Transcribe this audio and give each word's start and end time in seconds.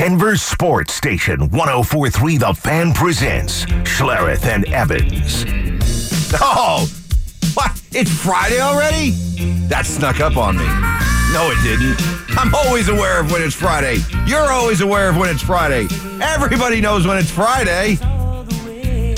Denver 0.00 0.34
Sports 0.38 0.94
Station 0.94 1.50
1043 1.50 2.38
The 2.38 2.54
Fan 2.54 2.94
presents 2.94 3.66
Schlereth 3.84 4.46
and 4.46 4.64
Evans. 4.72 5.44
Oh, 6.40 6.88
what? 7.52 7.78
It's 7.92 8.10
Friday 8.10 8.62
already? 8.62 9.10
That 9.68 9.84
snuck 9.84 10.20
up 10.20 10.38
on 10.38 10.56
me. 10.56 10.64
No, 11.34 11.50
it 11.52 11.62
didn't. 11.62 12.00
I'm 12.38 12.54
always 12.54 12.88
aware 12.88 13.20
of 13.20 13.30
when 13.30 13.42
it's 13.42 13.54
Friday. 13.54 13.98
You're 14.24 14.50
always 14.50 14.80
aware 14.80 15.10
of 15.10 15.18
when 15.18 15.28
it's 15.28 15.42
Friday. 15.42 15.86
Everybody 16.22 16.80
knows 16.80 17.06
when 17.06 17.18
it's 17.18 17.30
Friday. 17.30 17.98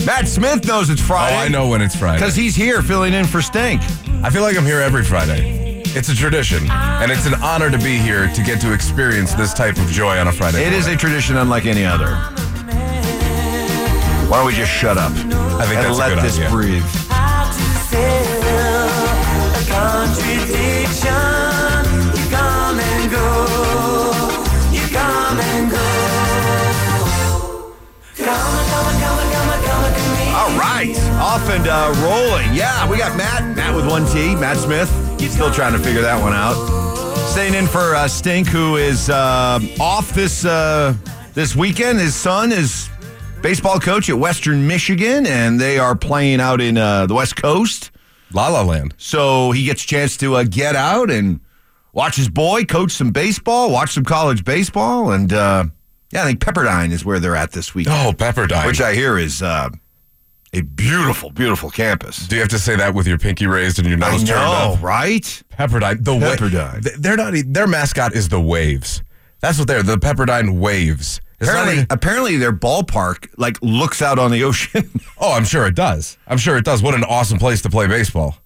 Matt 0.04 0.26
Smith 0.26 0.66
knows 0.66 0.90
it's 0.90 1.00
Oh, 1.02 1.04
Friday. 1.04 1.36
I 1.36 1.46
know 1.46 1.68
when 1.68 1.80
it's 1.80 1.94
Friday. 1.94 2.18
Because 2.18 2.34
he's 2.34 2.56
here 2.56 2.82
filling 2.82 3.12
in 3.14 3.24
for 3.24 3.40
Stink. 3.40 3.80
I 4.24 4.30
feel 4.30 4.42
like 4.42 4.56
I'm 4.56 4.66
here 4.66 4.80
every 4.80 5.04
Friday. 5.04 5.61
It's 5.94 6.08
a 6.08 6.14
tradition, 6.16 6.70
and 6.70 7.12
it's 7.12 7.26
an 7.26 7.34
honor 7.42 7.70
to 7.70 7.76
be 7.76 7.98
here 7.98 8.26
to 8.28 8.42
get 8.42 8.60
to 8.62 8.72
experience 8.72 9.34
this 9.34 9.52
type 9.52 9.76
of 9.76 9.86
joy 9.88 10.16
on 10.18 10.26
a 10.26 10.32
Friday. 10.32 10.64
It 10.64 10.72
is 10.72 10.86
a 10.86 10.96
tradition 10.96 11.36
unlike 11.36 11.66
any 11.66 11.84
other. 11.84 12.14
Why 14.28 14.38
don't 14.38 14.46
we 14.46 14.54
just 14.54 14.72
shut 14.72 14.96
up 14.96 15.12
I 15.12 15.66
think 15.66 15.76
and 15.76 15.84
that's 15.84 15.98
a 15.98 16.00
let 16.00 16.14
good 16.14 16.24
this 16.24 16.38
idea. 16.38 16.48
breathe? 16.50 16.82
All 30.34 30.48
right, 30.58 30.96
off 31.20 31.48
and 31.50 31.68
uh, 31.68 31.92
rolling. 32.02 32.52
Yeah, 32.54 32.88
we 32.90 32.96
got 32.96 33.16
Matt. 33.16 33.54
Matt 33.56 33.74
with 33.76 33.86
one 33.88 34.06
T. 34.06 34.34
Matt 34.34 34.56
Smith. 34.56 35.11
He's 35.22 35.32
still 35.34 35.52
trying 35.52 35.72
to 35.72 35.78
figure 35.78 36.02
that 36.02 36.20
one 36.20 36.32
out. 36.32 36.54
Staying 37.30 37.54
in 37.54 37.68
for 37.68 37.94
uh, 37.94 38.08
Stink, 38.08 38.48
who 38.48 38.76
is 38.76 39.08
uh, 39.08 39.60
off 39.78 40.12
this 40.12 40.44
uh, 40.44 40.94
this 41.32 41.54
weekend. 41.54 42.00
His 42.00 42.16
son 42.16 42.50
is 42.50 42.90
baseball 43.40 43.78
coach 43.78 44.10
at 44.10 44.18
Western 44.18 44.66
Michigan, 44.66 45.24
and 45.26 45.60
they 45.60 45.78
are 45.78 45.94
playing 45.94 46.40
out 46.40 46.60
in 46.60 46.76
uh, 46.76 47.06
the 47.06 47.14
West 47.14 47.36
Coast. 47.36 47.92
La 48.32 48.48
La 48.48 48.62
Land. 48.62 48.94
So 48.98 49.52
he 49.52 49.64
gets 49.64 49.84
a 49.84 49.86
chance 49.86 50.16
to 50.16 50.34
uh, 50.34 50.42
get 50.44 50.74
out 50.74 51.08
and 51.10 51.38
watch 51.92 52.16
his 52.16 52.28
boy 52.28 52.64
coach 52.64 52.90
some 52.90 53.12
baseball, 53.12 53.70
watch 53.70 53.92
some 53.92 54.04
college 54.04 54.42
baseball, 54.44 55.12
and 55.12 55.32
uh, 55.32 55.66
yeah, 56.12 56.22
I 56.22 56.26
think 56.26 56.40
Pepperdine 56.40 56.90
is 56.90 57.04
where 57.04 57.20
they're 57.20 57.36
at 57.36 57.52
this 57.52 57.74
week, 57.76 57.86
Oh, 57.88 58.12
Pepperdine. 58.16 58.66
which 58.66 58.80
I 58.80 58.94
hear 58.94 59.16
is 59.18 59.40
uh, 59.40 59.68
a 60.52 60.60
beautiful, 60.60 61.30
beautiful 61.30 61.70
campus. 61.70 62.26
Do 62.26 62.36
you 62.36 62.40
have 62.42 62.50
to 62.50 62.58
say 62.58 62.76
that 62.76 62.94
with 62.94 63.06
your 63.06 63.18
pinky 63.18 63.46
raised 63.46 63.78
and 63.78 63.88
your 63.88 63.96
I 64.04 64.10
nose 64.12 64.24
turned 64.24 64.40
know, 64.40 64.74
up? 64.74 64.82
right? 64.82 65.22
Pepperdine. 65.58 66.04
The 66.04 66.14
wa- 66.14 66.20
Pepperdine. 66.36 66.82
th- 66.84 66.96
They're 66.96 67.16
not. 67.16 67.34
Their 67.46 67.66
mascot 67.66 68.14
is 68.14 68.28
the 68.28 68.40
Waves. 68.40 69.02
That's 69.40 69.58
what 69.58 69.66
they're. 69.68 69.82
The 69.82 69.96
Pepperdine 69.96 70.58
Waves. 70.58 71.20
It's 71.40 71.48
Apparently, 71.50 71.74
even- 71.74 71.86
apparently, 71.90 72.36
their 72.36 72.52
ballpark 72.52 73.28
like 73.38 73.58
looks 73.62 74.00
out 74.02 74.18
on 74.18 74.30
the 74.30 74.44
ocean. 74.44 74.88
oh, 75.18 75.32
I'm 75.32 75.44
sure 75.44 75.66
it 75.66 75.74
does. 75.74 76.16
I'm 76.28 76.38
sure 76.38 76.56
it 76.56 76.64
does. 76.64 76.82
What 76.82 76.94
an 76.94 77.02
awesome 77.04 77.38
place 77.38 77.62
to 77.62 77.70
play 77.70 77.86
baseball. 77.86 78.36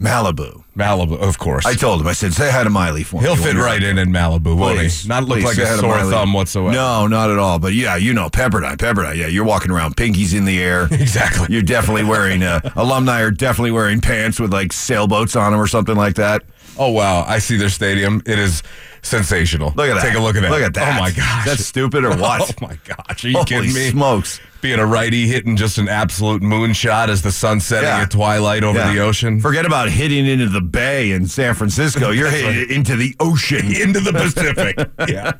Malibu. 0.00 0.64
Malibu, 0.76 1.16
of 1.18 1.38
course. 1.38 1.64
I 1.64 1.74
told 1.74 2.00
him. 2.00 2.06
I 2.08 2.12
said, 2.14 2.32
"Say 2.34 2.50
hi 2.50 2.64
to 2.64 2.70
Miley 2.70 3.04
for 3.04 3.20
me." 3.20 3.26
He'll 3.28 3.36
fit 3.36 3.54
right 3.54 3.80
in 3.82 3.96
in 3.96 4.10
Malibu, 4.10 4.56
won't 4.56 4.76
Please, 4.78 5.02
he? 5.02 5.08
Not 5.08 5.24
look 5.24 5.38
please 5.38 5.44
like 5.44 5.54
say 5.54 5.64
hi 5.64 5.70
a 5.72 5.74
to 5.76 5.80
sore 5.80 5.96
Miley. 5.96 6.10
thumb 6.10 6.32
whatsoever. 6.32 6.72
No, 6.74 7.06
not 7.06 7.30
at 7.30 7.38
all. 7.38 7.58
But 7.60 7.74
yeah, 7.74 7.94
you 7.96 8.12
know, 8.12 8.28
Pepperdine, 8.28 8.76
Pepperdine. 8.76 9.16
Yeah, 9.16 9.28
you're 9.28 9.44
walking 9.44 9.70
around, 9.70 9.96
pinkies 9.96 10.36
in 10.36 10.44
the 10.44 10.60
air. 10.62 10.88
Exactly. 11.04 11.46
You're 11.50 11.62
definitely 11.62 12.04
wearing 12.04 12.42
uh, 12.42 12.60
alumni 12.76 13.20
are 13.20 13.30
definitely 13.30 13.70
wearing 13.70 14.00
pants 14.00 14.40
with 14.40 14.52
like 14.52 14.72
sailboats 14.72 15.36
on 15.36 15.52
them 15.52 15.60
or 15.60 15.66
something 15.68 15.96
like 15.96 16.16
that. 16.16 16.42
Oh 16.76 16.90
wow, 16.90 17.24
I 17.28 17.38
see 17.38 17.56
their 17.56 17.68
stadium. 17.68 18.20
It 18.26 18.38
is 18.38 18.64
sensational. 19.02 19.72
Look 19.76 19.88
at 19.88 19.94
that. 19.94 20.02
Take 20.02 20.16
a 20.16 20.20
look 20.20 20.34
at 20.34 20.42
that. 20.42 20.50
Look 20.50 20.62
at 20.62 20.74
that. 20.74 20.96
Oh 20.96 21.00
my 21.00 21.10
gosh. 21.12 21.44
That's 21.46 21.64
stupid 21.64 22.04
or 22.04 22.16
what? 22.16 22.40
Oh 22.60 22.66
my 22.66 22.76
gosh. 22.84 23.24
Are 23.24 23.28
you 23.28 23.34
Holy 23.34 23.46
kidding 23.46 23.72
me? 23.72 23.90
smokes. 23.90 24.40
Being 24.64 24.78
a 24.80 24.86
righty 24.86 25.26
hitting 25.28 25.56
just 25.56 25.76
an 25.76 25.90
absolute 25.90 26.40
moonshot 26.40 27.08
as 27.10 27.20
the 27.20 27.30
sun 27.30 27.60
setting 27.60 27.86
Yeah. 27.86 27.98
at 28.00 28.10
twilight 28.10 28.64
over 28.64 28.78
Yeah. 28.78 28.94
the 28.94 29.00
ocean. 29.00 29.38
Forget 29.38 29.66
about 29.66 29.90
hitting 29.90 30.24
into 30.26 30.48
the 30.48 30.62
bay 30.62 31.10
in 31.10 31.26
San 31.26 31.52
Francisco. 31.52 32.08
You're 32.10 32.30
hitting 32.30 32.62
it 32.62 32.70
into 32.70 32.96
the 32.96 33.14
ocean. 33.20 33.66
into 33.76 34.00
the 34.00 34.14
Pacific. 34.14 34.78
yeah. 35.06 35.32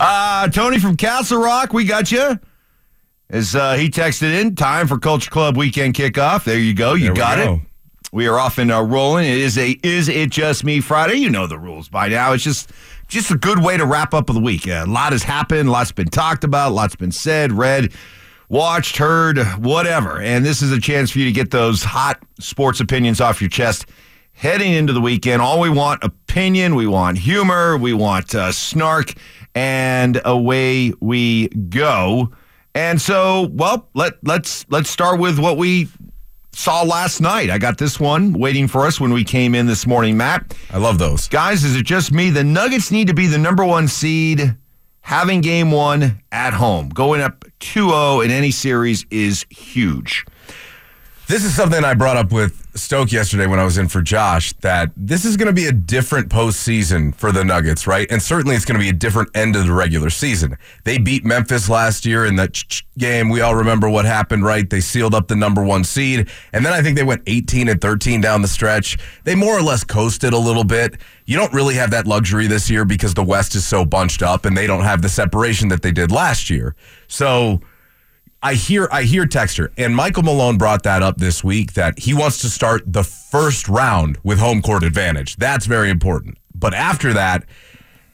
Uh, 0.00 0.48
Tony 0.48 0.78
from 0.78 0.96
Castle 0.96 1.42
Rock, 1.42 1.74
we 1.74 1.84
got 1.84 2.10
you. 2.10 2.38
As 3.28 3.54
uh, 3.54 3.74
he 3.74 3.90
texted 3.90 4.32
in, 4.40 4.54
time 4.56 4.86
for 4.88 4.98
Culture 4.98 5.30
Club 5.30 5.54
weekend 5.54 5.92
kickoff. 5.92 6.44
There 6.44 6.58
you 6.58 6.72
go. 6.72 6.94
You 6.94 7.12
got 7.14 7.36
go. 7.36 7.54
it. 7.56 7.60
We 8.14 8.28
are 8.28 8.38
off 8.38 8.58
and 8.58 8.70
uh, 8.70 8.80
rolling. 8.80 9.26
It 9.26 9.38
is 9.38 9.58
a 9.58 9.76
is 9.82 10.08
it 10.08 10.30
just 10.30 10.62
me 10.62 10.80
Friday. 10.80 11.16
You 11.16 11.30
know 11.30 11.48
the 11.48 11.58
rules 11.58 11.88
by 11.88 12.06
now. 12.06 12.32
It's 12.32 12.44
just 12.44 12.70
just 13.08 13.32
a 13.32 13.36
good 13.36 13.58
way 13.58 13.76
to 13.76 13.84
wrap 13.84 14.14
up 14.14 14.28
of 14.28 14.36
the 14.36 14.40
week. 14.40 14.68
A 14.68 14.84
lot 14.84 15.10
has 15.10 15.24
happened. 15.24 15.68
Lots 15.68 15.90
been 15.90 16.06
talked 16.06 16.44
about. 16.44 16.70
Lots 16.70 16.94
been 16.94 17.10
said, 17.10 17.50
read, 17.50 17.92
watched, 18.48 18.98
heard, 18.98 19.38
whatever. 19.58 20.20
And 20.20 20.46
this 20.46 20.62
is 20.62 20.70
a 20.70 20.80
chance 20.80 21.10
for 21.10 21.18
you 21.18 21.24
to 21.24 21.32
get 21.32 21.50
those 21.50 21.82
hot 21.82 22.22
sports 22.38 22.78
opinions 22.78 23.20
off 23.20 23.42
your 23.42 23.50
chest. 23.50 23.86
Heading 24.32 24.74
into 24.74 24.92
the 24.92 25.00
weekend, 25.00 25.42
all 25.42 25.58
we 25.58 25.68
want 25.68 26.04
opinion, 26.04 26.76
we 26.76 26.86
want 26.86 27.18
humor, 27.18 27.76
we 27.76 27.94
want 27.94 28.32
uh, 28.32 28.52
snark, 28.52 29.14
and 29.56 30.20
away 30.24 30.92
we 31.00 31.48
go. 31.48 32.30
And 32.76 33.00
so, 33.00 33.48
well, 33.52 33.88
let 33.94 34.14
let's 34.22 34.66
let's 34.68 34.88
start 34.88 35.18
with 35.18 35.40
what 35.40 35.56
we 35.56 35.88
saw 36.56 36.82
last 36.82 37.20
night. 37.20 37.50
I 37.50 37.58
got 37.58 37.78
this 37.78 37.98
one 38.00 38.32
waiting 38.32 38.68
for 38.68 38.86
us 38.86 39.00
when 39.00 39.12
we 39.12 39.24
came 39.24 39.54
in 39.54 39.66
this 39.66 39.86
morning, 39.86 40.16
Matt. 40.16 40.56
I 40.70 40.78
love 40.78 40.98
those. 40.98 41.28
Guys, 41.28 41.64
is 41.64 41.76
it 41.76 41.84
just 41.84 42.12
me? 42.12 42.30
The 42.30 42.44
Nuggets 42.44 42.90
need 42.90 43.08
to 43.08 43.14
be 43.14 43.26
the 43.26 43.38
number 43.38 43.64
one 43.64 43.88
seed. 43.88 44.56
Having 45.02 45.42
game 45.42 45.70
one 45.70 46.22
at 46.32 46.54
home, 46.54 46.88
going 46.88 47.20
up 47.20 47.44
2 47.60 47.90
0 47.90 48.20
in 48.22 48.30
any 48.30 48.50
series 48.50 49.04
is 49.10 49.44
huge. 49.50 50.24
This 51.28 51.44
is 51.44 51.54
something 51.54 51.84
I 51.84 51.92
brought 51.92 52.16
up 52.16 52.32
with 52.32 52.63
Stoke 52.76 53.12
yesterday 53.12 53.46
when 53.46 53.60
I 53.60 53.64
was 53.64 53.78
in 53.78 53.88
for 53.88 54.02
Josh 54.02 54.52
that 54.54 54.90
this 54.96 55.24
is 55.24 55.36
going 55.36 55.46
to 55.46 55.52
be 55.52 55.66
a 55.66 55.72
different 55.72 56.28
postseason 56.28 57.14
for 57.14 57.30
the 57.30 57.44
Nuggets, 57.44 57.86
right? 57.86 58.10
And 58.10 58.20
certainly 58.20 58.56
it's 58.56 58.64
going 58.64 58.78
to 58.78 58.82
be 58.82 58.88
a 58.88 58.92
different 58.92 59.30
end 59.34 59.54
of 59.54 59.66
the 59.66 59.72
regular 59.72 60.10
season. 60.10 60.58
They 60.82 60.98
beat 60.98 61.24
Memphis 61.24 61.68
last 61.68 62.04
year 62.04 62.26
in 62.26 62.34
that 62.36 62.62
game. 62.98 63.28
We 63.28 63.40
all 63.40 63.54
remember 63.54 63.88
what 63.88 64.04
happened, 64.04 64.44
right? 64.44 64.68
They 64.68 64.80
sealed 64.80 65.14
up 65.14 65.28
the 65.28 65.36
number 65.36 65.62
one 65.62 65.84
seed. 65.84 66.28
And 66.52 66.66
then 66.66 66.72
I 66.72 66.82
think 66.82 66.96
they 66.96 67.04
went 67.04 67.22
18 67.26 67.68
and 67.68 67.80
13 67.80 68.20
down 68.20 68.42
the 68.42 68.48
stretch. 68.48 68.98
They 69.22 69.36
more 69.36 69.56
or 69.56 69.62
less 69.62 69.84
coasted 69.84 70.32
a 70.32 70.38
little 70.38 70.64
bit. 70.64 70.96
You 71.26 71.36
don't 71.36 71.52
really 71.52 71.74
have 71.74 71.92
that 71.92 72.06
luxury 72.06 72.48
this 72.48 72.68
year 72.68 72.84
because 72.84 73.14
the 73.14 73.24
West 73.24 73.54
is 73.54 73.64
so 73.64 73.84
bunched 73.84 74.22
up 74.22 74.44
and 74.44 74.56
they 74.56 74.66
don't 74.66 74.84
have 74.84 75.00
the 75.00 75.08
separation 75.08 75.68
that 75.68 75.82
they 75.82 75.92
did 75.92 76.10
last 76.10 76.50
year. 76.50 76.74
So. 77.06 77.60
I 78.44 78.52
hear 78.52 78.88
I 78.92 79.04
hear 79.04 79.24
Texter 79.24 79.70
and 79.78 79.96
Michael 79.96 80.22
Malone 80.22 80.58
brought 80.58 80.82
that 80.82 81.02
up 81.02 81.16
this 81.16 81.42
week 81.42 81.72
that 81.72 81.98
he 81.98 82.12
wants 82.12 82.42
to 82.42 82.50
start 82.50 82.82
the 82.84 83.02
first 83.02 83.68
round 83.68 84.18
with 84.22 84.38
home 84.38 84.60
court 84.60 84.82
advantage. 84.82 85.36
That's 85.36 85.64
very 85.64 85.88
important. 85.88 86.36
But 86.54 86.74
after 86.74 87.14
that, 87.14 87.46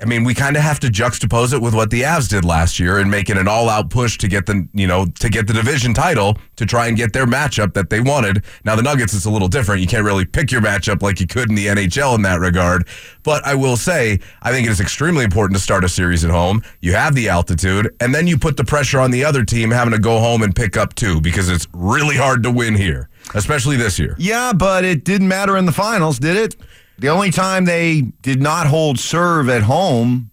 I 0.01 0.07
mean, 0.07 0.25
we 0.25 0.35
kind 0.35 0.57
of 0.57 0.63
have 0.63 0.81
to 0.81 0.89
juxtapose 0.89 1.53
it 1.53 1.61
with 1.61 1.75
what 1.75 1.91
the 1.91 2.03
Avs 2.03 2.29
did 2.29 2.45
last 2.45 2.79
year 2.79 2.99
and 2.99 3.11
making 3.11 3.37
an 3.37 3.47
all-out 3.47 3.91
push 3.91 4.17
to 4.19 4.29
get 4.29 4.47
the, 4.47 4.67
you 4.73 4.87
know, 4.87 5.07
to 5.19 5.29
get 5.29 5.47
the 5.47 5.53
division 5.53 5.93
title 5.93 6.37
to 6.57 6.65
try 6.65 6.87
and 6.87 6.97
get 6.97 7.13
their 7.13 7.27
matchup 7.27 7.75
that 7.75 7.91
they 7.91 8.01
wanted. 8.01 8.43
Now 8.65 8.77
the 8.77 8.83
Nuggets 8.83 9.13
is 9.13 9.27
a 9.27 9.31
little 9.31 9.49
different. 9.49 9.81
You 9.81 9.87
can't 9.87 10.05
really 10.05 10.25
pick 10.25 10.51
your 10.51 10.63
matchup 10.63 11.03
like 11.03 11.21
you 11.21 11.27
could 11.27 11.51
in 11.51 11.55
the 11.55 11.67
NHL 11.67 12.15
in 12.15 12.23
that 12.23 12.41
regard. 12.41 12.87
But 13.23 13.45
I 13.47 13.55
will 13.55 13.77
say, 13.77 14.21
I 14.43 14.51
think 14.53 14.67
it 14.67 14.71
is 14.71 14.81
extremely 14.81 15.25
important 15.25 15.57
to 15.57 15.63
start 15.63 15.85
a 15.85 15.89
series 15.89 16.25
at 16.25 16.31
home. 16.31 16.63
You 16.81 16.95
have 16.95 17.15
the 17.15 17.29
altitude, 17.29 17.95
and 18.01 18.15
then 18.15 18.27
you 18.27 18.39
put 18.39 18.57
the 18.57 18.65
pressure 18.65 19.01
on 19.01 19.11
the 19.11 19.25
other 19.25 19.45
team 19.45 19.71
having 19.71 19.93
to 19.93 19.99
go 19.99 20.19
home 20.19 20.43
and 20.43 20.55
pick 20.55 20.77
up 20.77 20.95
two 20.95 21.21
because 21.21 21.49
it's 21.49 21.67
really 21.73 22.17
hard 22.17 22.43
to 22.45 22.51
win 22.51 22.75
here, 22.75 23.09
especially 23.35 23.77
this 23.77 23.99
year. 23.99 24.15
Yeah, 24.19 24.53
but 24.55 24.85
it 24.85 25.05
didn't 25.05 25.29
matter 25.29 25.57
in 25.57 25.67
the 25.67 25.73
finals, 25.73 26.19
did 26.19 26.37
it? 26.37 26.57
The 27.01 27.09
only 27.09 27.31
time 27.31 27.65
they 27.65 28.03
did 28.23 28.41
not 28.41 28.67
hold 28.67 28.99
serve 28.99 29.49
at 29.49 29.63
home 29.63 30.31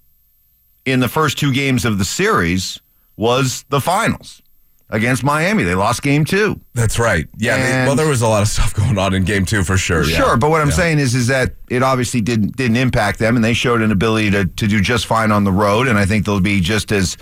in 0.86 1.00
the 1.00 1.08
first 1.08 1.38
two 1.38 1.54
games 1.54 1.86
of 1.86 1.98
the 1.98 2.06
series 2.06 2.80
was 3.16 3.66
the 3.69 3.81
finals 3.81 4.42
against 4.90 5.24
Miami. 5.24 5.64
They 5.64 5.75
lost 5.75 6.02
game 6.02 6.24
two. 6.24 6.60
That's 6.74 7.00
right. 7.00 7.28
Yeah. 7.38 7.58
they- 7.58 7.88
well, 7.88 7.96
there 7.96 8.08
was 8.08 8.22
a 8.22 8.28
lot 8.28 8.42
of 8.42 8.48
stuff 8.56 8.74
going 8.74 8.98
on 8.98 9.14
in 9.14 9.24
game 9.24 9.46
two 9.46 9.64
for 9.64 9.78
sure. 9.78 10.04
yeah. 10.04 10.18
Sure, 10.18 10.38
but 10.38 10.50
what 10.50 10.62
I'm 10.62 10.69
Yeah. 10.69 10.75
saying 10.75 11.00
is, 11.00 11.16
is 11.16 11.28
that 11.28 11.56
it 11.69 11.84
obviously 11.84 12.22
didn't 12.22 12.56
didn't 12.58 12.78
impact 12.78 13.20
them, 13.20 13.36
and 13.36 13.44
they 13.44 13.54
showed 13.54 13.81
an 13.81 13.92
ability 13.92 14.31
to 14.31 14.46
to 14.46 14.68
do 14.68 14.80
just 14.81 15.06
fine 15.06 15.31
on 15.31 15.44
the 15.46 15.52
road, 15.52 15.88
and 15.88 15.98
I 15.98 16.06
think 16.06 16.25
they'll 16.25 16.40
be 16.40 16.60
just 16.62 16.92
as 16.92 17.18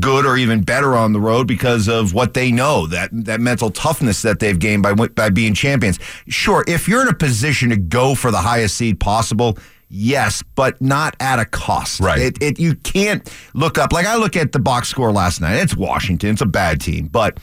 good 0.00 0.24
or 0.24 0.36
even 0.36 0.62
better 0.62 0.94
on 0.94 1.12
the 1.12 1.20
road 1.20 1.46
because 1.46 1.88
of 1.88 2.14
what 2.14 2.34
they 2.34 2.52
know 2.52 2.86
that 2.86 3.10
that 3.12 3.40
mental 3.40 3.70
toughness 3.70 4.22
that 4.22 4.38
they've 4.38 4.58
gained 4.58 4.82
by 4.82 4.94
by 4.94 5.30
being 5.30 5.54
champions. 5.54 5.98
Sure, 6.28 6.64
if 6.68 6.88
you're 6.88 7.02
in 7.02 7.08
a 7.08 7.14
position 7.14 7.70
to 7.70 7.76
go 7.76 8.14
for 8.14 8.30
the 8.30 8.38
highest 8.38 8.76
seed 8.76 9.00
possible. 9.00 9.58
Yes, 9.94 10.42
but 10.54 10.80
not 10.80 11.16
at 11.20 11.38
a 11.38 11.44
cost. 11.44 12.00
Right. 12.00 12.18
It, 12.18 12.42
it 12.42 12.58
you 12.58 12.76
can't 12.76 13.30
look 13.52 13.76
up 13.76 13.92
like 13.92 14.06
I 14.06 14.16
look 14.16 14.36
at 14.36 14.52
the 14.52 14.58
box 14.58 14.88
score 14.88 15.12
last 15.12 15.42
night. 15.42 15.56
It's 15.56 15.76
Washington. 15.76 16.30
It's 16.30 16.40
a 16.40 16.46
bad 16.46 16.80
team, 16.80 17.08
but 17.08 17.36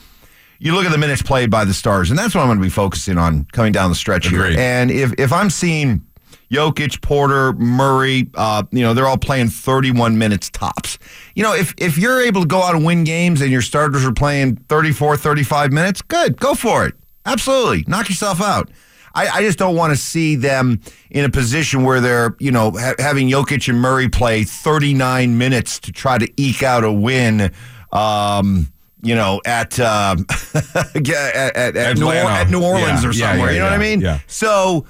you 0.58 0.74
look 0.74 0.84
at 0.84 0.90
the 0.90 0.98
minutes 0.98 1.22
played 1.22 1.48
by 1.48 1.64
the 1.64 1.72
Stars, 1.72 2.10
and 2.10 2.18
that's 2.18 2.34
what 2.34 2.40
I'm 2.42 2.48
going 2.48 2.58
to 2.58 2.64
be 2.64 2.68
focusing 2.68 3.18
on 3.18 3.46
coming 3.52 3.70
down 3.72 3.88
the 3.88 3.94
stretch 3.94 4.26
Agreed. 4.26 4.50
here. 4.50 4.60
And 4.60 4.90
if 4.90 5.12
if 5.16 5.32
I'm 5.32 5.48
seeing, 5.48 6.04
Jokic, 6.50 7.00
Porter, 7.00 7.52
Murray, 7.52 8.28
uh, 8.34 8.64
you 8.72 8.82
know, 8.82 8.92
they're 8.92 9.06
all 9.06 9.16
playing 9.18 9.48
31 9.48 10.18
minutes 10.18 10.50
tops. 10.50 10.98
You 11.34 11.42
know, 11.44 11.54
if, 11.54 11.74
if 11.78 11.96
you're 11.96 12.20
able 12.20 12.42
to 12.42 12.46
go 12.48 12.62
out 12.62 12.74
and 12.74 12.84
win 12.84 13.04
games 13.04 13.40
and 13.40 13.50
your 13.52 13.62
starters 13.62 14.04
are 14.04 14.12
playing 14.12 14.56
34, 14.68 15.16
35 15.16 15.72
minutes, 15.72 16.02
good, 16.02 16.36
go 16.38 16.54
for 16.54 16.86
it. 16.86 16.94
Absolutely. 17.24 17.84
Knock 17.86 18.08
yourself 18.08 18.40
out. 18.40 18.70
I, 19.14 19.28
I 19.28 19.42
just 19.42 19.58
don't 19.58 19.74
want 19.76 19.92
to 19.92 19.96
see 19.96 20.36
them 20.36 20.80
in 21.10 21.24
a 21.24 21.28
position 21.30 21.82
where 21.84 22.00
they're, 22.00 22.36
you 22.38 22.50
know, 22.52 22.70
ha- 22.72 22.94
having 22.98 23.28
Jokic 23.28 23.68
and 23.68 23.80
Murray 23.80 24.08
play 24.08 24.44
39 24.44 25.36
minutes 25.38 25.78
to 25.80 25.92
try 25.92 26.18
to 26.18 26.28
eke 26.36 26.62
out 26.62 26.84
a 26.84 26.92
win. 26.92 27.52
Um, 27.92 28.68
you 29.02 29.14
know, 29.14 29.40
at 29.46 29.80
um, 29.80 30.26
at, 30.54 31.08
at, 31.08 31.76
at, 31.76 31.96
New, 31.98 32.06
Or- 32.06 32.12
at 32.14 32.50
New 32.50 32.62
Orleans 32.62 33.02
Yeah, 33.02 33.08
or 33.08 33.12
somewhere. 33.12 33.46
yeah, 33.48 33.52
you 33.52 33.58
know 33.60 33.64
what 33.64 33.72
I 33.72 33.78
mean? 33.78 34.00
yeah. 34.00 34.18
So 34.26 34.86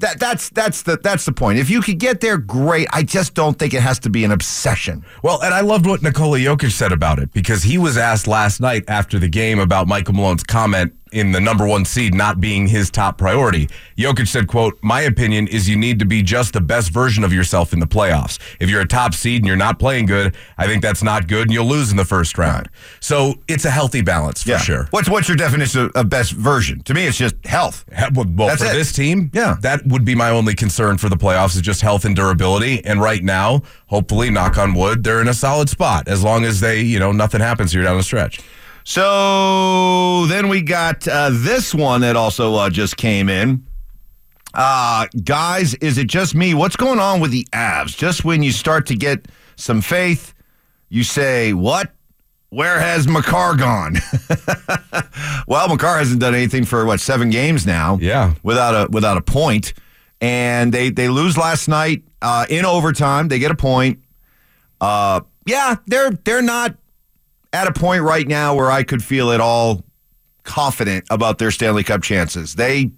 that 0.00 0.18
that's 0.18 0.50
that's 0.50 0.82
the 0.82 0.98
that's 1.02 1.24
the 1.24 1.32
point. 1.32 1.58
If 1.58 1.70
you 1.70 1.80
could 1.80 1.98
get 1.98 2.20
there, 2.20 2.36
great. 2.36 2.88
I 2.92 3.02
just 3.02 3.34
don't 3.34 3.58
think 3.58 3.74
it 3.74 3.80
has 3.80 3.98
to 4.00 4.10
be 4.10 4.24
an 4.24 4.32
obsession. 4.32 5.04
Well, 5.22 5.42
and 5.42 5.54
I 5.54 5.60
loved 5.60 5.86
what 5.86 6.02
Nikola 6.02 6.38
Jokic 6.38 6.72
said 6.72 6.92
about 6.92 7.18
it 7.18 7.32
because 7.32 7.62
he 7.62 7.78
was 7.78 7.96
asked 7.96 8.26
last 8.26 8.60
night 8.60 8.84
after 8.88 9.18
the 9.18 9.28
game 9.28 9.58
about 9.58 9.88
Michael 9.88 10.14
Malone's 10.14 10.42
comment 10.42 10.94
in 11.12 11.32
the 11.32 11.40
number 11.40 11.66
one 11.66 11.84
seed 11.84 12.14
not 12.14 12.40
being 12.40 12.66
his 12.68 12.90
top 12.90 13.18
priority. 13.18 13.68
Jokic 13.96 14.28
said, 14.28 14.46
quote, 14.46 14.78
my 14.82 15.00
opinion 15.02 15.48
is 15.48 15.68
you 15.68 15.76
need 15.76 15.98
to 15.98 16.04
be 16.04 16.22
just 16.22 16.52
the 16.52 16.60
best 16.60 16.90
version 16.90 17.24
of 17.24 17.32
yourself 17.32 17.72
in 17.72 17.80
the 17.80 17.86
playoffs. 17.86 18.38
If 18.60 18.70
you're 18.70 18.80
a 18.80 18.86
top 18.86 19.14
seed 19.14 19.42
and 19.42 19.46
you're 19.46 19.56
not 19.56 19.78
playing 19.78 20.06
good, 20.06 20.36
I 20.56 20.66
think 20.66 20.82
that's 20.82 21.02
not 21.02 21.26
good 21.26 21.42
and 21.48 21.52
you'll 21.52 21.66
lose 21.66 21.90
in 21.90 21.96
the 21.96 22.04
first 22.04 22.38
round. 22.38 22.68
So 23.00 23.34
it's 23.48 23.64
a 23.64 23.70
healthy 23.70 24.02
balance 24.02 24.42
for 24.42 24.58
sure. 24.58 24.86
What's 24.90 25.08
what's 25.08 25.28
your 25.28 25.36
definition 25.36 25.86
of, 25.86 25.92
of 25.94 26.08
best 26.08 26.32
version? 26.32 26.80
To 26.84 26.94
me, 26.94 27.06
it's 27.06 27.18
just 27.18 27.34
health. 27.44 27.84
Well, 28.14 28.26
well, 28.28 28.56
for 28.56 28.64
it. 28.66 28.72
this 28.72 28.92
team, 28.92 29.30
Yeah. 29.34 29.56
that 29.62 29.86
would 29.86 30.04
be 30.04 30.14
my 30.14 30.30
only 30.30 30.54
concern 30.54 30.98
for 30.98 31.08
the 31.08 31.16
playoffs 31.16 31.54
is 31.56 31.62
just 31.62 31.80
health 31.82 32.04
and 32.04 32.14
durability. 32.16 32.84
And 32.84 33.00
right 33.00 33.22
now, 33.22 33.62
hopefully, 33.86 34.30
knock 34.30 34.56
on 34.58 34.74
wood, 34.74 35.04
they're 35.04 35.20
in 35.20 35.28
a 35.28 35.34
solid 35.34 35.68
spot 35.68 36.08
as 36.08 36.22
long 36.22 36.44
as 36.44 36.60
they, 36.60 36.80
you 36.80 36.98
know, 36.98 37.12
nothing 37.12 37.40
happens 37.40 37.72
here 37.72 37.82
down 37.82 37.96
the 37.96 38.02
stretch. 38.02 38.40
So 38.90 40.26
then 40.26 40.48
we 40.48 40.62
got 40.62 41.06
uh, 41.06 41.30
this 41.32 41.72
one 41.72 42.00
that 42.00 42.16
also 42.16 42.56
uh, 42.56 42.70
just 42.70 42.96
came 42.96 43.28
in. 43.28 43.64
Uh, 44.52 45.06
guys, 45.22 45.74
is 45.74 45.96
it 45.96 46.08
just 46.08 46.34
me? 46.34 46.54
What's 46.54 46.74
going 46.74 46.98
on 46.98 47.20
with 47.20 47.30
the 47.30 47.46
Avs? 47.52 47.96
Just 47.96 48.24
when 48.24 48.42
you 48.42 48.50
start 48.50 48.86
to 48.86 48.96
get 48.96 49.28
some 49.54 49.80
faith, 49.80 50.34
you 50.88 51.04
say, 51.04 51.52
What? 51.52 51.92
Where 52.48 52.80
has 52.80 53.06
Makar 53.06 53.54
gone? 53.54 53.94
well, 55.46 55.68
Makar 55.68 55.98
hasn't 55.98 56.18
done 56.18 56.34
anything 56.34 56.64
for 56.64 56.84
what 56.84 56.98
seven 56.98 57.30
games 57.30 57.64
now. 57.64 57.96
Yeah. 58.00 58.34
without 58.42 58.74
a 58.74 58.90
without 58.90 59.16
a 59.16 59.22
point, 59.22 59.72
and 60.20 60.74
they 60.74 60.90
they 60.90 61.08
lose 61.08 61.38
last 61.38 61.68
night 61.68 62.02
uh, 62.22 62.46
in 62.50 62.64
overtime. 62.64 63.28
They 63.28 63.38
get 63.38 63.52
a 63.52 63.56
point. 63.56 64.02
Uh, 64.80 65.20
yeah, 65.46 65.76
they're 65.86 66.10
they're 66.10 66.42
not 66.42 66.74
at 67.52 67.66
a 67.66 67.72
point 67.72 68.02
right 68.02 68.26
now 68.26 68.54
where 68.54 68.70
I 68.70 68.82
could 68.82 69.02
feel 69.02 69.32
at 69.32 69.40
all 69.40 69.84
confident 70.44 71.04
about 71.10 71.38
their 71.38 71.50
Stanley 71.50 71.84
Cup 71.84 72.02
chances. 72.02 72.54
They 72.54 72.90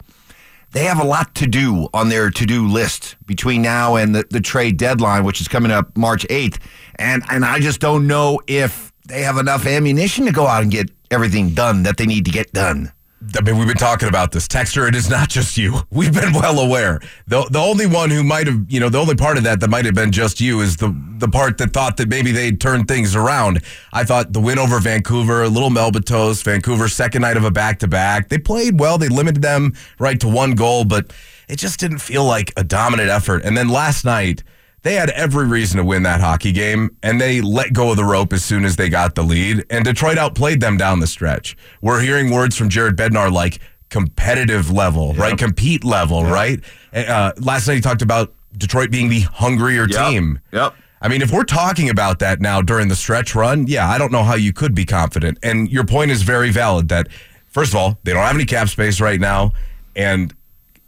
they 0.73 0.85
have 0.85 1.01
a 1.01 1.05
lot 1.05 1.35
to 1.37 1.47
do 1.47 1.89
on 1.93 2.09
their 2.09 2.31
to-do 2.31 2.67
list 2.67 3.17
between 3.27 3.61
now 3.61 3.97
and 3.97 4.15
the, 4.15 4.25
the 4.31 4.41
trade 4.41 4.79
deadline, 4.79 5.23
which 5.23 5.41
is 5.41 5.47
coming 5.49 5.71
up 5.71 5.97
March 5.97 6.27
8th. 6.29 6.59
And 6.97 7.23
and 7.31 7.45
I 7.45 7.61
just 7.61 7.81
don't 7.81 8.07
know 8.07 8.41
if 8.47 8.93
they 9.07 9.23
have 9.23 9.37
enough 9.37 9.67
ammunition 9.67 10.25
to 10.27 10.33
go 10.33 10.47
out 10.47 10.63
and 10.63 10.73
get 10.73 10.91
everything 11.11 11.51
done 11.51 11.83
that 11.83 11.97
they 11.97 12.07
need 12.07 12.25
to 12.25 12.31
get 12.31 12.53
done. 12.53 12.93
I 13.37 13.41
mean, 13.41 13.57
we've 13.57 13.69
been 13.69 13.77
talking 13.77 14.09
about 14.09 14.33
this. 14.33 14.49
Texter, 14.49 14.89
it 14.89 14.95
is 14.95 15.09
not 15.09 15.29
just 15.29 15.57
you. 15.57 15.81
We've 15.91 16.13
been 16.13 16.33
well 16.33 16.59
aware. 16.59 17.01
The 17.27 17.43
the 17.51 17.59
only 17.59 17.87
one 17.87 18.11
who 18.11 18.23
might 18.23 18.47
have, 18.47 18.65
you 18.69 18.81
know, 18.81 18.89
the 18.89 18.99
only 18.99 19.15
part 19.15 19.39
of 19.39 19.45
that 19.45 19.61
that 19.61 19.71
might 19.71 19.85
have 19.85 19.95
been 19.95 20.11
just 20.11 20.41
you 20.41 20.61
is 20.61 20.77
the 20.77 20.95
the 21.19 21.29
part 21.29 21.59
that 21.59 21.73
thought 21.73 21.97
that 21.99 22.09
maybe 22.09 22.33
they'd 22.33 22.61
turn 22.61 22.85
things 22.85 23.15
around. 23.15 23.63
I 23.93 24.05
thought 24.05 24.33
the 24.33 24.41
win 24.41 24.59
over 24.59 24.81
Vancouver, 24.81 25.43
a 25.43 25.49
little 25.49 25.71
Melbatos, 25.71 26.43
Vancouver, 26.43 26.89
second 26.89 27.23
night 27.23 27.37
of 27.37 27.45
a 27.45 27.51
back 27.51 27.79
to 27.81 27.89
back. 27.89 28.29
They 28.29 28.39
played 28.39 28.81
well. 28.81 28.99
They 28.99 29.09
limited 29.09 29.43
them 29.43 29.75
right 29.99 30.19
to 30.21 30.29
one 30.29 30.55
goal, 30.55 30.85
but 30.85 31.13
it 31.49 31.57
just 31.57 31.79
didn't 31.79 31.99
feel 31.99 32.25
like 32.25 32.53
a 32.57 32.65
dominant 32.65 33.09
effort. 33.11 33.45
And 33.45 33.57
then 33.57 33.69
last 33.69 34.05
night, 34.05 34.43
they 34.83 34.95
had 34.95 35.11
every 35.11 35.47
reason 35.47 35.79
to 35.79 35.85
win 35.85 36.03
that 36.05 36.21
hockey 36.21 36.53
game, 36.53 36.97
and 37.03 37.21
they 37.21 37.41
let 37.41 37.73
go 37.73 37.91
of 37.91 37.97
the 37.97 38.05
rope 38.05 38.33
as 38.33 38.45
soon 38.45 38.65
as 38.65 38.77
they 38.77 38.89
got 38.89 39.15
the 39.15 39.23
lead. 39.23 39.65
And 39.71 39.85
Detroit 39.85 40.19
outplayed 40.19 40.61
them 40.61 40.77
down 40.77 41.01
the 41.01 41.07
stretch. 41.07 41.57
We're 41.81 42.01
hearing 42.01 42.31
words 42.31 42.57
from 42.57 42.69
Jared 42.69 42.97
Bednar 42.97 43.31
like 43.33 43.61
competitive 43.91 44.71
level, 44.71 45.13
right? 45.15 45.37
Compete 45.39 45.85
level, 45.85 46.25
right? 46.25 46.61
Uh, 46.95 47.33
last 47.39 47.69
night 47.69 47.75
he 47.75 47.81
talked 47.81 48.03
about 48.03 48.33
Detroit 48.57 48.91
being 48.91 49.09
the 49.09 49.21
hungrier 49.21 49.87
Yep. 49.89 50.09
team. 50.09 50.41
Yep. 50.53 50.75
I 51.01 51.09
mean, 51.09 51.21
if 51.21 51.33
we're 51.33 51.45
talking 51.45 51.91
about 51.91 52.19
that 52.21 52.41
now 52.41 52.63
during 52.63 52.89
the 52.89 52.95
stretch 52.97 53.35
run, 53.35 53.67
yeah, 53.67 53.89
I 53.89 53.99
don't 53.99 54.13
know 54.13 54.23
how 54.23 54.35
you 54.35 54.53
could 54.53 54.75
be 54.75 54.85
confident. 54.85 55.39
And 55.43 55.71
your 55.71 55.85
point 55.85 56.11
is 56.11 56.23
very 56.23 56.51
valid 56.51 56.89
that, 56.91 57.09
first 57.49 57.73
of 57.73 57.77
all, 57.77 57.99
they 58.05 58.13
don't 58.13 58.23
have 58.25 58.35
any 58.37 58.45
cap 58.45 58.69
space 58.69 59.01
right 59.01 59.21
now. 59.21 59.53
And 59.97 60.33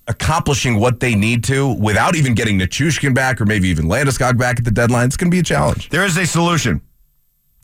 accomplishing 0.06 0.78
what 0.78 1.00
they 1.00 1.14
need 1.14 1.44
to 1.44 1.72
without 1.74 2.14
even 2.14 2.34
getting 2.34 2.58
Nichushkin 2.58 3.14
back 3.14 3.40
or 3.40 3.46
maybe 3.46 3.68
even 3.68 3.86
Landeskog 3.86 4.38
back 4.38 4.58
at 4.58 4.64
the 4.64 4.70
deadline, 4.70 5.06
it's 5.06 5.16
going 5.16 5.30
to 5.30 5.34
be 5.34 5.40
a 5.40 5.44
challenge. 5.44 5.88
There 5.88 6.04
is 6.04 6.16
a 6.16 6.26
solution. 6.26 6.80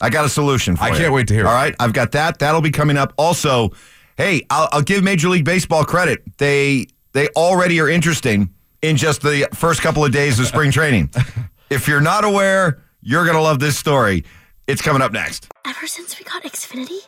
I 0.00 0.08
got 0.08 0.24
a 0.24 0.28
solution 0.28 0.76
for 0.76 0.84
I 0.84 0.88
you. 0.90 0.96
can't 0.96 1.12
wait 1.12 1.28
to 1.28 1.34
hear 1.34 1.44
it. 1.44 1.48
All 1.48 1.54
right, 1.54 1.74
I've 1.78 1.92
got 1.92 2.12
that. 2.12 2.38
That'll 2.38 2.62
be 2.62 2.70
coming 2.70 2.96
up. 2.96 3.12
Also, 3.18 3.70
hey, 4.16 4.46
I'll, 4.48 4.68
I'll 4.72 4.82
give 4.82 5.04
Major 5.04 5.28
League 5.28 5.44
Baseball 5.44 5.84
credit. 5.84 6.22
They 6.38 6.86
they 7.12 7.28
already 7.36 7.80
are 7.80 7.88
interesting 7.88 8.54
in 8.82 8.96
just 8.96 9.20
the 9.20 9.48
first 9.52 9.82
couple 9.82 10.04
of 10.04 10.12
days 10.12 10.38
of 10.40 10.46
spring 10.46 10.70
training. 10.70 11.10
if 11.70 11.86
you're 11.86 12.00
not 12.00 12.24
aware, 12.24 12.82
you're 13.02 13.26
gonna 13.26 13.42
love 13.42 13.58
this 13.58 13.76
story. 13.76 14.24
It's 14.66 14.80
coming 14.80 15.02
up 15.02 15.12
next. 15.12 15.48
Ever 15.66 15.86
since 15.86 16.18
we 16.18 16.24
got 16.24 16.44
Xfinity, 16.44 17.00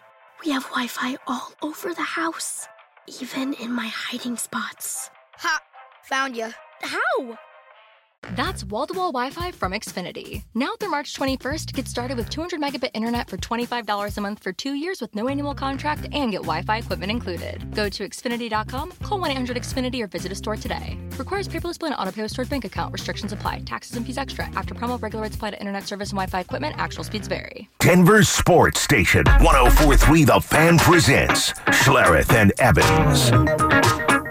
we 0.45 0.53
have 0.53 0.65
Wi 0.65 0.87
Fi 0.87 1.17
all 1.27 1.53
over 1.63 1.95
the 1.95 2.03
house, 2.03 2.67
even 3.21 3.55
in 3.55 3.73
my 3.73 3.87
hiding 3.87 4.37
spots. 4.37 5.09
Ha! 5.39 5.59
Found 6.05 6.37
you. 6.37 6.51
How? 6.83 7.39
That's 8.37 8.63
wall-to-wall 8.65 9.11
Wi-Fi 9.13 9.51
from 9.51 9.73
Xfinity. 9.73 10.45
Now 10.55 10.75
through 10.79 10.91
March 10.91 11.13
21st, 11.15 11.73
get 11.73 11.89
started 11.89 12.17
with 12.17 12.31
200 12.31 12.61
megabit 12.61 12.91
internet 12.95 13.29
for 13.29 13.37
$25 13.37 14.17
a 14.17 14.21
month 14.21 14.43
for 14.43 14.53
two 14.53 14.75
years 14.75 15.01
with 15.01 15.15
no 15.17 15.29
annual 15.29 15.55
contract 15.55 16.09
and 16.13 16.31
get 16.31 16.43
Wi-Fi 16.43 16.79
equipment 16.79 17.11
included. 17.11 17.75
Go 17.75 17.89
to 17.89 18.05
Xfinity.com, 18.09 18.93
call 19.03 19.19
1-800-XFINITY 19.21 20.01
or 20.03 20.07
visit 20.07 20.31
a 20.31 20.35
store 20.37 20.57
today. 20.57 20.97
Requires 21.19 21.49
paperless 21.49 21.79
bill 21.79 21.89
and 21.89 21.97
auto-pay 21.99 22.23
with 22.23 22.31
stored 22.31 22.49
bank 22.49 22.65
account. 22.65 22.93
Restrictions 22.93 23.33
apply. 23.33 23.61
Taxes 23.61 23.97
and 23.97 24.07
fees 24.07 24.19
extra. 24.19 24.47
After 24.55 24.75
promo, 24.75 25.03
regular 25.03 25.25
rates 25.25 25.37
apply 25.37 25.51
to 25.51 25.59
internet 25.59 25.87
service 25.89 26.11
and 26.11 26.17
Wi-Fi 26.17 26.41
equipment. 26.41 26.77
Actual 26.79 27.05
speeds 27.05 27.27
vary. 27.27 27.69
Denver 27.81 28.23
sports 28.23 28.81
station 28.81 29.25
1043 29.41 30.25
The 30.25 30.41
Fan 30.41 30.79
presents 30.79 31.53
Schlereth 31.71 32.33
and 32.33 32.53
Evans. 32.61 34.22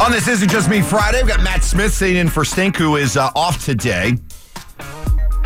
On 0.00 0.10
this 0.10 0.26
isn't 0.26 0.48
just 0.50 0.68
me 0.68 0.82
Friday. 0.82 1.18
We've 1.22 1.28
got 1.28 1.40
Matt 1.42 1.62
Smith 1.62 1.94
sitting 1.94 2.16
in 2.16 2.28
for 2.28 2.44
Stink, 2.44 2.76
who 2.76 2.96
is 2.96 3.16
uh, 3.16 3.30
off 3.36 3.64
today. 3.64 4.14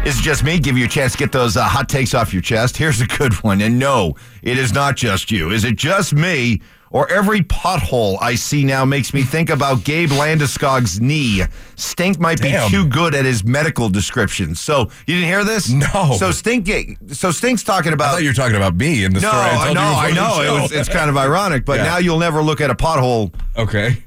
Is 0.07 0.19
it 0.19 0.23
just 0.23 0.43
me? 0.43 0.59
Give 0.59 0.79
you 0.79 0.87
a 0.87 0.89
chance 0.89 1.13
to 1.13 1.19
get 1.19 1.33
those 1.33 1.57
uh, 1.59 1.65
hot 1.65 1.89
takes 1.89 2.15
off 2.15 2.33
your 2.33 2.41
chest. 2.41 2.79
Here's 2.79 3.01
a 3.03 3.07
good 3.07 3.35
one. 3.45 3.61
And 3.61 3.79
no, 3.79 4.15
it 4.43 4.57
is 4.57 4.73
not 4.73 4.97
just 4.97 5.31
you. 5.31 5.51
Is 5.51 5.65
it 5.65 5.77
just 5.77 6.15
me? 6.15 6.63
Or 6.91 7.11
every 7.13 7.43
pothole 7.43 8.17
I 8.23 8.37
see 8.37 8.65
now 8.65 8.85
makes 8.87 9.13
me 9.13 9.23
think 9.23 9.51
about 9.51 9.85
Gabe 9.85 10.09
Landeskog's 10.11 10.99
knee. 11.01 11.43
Stink 11.75 12.19
might 12.19 12.41
be 12.41 12.55
too 12.71 12.87
good 12.87 13.15
at 13.15 13.25
his 13.27 13.45
medical 13.45 13.91
descriptions. 13.91 14.61
So 14.61 14.89
you 15.07 15.17
didn't 15.17 15.29
hear 15.29 15.45
this? 15.45 15.69
No. 15.71 16.17
So 16.19 16.31
Stink, 16.31 16.69
so 17.13 17.31
Stink's 17.33 17.65
talking 17.65 17.91
I 17.91 17.95
about. 17.95 18.13
thought 18.15 18.23
you 18.23 18.31
were 18.31 18.35
talking 18.35 18.57
about 18.57 18.77
me 18.77 19.05
in 19.05 19.13
the 19.13 19.21
no, 19.21 19.29
story. 19.29 19.43
I, 19.43 19.69
I 19.69 19.73
know, 19.75 19.81
I 19.83 20.11
know. 20.13 20.43
It 20.57 20.63
was, 20.63 20.73
it's 20.73 20.89
kind 20.89 21.11
of 21.11 21.17
ironic, 21.19 21.67
but 21.67 21.79
Yeah. 21.79 21.85
now 21.85 21.99
you'll 21.99 22.19
never 22.21 22.41
look 22.41 22.61
at 22.63 22.71
a 22.71 22.75
pothole 22.75 23.35
okay. 23.59 24.03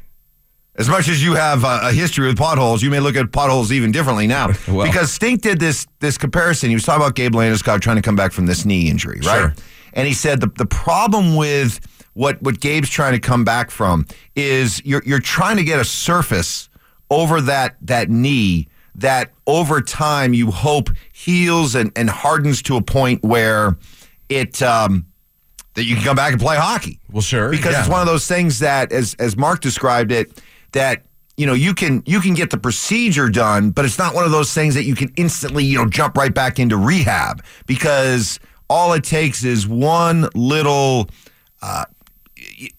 As 0.80 0.90
much 0.90 1.08
as 1.10 1.22
you 1.24 1.36
have 1.36 1.64
a, 1.64 1.80
a 1.84 1.92
history 1.92 2.26
with 2.28 2.38
potholes, 2.38 2.82
you 2.82 2.90
may 2.90 3.00
look 3.02 3.16
at 3.18 3.32
potholes 3.32 3.72
even 3.72 3.92
differently 3.92 4.26
now. 4.26 4.48
Well. 4.68 4.88
because 4.88 5.12
Stink 5.12 5.42
did 5.42 5.60
this 5.60 5.86
this 6.00 6.18
comparison. 6.18 6.70
He 6.70 6.76
was 6.76 6.86
talking 6.86 7.02
about 7.04 7.16
Gabe 7.16 7.34
Landeskog 7.34 7.82
trying 7.82 7.98
to 7.98 8.02
come 8.02 8.16
back 8.16 8.32
from 8.32 8.46
this 8.46 8.66
knee 8.66 8.90
injury, 8.90 9.20
right? 9.26 9.40
Sure. 9.40 9.54
And 9.94 10.08
he 10.08 10.14
said 10.14 10.40
the 10.42 10.48
the 10.48 10.66
problem 10.66 11.36
with 11.36 11.80
what 12.14 12.42
what 12.42 12.60
Gabe's 12.60 12.90
trying 12.90 13.14
to 13.14 13.20
come 13.20 13.44
back 13.44 13.72
from 13.72 14.06
is 14.36 14.82
you're 14.86 15.04
you're 15.06 15.20
trying 15.20 15.58
to 15.58 15.64
get 15.64 15.80
a 15.80 15.84
surface 15.86 16.70
over 17.10 17.42
that 17.42 17.76
that 17.82 18.10
knee 18.10 18.68
that 18.96 19.32
over 19.48 19.82
time 19.82 20.34
you 20.34 20.52
hope 20.52 20.90
heals 21.12 21.76
and, 21.76 21.92
and 21.96 22.10
hardens 22.10 22.62
to 22.64 22.76
a 22.76 22.82
point 22.82 23.24
where 23.24 23.78
it 24.30 24.62
um, 24.62 25.06
that 25.74 25.86
you 25.86 25.96
can 25.96 26.04
come 26.04 26.16
back 26.16 26.32
and 26.34 26.42
play 26.42 26.58
hockey 26.58 27.00
Well, 27.12 27.22
sure. 27.22 27.50
because 27.50 27.74
yeah. 27.74 27.80
it's 27.80 27.90
one 27.90 28.02
of 28.02 28.08
those 28.08 28.28
things 28.28 28.60
that 28.60 28.92
as 28.92 29.16
as 29.20 29.36
Mark 29.38 29.62
described 29.62 30.12
it 30.12 30.42
that 30.74 31.04
you 31.38 31.46
know 31.46 31.54
you 31.54 31.74
can 31.74 32.04
you 32.06 32.20
can 32.20 32.34
get 32.34 32.50
the 32.50 32.58
procedure 32.58 33.30
done 33.30 33.72
but 33.72 33.86
it's 33.86 33.98
not 33.98 34.14
one 34.14 34.26
of 34.26 34.32
those 34.32 34.54
things 34.54 34.76
that 34.76 34.84
you 34.84 34.94
can 34.96 35.12
instantly 35.16 35.64
you 35.64 35.78
know 35.78 35.88
jump 35.88 36.18
right 36.18 36.34
back 36.34 36.60
into 36.60 36.76
rehab 36.78 37.42
because 37.66 38.40
all 38.70 38.94
it 38.94 39.04
takes 39.04 39.44
is 39.44 39.66
one 39.68 40.28
little 40.36 41.08
uh, 41.62 41.86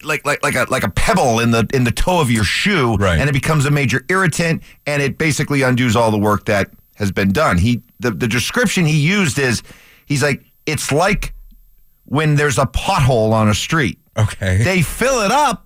like 0.03 0.25
like 0.25 0.41
like 0.43 0.55
a 0.55 0.65
like 0.69 0.83
a 0.83 0.89
pebble 0.89 1.39
in 1.39 1.51
the 1.51 1.67
in 1.73 1.83
the 1.83 1.91
toe 1.91 2.19
of 2.21 2.31
your 2.31 2.43
shoe, 2.43 2.95
Right. 2.95 3.19
and 3.19 3.29
it 3.29 3.33
becomes 3.33 3.65
a 3.65 3.71
major 3.71 4.03
irritant, 4.09 4.63
and 4.85 5.01
it 5.01 5.17
basically 5.17 5.61
undoes 5.61 5.95
all 5.95 6.09
the 6.11 6.17
work 6.17 6.45
that 6.45 6.69
has 6.95 7.11
been 7.11 7.31
done. 7.31 7.57
He 7.57 7.81
the, 7.99 8.11
the 8.11 8.27
description 8.27 8.85
he 8.85 8.97
used 8.99 9.37
is 9.39 9.61
he's 10.05 10.23
like 10.23 10.43
it's 10.65 10.91
like 10.91 11.33
when 12.05 12.35
there's 12.35 12.57
a 12.57 12.65
pothole 12.65 13.31
on 13.33 13.49
a 13.49 13.53
street. 13.53 13.99
Okay. 14.17 14.63
They 14.63 14.81
fill 14.81 15.21
it 15.21 15.31
up, 15.31 15.65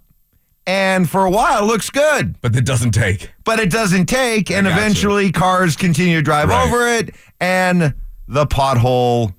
and 0.68 1.10
for 1.10 1.26
a 1.26 1.30
while 1.30 1.64
it 1.64 1.68
looks 1.68 1.90
good, 1.90 2.40
but 2.42 2.56
it 2.56 2.66
doesn't 2.66 2.92
take. 2.92 3.32
but 3.44 3.60
it 3.60 3.70
doesn't 3.70 4.08
take, 4.08 4.50
and 4.52 4.66
gotcha. 4.68 4.78
eventually 4.80 5.32
cars 5.32 5.76
continue 5.76 6.18
to 6.18 6.22
drive 6.22 6.50
Right. 6.50 6.68
over 6.68 6.88
it, 6.88 7.16
and 7.40 7.94
the 8.28 8.46
pothole 8.48 9.34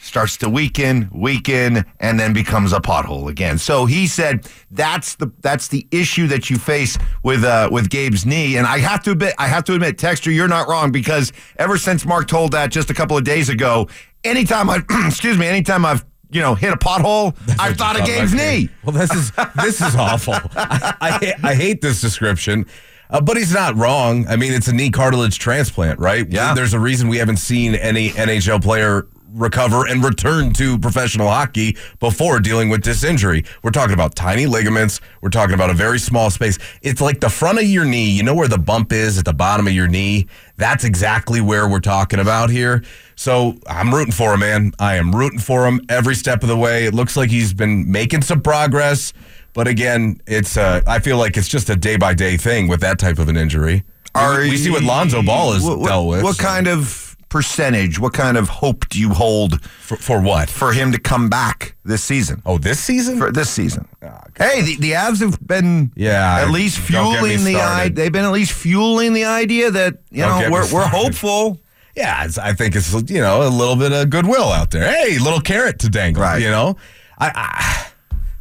starts 0.00 0.36
to 0.38 0.48
weaken, 0.48 1.08
weaken, 1.12 1.84
and 2.00 2.18
then 2.18 2.32
becomes 2.32 2.72
a 2.72 2.80
pothole 2.80 3.28
again. 3.28 3.56
So 3.56 3.86
he 3.86 4.08
said 4.08 4.44
that's 4.72 5.14
the 5.14 5.30
that's 5.40 5.68
the 5.68 5.86
issue 5.92 6.26
that 6.26 6.50
you 6.50 6.58
face 6.58 6.98
with 7.22 7.44
uh, 7.44 7.68
with 7.70 7.88
Gabe's 7.88 8.26
knee. 8.26 8.56
And 8.56 8.66
I 8.66 8.78
have 8.78 9.02
to 9.04 9.12
admit, 9.12 9.34
I 9.38 9.46
have 9.46 9.62
to 9.64 9.74
admit, 9.74 9.98
Texter, 9.98 10.34
you're 10.34 10.48
not 10.48 10.66
wrong 10.68 10.90
because 10.90 11.32
ever 11.56 11.78
since 11.78 12.04
Mark 12.04 12.26
told 12.26 12.50
that 12.52 12.72
just 12.72 12.90
a 12.90 12.94
couple 12.94 13.16
of 13.16 13.22
days 13.22 13.48
ago, 13.48 13.88
anytime 14.24 14.68
I 14.68 14.82
excuse 15.06 15.38
me, 15.38 15.46
anytime 15.46 15.84
I've 15.86 16.04
you 16.32 16.40
know 16.40 16.54
hit 16.54 16.72
a 16.72 16.76
pothole, 16.76 17.36
I've 17.58 17.76
thought 17.76 17.98
of 17.98 18.06
Gabe's 18.06 18.34
knee. 18.34 18.68
Well, 18.84 18.92
this 18.92 19.12
is 19.12 19.32
this 19.62 19.80
is 19.80 19.94
awful. 19.94 20.34
I, 20.56 20.94
I, 21.00 21.50
I 21.50 21.54
hate 21.54 21.80
this 21.80 22.00
description. 22.00 22.66
Uh, 23.10 23.20
but 23.20 23.36
he's 23.36 23.52
not 23.52 23.76
wrong. 23.76 24.26
I 24.26 24.36
mean, 24.36 24.54
it's 24.54 24.68
a 24.68 24.72
knee 24.72 24.88
cartilage 24.90 25.38
transplant, 25.38 25.98
right? 25.98 26.26
Yeah. 26.30 26.54
There's 26.54 26.72
a 26.72 26.80
reason 26.80 27.08
we 27.08 27.18
haven't 27.18 27.36
seen 27.36 27.74
any 27.74 28.08
NHL 28.08 28.62
player 28.62 29.06
recover 29.32 29.86
and 29.86 30.04
return 30.04 30.52
to 30.54 30.78
professional 30.78 31.28
hockey 31.28 31.76
before 32.00 32.40
dealing 32.40 32.68
with 32.68 32.84
this 32.84 33.04
injury. 33.04 33.44
We're 33.62 33.70
talking 33.70 33.94
about 33.94 34.14
tiny 34.14 34.46
ligaments. 34.46 35.00
We're 35.20 35.30
talking 35.30 35.54
about 35.54 35.70
a 35.70 35.74
very 35.74 35.98
small 35.98 36.30
space. 36.30 36.58
It's 36.82 37.00
like 37.00 37.20
the 37.20 37.30
front 37.30 37.58
of 37.58 37.64
your 37.64 37.84
knee. 37.84 38.10
You 38.10 38.22
know 38.22 38.34
where 38.34 38.48
the 38.48 38.58
bump 38.58 38.92
is 38.92 39.18
at 39.18 39.24
the 39.24 39.32
bottom 39.32 39.66
of 39.66 39.72
your 39.72 39.88
knee? 39.88 40.26
That's 40.56 40.84
exactly 40.84 41.40
where 41.40 41.68
we're 41.68 41.80
talking 41.80 42.20
about 42.20 42.50
here. 42.50 42.82
So 43.16 43.54
I'm 43.66 43.92
rooting 43.94 44.12
for 44.12 44.34
him, 44.34 44.40
man. 44.40 44.72
I 44.78 44.96
am 44.96 45.14
rooting 45.14 45.38
for 45.38 45.66
him 45.66 45.80
every 45.88 46.14
step 46.14 46.42
of 46.42 46.48
the 46.48 46.56
way. 46.56 46.84
It 46.86 46.94
looks 46.94 47.16
like 47.16 47.30
he's 47.30 47.52
been 47.52 47.90
making 47.90 48.22
some 48.22 48.40
progress. 48.40 49.12
But 49.54 49.68
again, 49.68 50.20
it's 50.26 50.56
uh, 50.56 50.80
I 50.86 50.98
feel 50.98 51.18
like 51.18 51.36
it's 51.36 51.48
just 51.48 51.68
a 51.68 51.76
day 51.76 51.96
by 51.96 52.14
day 52.14 52.36
thing 52.36 52.68
with 52.68 52.80
that 52.80 52.98
type 52.98 53.18
of 53.18 53.28
an 53.28 53.36
injury. 53.36 53.84
we, 54.16 54.50
we 54.50 54.56
see 54.56 54.70
what 54.70 54.82
Lonzo 54.82 55.22
Ball 55.22 55.52
has 55.52 55.62
what, 55.62 55.78
what- 55.78 55.88
dealt 55.88 56.08
with. 56.08 56.22
What 56.22 56.36
so- 56.36 56.42
kind 56.42 56.68
of 56.68 57.11
percentage? 57.32 57.98
What 57.98 58.12
kind 58.12 58.36
of 58.36 58.48
hope 58.48 58.88
do 58.90 59.00
you 59.00 59.10
hold 59.10 59.64
for, 59.64 59.96
for 59.96 60.20
what? 60.20 60.50
for 60.50 60.72
him 60.72 60.92
to 60.92 60.98
come 61.00 61.28
back 61.30 61.74
this 61.84 62.04
season? 62.04 62.42
Oh, 62.44 62.58
this 62.58 62.78
season? 62.78 63.18
For 63.18 63.32
this 63.32 63.48
season. 63.50 63.88
Ah, 64.02 64.22
hey, 64.36 64.60
the, 64.60 64.76
the 64.76 64.92
Avs 64.92 65.20
have 65.20 65.44
been 65.44 65.90
Yeah, 65.96 66.40
at 66.40 66.50
least 66.50 66.86
don't 66.92 67.14
get 67.14 67.22
me 67.22 67.30
fueling 67.36 67.44
the 67.54 67.60
idea. 67.60 67.94
They've 67.94 68.12
been 68.12 68.24
at 68.26 68.32
least 68.32 68.52
fueling 68.52 69.14
the 69.14 69.24
idea 69.24 69.70
that 69.70 69.94
you 70.10 70.22
Don't 70.22 70.42
know 70.42 70.50
we're 70.50 70.72
we're 70.72 70.86
hopeful. 70.86 71.58
yeah, 71.96 72.24
it's, 72.24 72.36
I 72.38 72.52
think 72.52 72.76
it's 72.76 72.92
you 73.10 73.20
know 73.20 73.46
a 73.46 73.48
little 73.48 73.76
bit 73.76 73.92
of 73.92 74.10
goodwill 74.10 74.52
out 74.52 74.70
there. 74.70 74.84
Hey, 74.92 75.18
little 75.18 75.40
carrot 75.40 75.78
to 75.80 75.88
dangle. 75.88 76.22
Right. 76.22 76.42
You 76.42 76.50
know, 76.50 76.76
I 77.18 77.86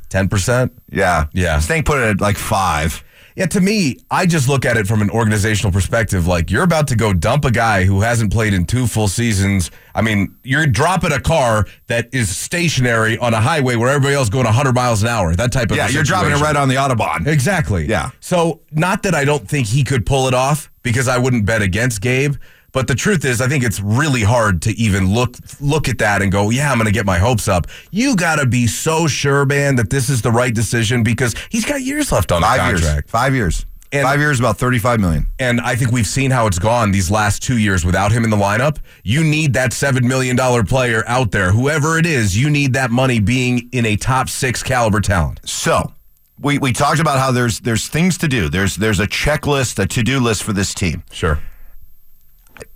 ten 0.09 0.27
percent. 0.27 0.73
Yeah, 0.91 1.27
Yeah. 1.33 1.59
Stank 1.59 1.85
put 1.85 1.97
it 1.99 2.09
at 2.09 2.21
like 2.21 2.37
five. 2.37 3.03
Yeah, 3.35 3.45
to 3.47 3.61
me, 3.61 3.97
I 4.09 4.25
just 4.25 4.49
look 4.49 4.65
at 4.65 4.77
it 4.77 4.87
from 4.87 5.01
an 5.01 5.09
organizational 5.09 5.71
perspective. 5.71 6.27
Like 6.27 6.51
you're 6.51 6.63
about 6.63 6.87
to 6.89 6.95
go 6.95 7.13
dump 7.13 7.45
a 7.45 7.51
guy 7.51 7.85
who 7.85 8.01
hasn't 8.01 8.31
played 8.31 8.53
in 8.53 8.65
two 8.65 8.87
full 8.87 9.07
seasons. 9.07 9.71
I 9.95 10.01
mean, 10.01 10.35
you're 10.43 10.65
dropping 10.67 11.11
a 11.11 11.19
car 11.19 11.65
that 11.87 12.09
is 12.13 12.35
stationary 12.35 13.17
on 13.17 13.33
a 13.33 13.41
highway 13.41 13.75
where 13.75 13.89
everybody 13.89 14.15
else 14.15 14.29
going 14.29 14.45
100 14.45 14.73
miles 14.73 15.01
an 15.01 15.09
hour. 15.09 15.35
That 15.35 15.51
type 15.51 15.71
of 15.71 15.77
Yeah, 15.77 15.87
you're 15.87 16.03
dropping 16.03 16.31
it 16.31 16.41
right 16.41 16.55
on 16.55 16.67
the 16.67 16.75
autobahn. 16.75 17.27
Exactly. 17.27 17.87
Yeah. 17.87 18.11
So, 18.19 18.61
not 18.71 19.03
that 19.03 19.15
I 19.15 19.25
don't 19.25 19.47
think 19.47 19.67
he 19.67 19.83
could 19.83 20.05
pull 20.05 20.27
it 20.27 20.33
off 20.33 20.71
because 20.83 21.07
I 21.07 21.17
wouldn't 21.17 21.45
bet 21.45 21.61
against 21.61 22.01
Gabe, 22.01 22.35
but 22.71 22.87
the 22.87 22.95
truth 22.95 23.25
is 23.25 23.41
I 23.41 23.47
think 23.47 23.63
it's 23.63 23.79
really 23.79 24.23
hard 24.23 24.61
to 24.63 24.71
even 24.71 25.13
look 25.13 25.35
look 25.59 25.89
at 25.89 25.97
that 25.99 26.21
and 26.21 26.31
go, 26.31 26.49
"Yeah, 26.49 26.71
I'm 26.71 26.77
going 26.77 26.85
to 26.85 26.91
get 26.93 27.05
my 27.05 27.17
hopes 27.17 27.47
up." 27.47 27.67
You 27.91 28.15
got 28.15 28.37
to 28.37 28.45
be 28.45 28.67
so 28.67 29.07
sure, 29.07 29.45
man, 29.45 29.75
that 29.75 29.89
this 29.89 30.09
is 30.09 30.21
the 30.21 30.31
right 30.31 30.53
decision 30.53 31.03
because 31.03 31.35
he's 31.49 31.65
got 31.65 31.81
years 31.81 32.11
left 32.11 32.31
on 32.31 32.41
the 32.41 32.47
Five 32.47 32.69
years. 32.71 32.81
contract. 32.81 33.09
Five 33.09 33.33
years. 33.35 33.65
And- 33.93 34.03
five 34.03 34.21
years, 34.21 34.39
about 34.39 34.57
thirty-five 34.57 35.01
million. 35.01 35.27
And 35.37 35.59
I 35.59 35.75
think 35.75 35.91
we've 35.91 36.07
seen 36.07 36.31
how 36.31 36.47
it's 36.47 36.59
gone 36.59 36.91
these 36.93 37.11
last 37.11 37.43
2 37.43 37.57
years 37.57 37.83
without 37.83 38.13
him 38.13 38.23
in 38.23 38.29
the 38.29 38.37
lineup. 38.37 38.77
You 39.03 39.21
need 39.21 39.51
that 39.55 39.73
7 39.73 40.07
million 40.07 40.37
dollar 40.37 40.63
player 40.63 41.03
out 41.07 41.31
there, 41.31 41.51
whoever 41.51 41.97
it 41.97 42.05
is, 42.05 42.37
you 42.37 42.49
need 42.49 42.71
that 42.73 42.89
money 42.89 43.19
being 43.19 43.67
in 43.73 43.85
a 43.85 43.97
top 43.97 44.29
6 44.29 44.63
caliber 44.63 45.01
talent. 45.01 45.41
So 45.43 45.91
we, 46.39 46.57
we 46.57 46.71
talked 46.71 47.01
about 47.01 47.19
how 47.19 47.33
there's 47.33 47.59
there's 47.59 47.89
things 47.89 48.17
to 48.19 48.29
do. 48.29 48.47
There's 48.47 48.77
there's 48.77 49.01
a 49.01 49.07
checklist, 49.07 49.77
a 49.77 49.85
to 49.87 50.03
do 50.03 50.21
list 50.21 50.43
for 50.43 50.53
this 50.53 50.73
team. 50.73 51.03
Sure. 51.11 51.39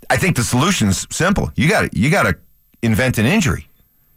I 0.09 0.17
think 0.17 0.35
the 0.35 0.43
solution's 0.43 1.07
simple. 1.15 1.51
You 1.55 1.69
got 1.69 1.91
to 1.91 1.99
you 1.99 2.09
got 2.09 2.23
to 2.23 2.37
invent 2.81 3.17
an 3.17 3.25
injury. 3.25 3.67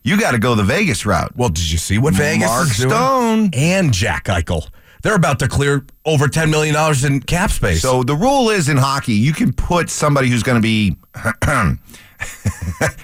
You 0.04 0.18
got 0.18 0.30
to 0.33 0.38
go 0.38 0.54
the 0.54 0.62
Vegas 0.64 1.04
route. 1.04 1.37
Well, 1.37 1.49
did 1.49 1.71
you 1.71 1.78
see 1.78 1.99
what 1.99 2.14
Vegas 2.14 2.47
Mark 2.49 2.68
is 2.71 2.76
doing? 2.78 2.90
Stone. 2.90 3.50
and 3.54 3.92
Jack 3.92 4.25
Eichel. 4.25 4.68
They're 5.02 5.14
about 5.14 5.38
to 5.40 5.49
clear 5.49 5.85
over 6.04 6.28
ten 6.28 6.50
million 6.50 6.75
dollars 6.75 7.04
in 7.04 7.21
cap 7.21 7.50
space. 7.50 7.83
So 7.83 8.02
the 8.02 8.14
rule 8.16 8.50
is 8.50 8.68
in 8.68 8.76
hockey, 8.76 9.12
you 9.14 9.33
can 9.33 9.52
put 9.52 9.90
somebody 9.90 10.28
who's 10.28 10.42
going 10.42 10.57
to 10.57 10.62
be 10.62 10.97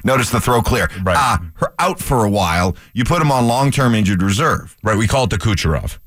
notice 0.05 0.31
the 0.31 0.41
throw 0.41 0.61
clear 0.63 0.89
Right. 1.03 1.17
uh, 1.17 1.67
out 1.79 2.01
for 2.01 2.25
a 2.25 2.31
while. 2.31 2.77
You 2.95 3.05
put 3.05 3.19
them 3.21 3.31
on 3.31 3.47
long 3.47 3.71
term 3.71 3.95
injured 3.95 4.23
reserve. 4.23 4.77
right, 4.83 4.97
we 4.97 5.07
call 5.07 5.25
it 5.25 5.31
the 5.31 5.37
Kucherov. 5.39 5.99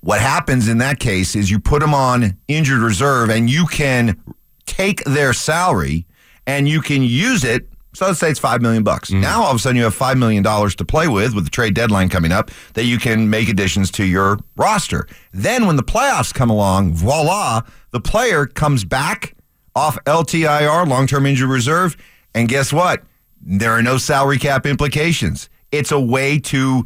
What 0.00 0.20
happens 0.20 0.66
in 0.68 0.78
that 0.78 0.98
case 0.98 1.36
is 1.36 1.50
you 1.50 1.60
put 1.60 1.80
them 1.80 1.92
on 1.94 2.38
injured 2.48 2.80
reserve, 2.80 3.28
and 3.30 3.50
you 3.50 3.66
can 3.66 4.20
take 4.66 5.04
their 5.04 5.32
salary 5.32 6.06
and 6.50 6.68
you 6.68 6.80
can 6.80 7.02
use 7.02 7.44
it. 7.44 7.68
So 7.94 8.06
let's 8.06 8.18
say 8.18 8.30
it's 8.30 8.40
five 8.40 8.60
million 8.60 8.82
bucks. 8.82 9.10
Mm-hmm. 9.10 9.20
Now 9.20 9.42
all 9.42 9.50
of 9.50 9.56
a 9.56 9.58
sudden 9.58 9.76
you 9.76 9.84
have 9.84 9.94
five 9.94 10.18
million 10.18 10.42
dollars 10.42 10.74
to 10.76 10.84
play 10.84 11.08
with 11.08 11.34
with 11.34 11.44
the 11.44 11.50
trade 11.50 11.74
deadline 11.74 12.08
coming 12.08 12.32
up 12.32 12.50
that 12.74 12.84
you 12.84 12.98
can 12.98 13.30
make 13.30 13.48
additions 13.48 13.90
to 13.92 14.04
your 14.04 14.38
roster. 14.56 15.06
Then 15.32 15.66
when 15.66 15.76
the 15.76 15.82
playoffs 15.82 16.34
come 16.34 16.50
along, 16.50 16.94
voila, 16.94 17.62
the 17.90 18.00
player 18.00 18.46
comes 18.46 18.84
back 18.84 19.34
off 19.74 19.96
LTIR, 20.04 20.88
long 20.88 21.06
term 21.06 21.26
injury 21.26 21.48
reserve, 21.48 21.96
and 22.34 22.48
guess 22.48 22.72
what? 22.72 23.02
There 23.40 23.72
are 23.72 23.82
no 23.82 23.96
salary 23.96 24.38
cap 24.38 24.66
implications. 24.66 25.48
It's 25.72 25.92
a 25.92 26.00
way 26.00 26.38
to 26.40 26.84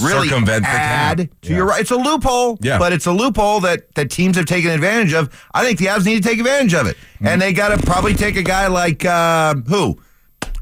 really 0.00 0.28
Circumvent 0.28 0.62
the 0.64 0.68
add 0.70 1.18
cap. 1.18 1.28
to 1.42 1.50
Yeah. 1.50 1.56
your 1.56 1.66
right. 1.66 1.80
It's 1.80 1.90
a 1.90 1.96
loophole, 1.96 2.58
Yeah. 2.62 2.78
but 2.78 2.92
it's 2.92 3.06
a 3.06 3.12
loophole 3.12 3.60
that 3.60 3.94
that 3.94 4.10
teams 4.10 4.36
have 4.36 4.46
taken 4.46 4.70
advantage 4.70 5.12
of. 5.12 5.28
I 5.54 5.64
think 5.64 5.78
the 5.78 5.86
Avs 5.86 6.04
need 6.04 6.22
to 6.22 6.28
take 6.28 6.38
advantage 6.38 6.74
of 6.74 6.86
it, 6.86 6.96
Hmm. 7.18 7.26
and 7.28 7.42
they 7.42 7.52
got 7.52 7.68
to 7.68 7.84
probably 7.86 8.14
take 8.14 8.36
a 8.36 8.42
guy 8.42 8.66
like 8.68 9.04
uh, 9.04 9.54
who, 9.66 9.98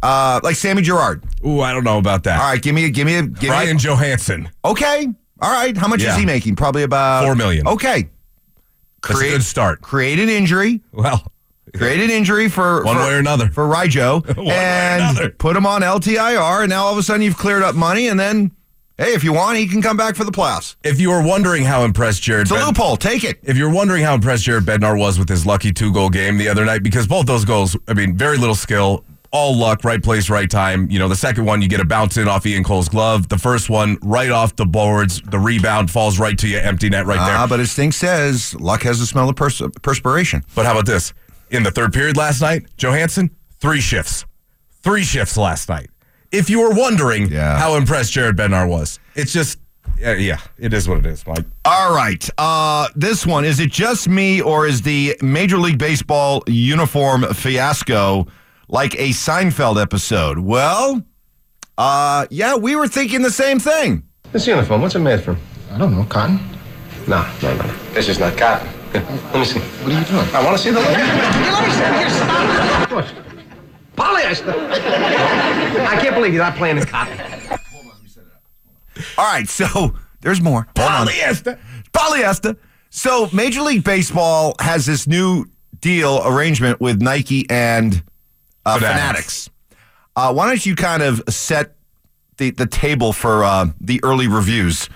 uh, 0.02 0.40
like 0.42 0.56
Sammy 0.56 0.82
Girard. 0.82 1.22
Ooh, 1.46 1.60
I 1.60 1.72
don't 1.72 1.84
know 1.84 1.98
about 1.98 2.24
that. 2.24 2.40
All 2.40 2.50
right, 2.50 2.60
give 2.62 2.74
me 2.74 2.84
a 2.86 2.90
give 2.90 3.06
me 3.06 3.16
a 3.16 3.22
give 3.22 3.48
Brian 3.50 3.76
me 3.76 3.82
Johansen. 3.82 4.48
a, 4.64 4.68
okay. 4.68 5.08
All 5.42 5.50
right, 5.50 5.76
how 5.76 5.88
much 5.88 6.02
Yeah. 6.02 6.12
is 6.12 6.16
he 6.18 6.26
making? 6.26 6.56
Probably 6.56 6.82
about 6.82 7.24
Four 7.24 7.34
million. 7.34 7.66
Okay, 7.66 8.08
That's 9.08 9.20
a 9.20 9.24
good 9.24 9.42
start. 9.42 9.80
Create 9.80 10.18
an 10.20 10.28
injury. 10.28 10.82
Well, 10.92 11.24
Create 11.76 12.00
an 12.00 12.10
injury 12.10 12.48
for 12.48 12.82
One 12.82 12.96
for- 12.96 13.02
way 13.04 13.14
or 13.14 13.18
another. 13.18 13.48
for 13.48 13.64
Rijo 13.64 14.26
One 14.36 14.44
way 14.46 14.52
or 14.52 14.56
and 14.58 15.02
another. 15.02 15.30
put 15.30 15.56
him 15.56 15.64
on 15.66 15.82
LTIR, 15.82 16.62
and 16.62 16.68
now 16.70 16.84
all 16.86 16.92
of 16.92 16.98
a 16.98 17.02
sudden 17.02 17.22
you've 17.22 17.38
cleared 17.38 17.62
up 17.62 17.76
money, 17.76 18.08
and 18.08 18.18
then 18.18 18.50
hey, 19.00 19.12
if 19.14 19.24
you 19.24 19.32
want, 19.32 19.56
he 19.58 19.66
can 19.66 19.82
come 19.82 19.96
back 19.96 20.14
for 20.14 20.24
the 20.24 20.30
playoffs. 20.32 20.76
if 20.84 21.00
you 21.00 21.10
were 21.10 21.22
wondering 21.22 21.64
how 21.64 21.84
impressed 21.84 22.22
Jared, 22.22 22.42
It's 22.42 22.50
a 22.50 22.54
Ben- 22.54 22.66
loophole. 22.66 22.96
Take 22.96 23.24
it. 23.24 23.38
if 23.42 23.56
you're 23.56 23.70
wondering 23.72 24.04
how 24.04 24.14
impressed 24.14 24.44
Jared 24.44 24.64
Bednar 24.64 24.98
was 24.98 25.18
with 25.18 25.28
his 25.28 25.44
lucky 25.46 25.72
two 25.72 25.92
goal 25.92 26.10
game 26.10 26.36
the 26.38 26.48
other 26.48 26.64
night, 26.64 26.82
because 26.82 27.06
both 27.06 27.26
those 27.26 27.44
goals, 27.44 27.76
I 27.88 27.94
mean, 27.94 28.16
very 28.16 28.36
little 28.36 28.54
skill, 28.54 29.04
all 29.32 29.56
luck, 29.56 29.84
right 29.84 30.02
place, 30.02 30.28
right 30.28 30.50
time. 30.50 30.90
You 30.90 30.98
know, 30.98 31.08
the 31.08 31.14
second 31.16 31.44
one, 31.44 31.62
you 31.62 31.68
get 31.68 31.78
a 31.80 31.84
bounce 31.84 32.16
in 32.16 32.26
off 32.26 32.44
Ian 32.46 32.64
Cole's 32.64 32.88
glove. 32.88 33.28
The 33.28 33.38
first 33.38 33.70
one, 33.70 33.96
right 34.02 34.30
off 34.30 34.56
the 34.56 34.66
boards, 34.66 35.22
the 35.22 35.38
rebound 35.38 35.88
falls 35.90 36.18
right 36.18 36.36
to 36.38 36.48
you, 36.48 36.58
empty 36.58 36.88
net 36.90 37.06
right 37.06 37.24
there. 37.24 37.36
Ah, 37.38 37.46
but 37.48 37.60
as 37.60 37.70
Stink 37.70 37.94
says, 37.94 38.54
luck 38.56 38.82
has 38.82 38.98
the 38.98 39.06
smell 39.06 39.28
of 39.28 39.36
pers- 39.36 39.62
perspiration. 39.82 40.42
But 40.56 40.66
how 40.66 40.72
about 40.72 40.86
this? 40.86 41.12
In 41.50 41.62
the 41.62 41.70
third 41.70 41.92
period 41.92 42.16
last 42.16 42.40
night, 42.40 42.64
Johansen, 42.76 43.30
three 43.60 43.80
shifts. 43.80 44.24
Three 44.82 45.04
shifts 45.04 45.36
last 45.36 45.68
night. 45.68 45.90
If 46.32 46.48
you 46.48 46.60
were 46.60 46.70
wondering 46.70 47.30
Yeah. 47.30 47.58
how 47.58 47.74
impressed 47.74 48.12
Jared 48.12 48.36
Bednar 48.36 48.68
was, 48.68 48.98
it's 49.14 49.32
just, 49.32 49.58
yeah, 49.98 50.14
yeah, 50.14 50.38
it 50.58 50.72
is 50.72 50.88
what 50.88 50.98
it 50.98 51.06
is, 51.06 51.26
Mike. 51.26 51.44
All 51.64 51.94
right. 51.94 52.28
Uh, 52.38 52.88
this 52.94 53.26
one, 53.26 53.44
is 53.44 53.58
it 53.60 53.70
just 53.72 54.08
me 54.08 54.40
or 54.40 54.66
is 54.66 54.82
the 54.82 55.16
Major 55.22 55.58
League 55.58 55.78
Baseball 55.78 56.42
uniform 56.46 57.24
fiasco 57.34 58.26
like 58.68 58.94
a 58.94 59.08
Seinfeld 59.10 59.80
episode? 59.82 60.38
Well, 60.38 61.02
uh, 61.76 62.26
yeah, 62.30 62.54
we 62.56 62.76
were 62.76 62.86
thinking 62.88 63.22
the 63.22 63.30
same 63.30 63.58
thing. 63.58 64.04
This 64.32 64.46
uniform, 64.46 64.82
what's 64.82 64.94
it 64.94 65.00
made 65.00 65.20
from? 65.22 65.36
I 65.72 65.78
don't 65.78 65.92
know, 65.96 66.04
cotton. 66.04 66.38
No, 67.08 67.26
no, 67.42 67.56
no. 67.56 67.74
This 67.92 68.08
is 68.08 68.20
not 68.20 68.36
cotton. 68.36 68.68
Here, 68.92 69.02
let 69.32 69.34
me 69.34 69.44
see. 69.44 69.58
What 69.58 69.92
are 69.92 69.98
you 69.98 70.04
doing? 70.04 70.34
I 70.34 70.44
want 70.44 70.56
to 70.56 70.62
see 70.62 70.70
the. 70.70 70.80
Here, 70.80 70.96
let 70.96 71.64
me 71.64 71.70
see. 72.08 72.16
Stop. 72.16 72.90
What? 72.92 73.14
Polyester. 74.00 74.54
I 75.86 76.00
can't 76.00 76.14
believe 76.14 76.32
you're 76.32 76.42
not 76.42 76.56
playing 76.56 76.78
in 76.78 76.84
cotton. 76.84 77.18
All 79.18 79.24
right, 79.32 79.48
so 79.48 79.94
There's 80.20 80.40
more. 80.40 80.66
Hold 80.76 80.90
on. 80.90 81.06
Polyester. 81.06 81.58
Polyester. 81.92 82.56
So 82.90 83.28
Major 83.32 83.62
League 83.62 83.84
Baseball 83.84 84.54
has 84.60 84.86
this 84.86 85.06
new 85.06 85.46
deal 85.80 86.22
arrangement 86.24 86.80
with 86.80 87.00
Nike 87.00 87.48
and 87.48 88.02
uh, 88.66 88.78
Fanatics. 88.78 88.98
Fanatics. 88.98 89.50
Uh, 90.16 90.32
why 90.34 90.46
don't 90.46 90.64
you 90.66 90.74
kind 90.74 91.02
of 91.02 91.22
set 91.28 91.76
the, 92.36 92.50
the 92.50 92.66
table 92.66 93.12
for 93.12 93.44
uh, 93.44 93.66
the 93.80 94.00
early 94.02 94.28
reviews? 94.28 94.88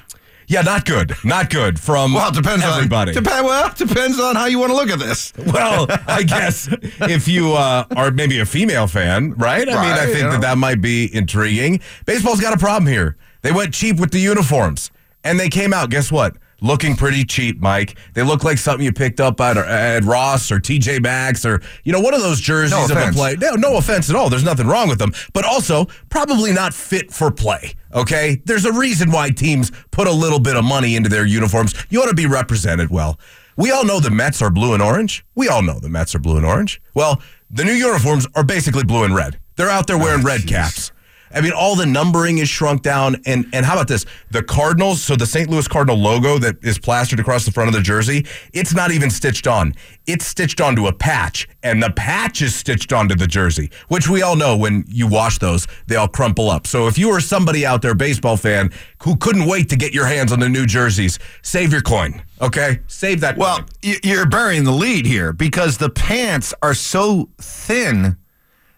Yeah, 0.46 0.62
not 0.62 0.84
good. 0.84 1.14
Not 1.24 1.50
good 1.50 1.80
from 1.80 2.14
Well, 2.14 2.28
it 2.28 2.34
depends 2.34 2.64
everybody. 2.64 3.10
on 3.16 3.22
depend, 3.22 3.46
well, 3.46 3.72
depends 3.74 4.20
on 4.20 4.36
how 4.36 4.46
you 4.46 4.58
want 4.58 4.70
to 4.70 4.76
look 4.76 4.90
at 4.90 4.98
this. 4.98 5.32
well, 5.46 5.86
I 6.06 6.22
guess 6.22 6.68
if 7.00 7.28
you 7.28 7.52
uh, 7.54 7.84
are 7.96 8.10
maybe 8.10 8.40
a 8.40 8.46
female 8.46 8.86
fan, 8.86 9.32
right? 9.34 9.68
I 9.68 9.72
mean, 9.72 9.92
I 9.92 10.06
think 10.06 10.18
you 10.18 10.22
know. 10.24 10.30
that 10.32 10.40
that 10.42 10.58
might 10.58 10.80
be 10.80 11.14
intriguing. 11.14 11.80
Baseball's 12.06 12.40
got 12.40 12.54
a 12.54 12.58
problem 12.58 12.86
here. 12.86 13.16
They 13.42 13.52
went 13.52 13.74
cheap 13.74 13.98
with 14.00 14.10
the 14.10 14.20
uniforms, 14.20 14.90
and 15.22 15.38
they 15.38 15.48
came 15.48 15.72
out. 15.72 15.90
Guess 15.90 16.10
what? 16.12 16.36
Looking 16.64 16.96
pretty 16.96 17.24
cheap, 17.26 17.60
Mike. 17.60 17.98
They 18.14 18.22
look 18.22 18.42
like 18.42 18.56
something 18.56 18.82
you 18.82 18.90
picked 18.90 19.20
up 19.20 19.38
at, 19.38 19.58
at 19.58 20.02
Ross 20.02 20.50
or 20.50 20.58
TJ 20.58 21.02
Maxx 21.02 21.44
or 21.44 21.60
you 21.84 21.92
know 21.92 22.00
one 22.00 22.14
of 22.14 22.22
those 22.22 22.40
jerseys 22.40 22.70
No 22.70 22.84
of 22.86 22.90
a 22.90 23.12
play. 23.12 23.36
No, 23.38 23.52
no 23.52 23.76
offense 23.76 24.08
at 24.08 24.16
all. 24.16 24.30
There's 24.30 24.44
nothing 24.44 24.66
wrong 24.66 24.88
with 24.88 24.98
them, 24.98 25.12
but 25.34 25.44
also 25.44 25.84
probably 26.08 26.54
not 26.54 26.72
fit 26.72 27.12
for 27.12 27.30
play. 27.30 27.74
Okay, 27.94 28.40
there's 28.46 28.64
a 28.64 28.72
reason 28.72 29.10
why 29.10 29.28
teams 29.28 29.72
put 29.90 30.08
a 30.08 30.12
little 30.12 30.40
bit 30.40 30.56
of 30.56 30.64
money 30.64 30.96
into 30.96 31.10
their 31.10 31.26
uniforms. 31.26 31.74
You 31.90 32.00
ought 32.02 32.08
to 32.08 32.14
be 32.14 32.24
represented 32.24 32.88
well. 32.88 33.20
We 33.58 33.70
all 33.70 33.84
know 33.84 34.00
the 34.00 34.10
Mets 34.10 34.40
are 34.40 34.50
blue 34.50 34.72
and 34.72 34.82
orange. 34.82 35.22
We 35.34 35.48
all 35.48 35.60
know 35.60 35.78
the 35.78 35.90
Mets 35.90 36.14
are 36.14 36.18
blue 36.18 36.38
and 36.38 36.46
orange. 36.46 36.80
Well, 36.94 37.20
the 37.50 37.64
new 37.64 37.74
uniforms 37.74 38.26
are 38.34 38.42
basically 38.42 38.84
blue 38.84 39.04
and 39.04 39.14
red. 39.14 39.38
They're 39.56 39.68
out 39.68 39.86
there 39.86 39.98
wearing 39.98 40.22
ah, 40.22 40.28
red 40.28 40.46
caps. 40.46 40.92
I 41.34 41.40
mean, 41.40 41.52
all 41.52 41.74
the 41.76 41.86
numbering 41.86 42.38
is 42.38 42.48
shrunk 42.48 42.82
down. 42.82 43.16
And 43.26 43.46
and 43.52 43.66
how 43.66 43.74
about 43.74 43.88
this? 43.88 44.06
The 44.30 44.42
Cardinals, 44.42 45.02
so 45.02 45.16
the 45.16 45.26
St. 45.26 45.50
Louis 45.50 45.66
Cardinal 45.68 45.98
logo 45.98 46.38
that 46.38 46.62
is 46.64 46.78
plastered 46.78 47.20
across 47.20 47.44
the 47.44 47.50
front 47.50 47.68
of 47.68 47.74
the 47.74 47.80
jersey, 47.82 48.26
it's 48.52 48.74
not 48.74 48.90
even 48.92 49.10
stitched 49.10 49.46
on. 49.46 49.74
It's 50.06 50.26
stitched 50.26 50.60
onto 50.60 50.86
a 50.86 50.92
patch, 50.92 51.48
and 51.62 51.82
the 51.82 51.90
patch 51.90 52.42
is 52.42 52.54
stitched 52.54 52.92
onto 52.92 53.14
the 53.14 53.26
jersey, 53.26 53.70
which 53.88 54.08
we 54.08 54.22
all 54.22 54.36
know 54.36 54.56
when 54.56 54.84
you 54.86 55.06
wash 55.06 55.38
those, 55.38 55.66
they 55.86 55.96
all 55.96 56.08
crumple 56.08 56.50
up. 56.50 56.66
So 56.66 56.86
if 56.88 56.98
you 56.98 57.10
are 57.10 57.20
somebody 57.20 57.64
out 57.64 57.80
there, 57.82 57.94
baseball 57.94 58.36
fan, 58.36 58.70
who 59.02 59.16
couldn't 59.16 59.46
wait 59.46 59.70
to 59.70 59.76
get 59.76 59.94
your 59.94 60.06
hands 60.06 60.30
on 60.30 60.40
the 60.40 60.48
new 60.48 60.66
jerseys, 60.66 61.18
save 61.42 61.72
your 61.72 61.80
coin. 61.80 62.22
Okay? 62.40 62.80
Save 62.86 63.20
that 63.22 63.38
Well, 63.38 63.58
coin. 63.82 63.96
you're 64.02 64.26
burying 64.26 64.64
the 64.64 64.72
lead 64.72 65.06
here 65.06 65.32
because 65.32 65.78
the 65.78 65.88
pants 65.88 66.52
are 66.62 66.74
so 66.74 67.30
thin 67.40 68.18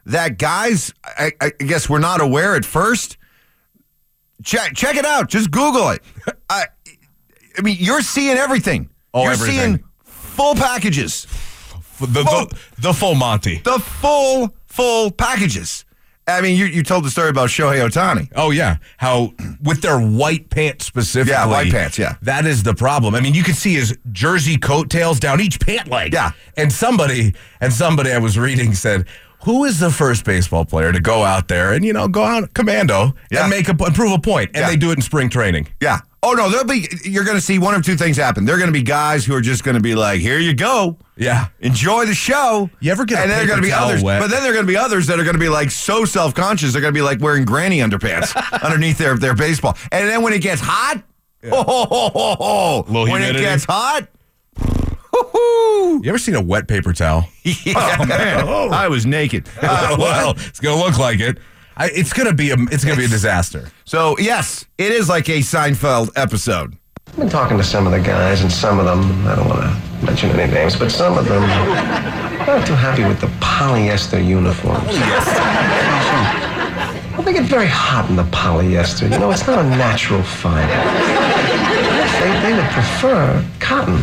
that 0.07 0.39
guys, 0.39 0.93
I, 1.05 1.33
I 1.41 1.51
guess, 1.51 1.89
we're 1.89 1.99
not 1.99 2.21
aware 2.21 2.55
at 2.57 2.65
first. 2.65 3.17
Check 4.45 4.75
check 4.75 4.97
it 4.97 5.05
out. 5.05 5.29
Just 5.29 5.51
Google 5.51 5.91
it. 5.91 6.03
I, 6.51 6.65
I 7.59 7.63
mean, 7.63 7.77
you're 7.81 8.03
seeing 8.03 8.37
everything. 8.37 8.91
Oh, 9.15 9.23
you're 9.25 9.33
everything. 9.33 9.59
seeing 9.59 9.85
full 10.05 10.55
packages, 10.55 11.27
The, 12.01 12.07
the, 12.07 12.59
the 12.79 12.93
full 12.93 13.15
Monty. 13.15 13.59
the 13.65 13.79
full 13.79 14.55
full 14.67 15.11
packages. 15.11 15.85
I 16.29 16.41
mean, 16.41 16.57
you, 16.59 16.65
you 16.67 16.83
told 16.83 17.05
the 17.05 17.11
story 17.11 17.31
about 17.31 17.49
Shohei 17.51 17.89
Ohtani. 17.89 18.29
Oh 18.35 18.51
yeah, 18.51 18.77
how 18.99 19.33
with 19.63 19.81
their 19.81 19.99
white 20.01 20.51
pants 20.51 20.85
specifically. 20.85 21.33
Yeah, 21.33 21.47
white 21.47 21.71
pants, 21.71 21.99
yeah. 21.99 22.17
that 22.23 22.47
is 22.47 22.63
the 22.65 22.75
problem. 22.75 23.15
I 23.15 23.21
mean, 23.21 23.33
you 23.33 23.45
could 23.45 23.55
see 23.55 23.75
his 23.75 23.97
jersey 24.11 24.59
coattails 24.59 25.21
down 25.21 25.41
each 25.41 25.61
pant 25.61 25.89
leg. 25.89 26.13
Yeah. 26.13 26.33
and 26.57 26.73
somebody 26.73 27.35
and 27.61 27.73
somebody 27.73 28.11
I 28.13 28.19
was 28.19 28.37
reading 28.37 28.75
said, 28.75 29.07
"Who 29.47 29.65
is 29.65 29.81
the 29.81 29.91
first 29.91 30.25
baseball 30.25 30.65
player 30.67 30.93
to 30.93 31.01
go 31.01 31.25
out 31.25 31.49
there 31.49 31.73
and 31.73 31.85
you 31.85 31.93
know 31.95 32.07
go 32.07 32.23
out 32.23 32.53
commando 32.55 33.15
Yeah. 33.31 33.43
and 33.43 33.51
make 33.51 33.69
a 33.69 33.73
and 33.73 33.95
prove 33.95 34.13
a? 34.13 34.51
And 34.55 34.63
Yeah. 34.63 34.69
they 34.69 34.77
do 34.77 34.91
it 34.91 34.99
in 34.99 35.03
spring 35.03 35.29
training. 35.31 35.69
Yeah. 35.81 36.01
Oh 36.23 36.33
no, 36.33 36.49
there'll 36.51 36.65
be. 36.67 36.89
You're 37.05 37.25
going 37.25 37.37
to 37.37 37.41
see 37.41 37.59
one 37.59 37.75
of 37.75 37.85
two 37.85 37.97
things 37.97 38.17
happen. 38.17 38.45
They're 38.45 38.57
going 38.59 38.67
to 38.69 38.73
be 38.73 38.83
guys 38.83 39.25
who 39.25 39.35
are 39.35 39.41
just 39.41 39.63
going 39.65 39.77
to 39.77 39.81
be 39.81 39.95
like, 39.95 40.21
"Here 40.21 40.39
you 40.39 40.55
go." 40.55 40.99
Yeah. 41.19 41.47
enjoy 41.61 42.05
the 42.05 42.15
show. 42.15 42.69
You 42.81 42.93
ever 42.93 43.07
get 43.07 43.19
a 43.19 43.23
and 43.23 43.31
then 43.31 43.39
there 43.39 43.45
are 43.47 43.49
going 43.49 43.63
to 43.63 43.67
be 43.67 43.73
others, 43.73 44.03
wet? 44.03 44.21
but 44.21 44.29
then 44.31 44.43
there 44.43 44.51
are 44.51 44.55
going 44.55 44.67
to 44.67 44.71
be 44.71 44.77
others 44.77 45.07
that 45.07 45.19
are 45.19 45.25
going 45.25 45.35
to 45.37 45.41
be 45.41 45.49
like 45.49 45.71
so 45.71 46.05
self 46.05 46.35
conscious. 46.35 46.73
They're 46.73 46.83
going 46.83 46.93
to 46.93 46.99
be 46.99 47.03
like 47.03 47.21
wearing 47.21 47.45
granny 47.47 47.79
underpants 47.79 48.35
underneath 48.63 48.99
their 48.99 49.17
their 49.17 49.35
baseball. 49.35 49.77
And 49.93 50.09
then 50.09 50.21
when 50.23 50.33
it 50.35 50.43
gets 50.43 50.61
hot, 50.61 51.03
ho, 51.49 51.63
ho, 51.63 51.85
ho, 51.89 52.09
ho, 52.11 52.35
ho. 52.39 52.85
Little 52.89 53.09
when 53.13 53.23
it 53.23 53.37
gets 53.37 53.65
hot, 53.65 54.09
whoo-hoo. 55.23 56.01
You 56.03 56.09
ever 56.09 56.19
seen 56.19 56.35
a 56.35 56.41
wet 56.43 56.69
paper 56.69 56.93
towel? 56.93 57.29
yeah, 57.43 58.05
man, 58.07 58.49
I 58.73 58.89
was 58.89 59.07
naked. 59.07 59.49
Uh, 59.63 59.97
well, 59.99 60.31
it's 60.37 60.61
gonna 60.61 60.81
look 60.81 60.99
like 60.99 61.21
it. 61.21 61.39
I, 61.77 61.91
it's 61.91 62.13
gonna 62.13 62.33
be 62.33 62.51
a 62.51 62.57
it's 62.71 62.85
gonna 62.85 62.97
be 62.97 63.05
a 63.05 63.09
disaster. 63.09 63.69
so 63.85 64.17
yes, 64.19 64.65
it 64.79 64.93
is 64.93 65.09
like 65.09 65.29
a 65.29 65.39
Seinfeld 65.41 66.11
episode. 66.17 66.77
I've 67.09 67.17
been 67.17 67.29
talking 67.29 67.57
to 67.59 67.65
some 67.65 67.87
of 67.87 67.93
the 67.93 68.01
guys, 68.01 68.43
and 68.43 68.53
some 68.53 68.79
of 68.79 68.85
them, 68.85 69.27
I 69.27 69.35
don't 69.37 69.49
want 69.49 69.63
to 69.63 70.05
mention 70.07 70.31
any 70.31 70.53
names, 70.53 70.77
but 70.77 70.91
some 70.91 71.17
of 71.19 71.27
them 71.27 71.43
aren't 71.43 72.67
too 72.67 72.75
happy 72.75 73.05
with 73.05 73.21
the 73.21 73.29
polyester 73.41 74.25
uniforms. 74.25 74.87
Well, 77.17 77.23
they 77.25 77.33
get 77.33 77.45
very 77.45 77.67
hot 77.69 78.11
in 78.11 78.17
the 78.17 78.25
polyester. 78.25 79.11
You 79.11 79.19
know, 79.19 79.31
it's 79.31 79.47
not 79.47 79.59
a 79.59 79.69
natural 79.69 80.23
fiber. 80.23 80.67
They, 82.21 82.41
they 82.43 82.53
would 82.55 82.71
prefer 82.71 83.45
cotton. 83.59 84.03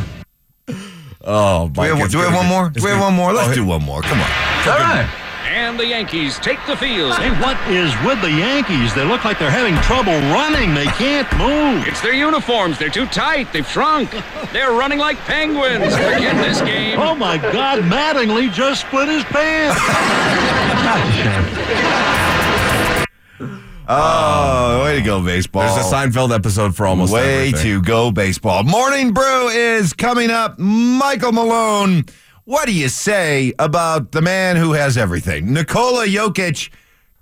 Oh, 1.26 1.70
Do 1.70 1.82
we 1.82 1.88
have, 1.88 2.12
do 2.12 2.18
we 2.18 2.24
have 2.26 2.36
one 2.36 2.48
more? 2.48 2.70
Do 2.70 2.84
we 2.84 2.90
have 2.90 3.00
one 3.02 3.14
more? 3.14 3.32
Let's 3.34 3.56
do 3.56 3.66
one 3.66 3.84
more. 3.84 4.02
Come 4.02 4.20
on. 4.20 4.28
All 4.68 4.78
right. 4.78 5.10
And 5.46 5.80
the 5.80 5.86
Yankees 5.86 6.40
take 6.40 6.58
the 6.66 6.76
field. 6.76 7.14
Hey, 7.14 7.30
what 7.40 7.58
is 7.70 7.94
with 8.04 8.20
the 8.22 8.32
Yankees? 8.32 8.94
They 8.96 9.06
look 9.06 9.24
like 9.24 9.38
they're 9.40 9.52
having 9.52 9.76
trouble 9.84 10.14
running. 10.34 10.74
They 10.74 10.86
can't 10.86 11.32
move. 11.38 11.88
It's 11.88 12.02
their 12.02 12.14
uniforms. 12.14 12.80
They're 12.80 12.90
too 12.90 13.06
tight. 13.08 13.54
They've 13.54 13.68
shrunk. 13.68 14.10
They're 14.52 14.72
running 14.72 15.00
like 15.00 15.18
penguins. 15.20 15.94
Forget 15.94 16.36
this 16.38 16.60
game. 16.62 16.98
Oh 17.00 17.14
my 17.14 17.38
God, 17.38 17.80
Mattingly 17.84 18.52
just 18.52 18.82
split 18.82 19.10
his 19.10 19.24
pants. 19.26 19.80
Oh, 23.88 24.84
way 24.86 24.96
to 24.98 25.02
go, 25.02 25.22
baseball. 25.24 25.62
There's 25.76 25.86
a 25.86 25.89
Seinfeld 25.93 26.34
episode 26.34 26.76
for 26.76 26.86
almost 26.86 27.12
Way 27.13 27.48
everything. 27.50 27.62
to 27.63 27.82
go, 27.82 28.12
baseball. 28.12 28.63
Morning 28.63 29.13
Brew 29.13 29.50
is 29.50 29.93
coming 29.93 30.30
up. 30.32 30.58
Michael 30.58 31.32
Malone, 31.34 32.06
what 32.46 32.65
do 32.65 32.74
you 32.74 32.88
say 32.89 33.54
about 33.60 34.12
the 34.13 34.22
man 34.22 34.56
who 34.56 34.72
has 34.74 34.98
everything? 34.98 35.52
Nikola 35.54 36.06
Jokic 36.08 36.69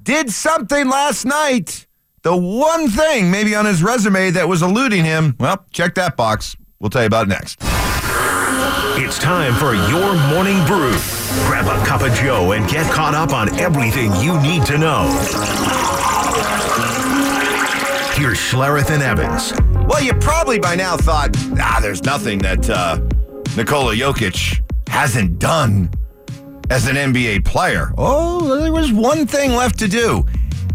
did 0.03 0.29
something 0.31 0.87
last 0.87 1.25
night. 1.25 1.87
The 2.23 2.35
one 2.37 2.87
thing 2.89 3.31
maybe 3.31 3.55
on 3.55 3.65
his 3.65 3.81
resume 3.81 4.29
that 4.31 4.47
was 4.47 4.61
eluding 4.61 5.03
him. 5.03 5.35
Well, 5.39 5.65
check 5.71 5.95
that 5.95 6.15
box. 6.15 6.55
We'll 6.79 6.91
tell 6.91 7.01
you 7.01 7.07
about 7.07 7.25
it 7.25 7.29
next. 7.29 7.57
It's 9.03 9.17
time 9.17 9.55
for 9.55 9.73
your 9.73 10.13
morning 10.29 10.63
brew. 10.67 10.91
Grab 11.47 11.65
a 11.65 11.83
cup 11.85 12.01
of 12.01 12.13
Joe 12.13 12.51
and 12.51 12.69
get 12.69 12.91
caught 12.91 13.15
up 13.15 13.33
on 13.33 13.57
everything 13.59 14.13
you 14.17 14.39
need 14.41 14.65
to 14.67 14.77
know. 14.77 15.07
Here's 18.21 18.37
Schlereth 18.37 18.91
and 18.91 19.01
Evans. 19.01 19.51
Well, 19.89 19.99
you 20.03 20.13
probably 20.13 20.59
by 20.59 20.75
now 20.75 20.95
thought, 20.95 21.35
ah, 21.59 21.79
there's 21.81 22.03
nothing 22.03 22.37
that 22.43 22.69
uh, 22.69 22.97
Nikola 23.57 23.95
Jokic 23.95 24.61
hasn't 24.87 25.39
done 25.39 25.89
as 26.69 26.85
an 26.85 26.97
NBA 26.97 27.45
player. 27.45 27.91
Oh, 27.97 28.59
there 28.59 28.71
was 28.71 28.91
one 28.91 29.25
thing 29.25 29.53
left 29.53 29.79
to 29.79 29.87
do. 29.87 30.23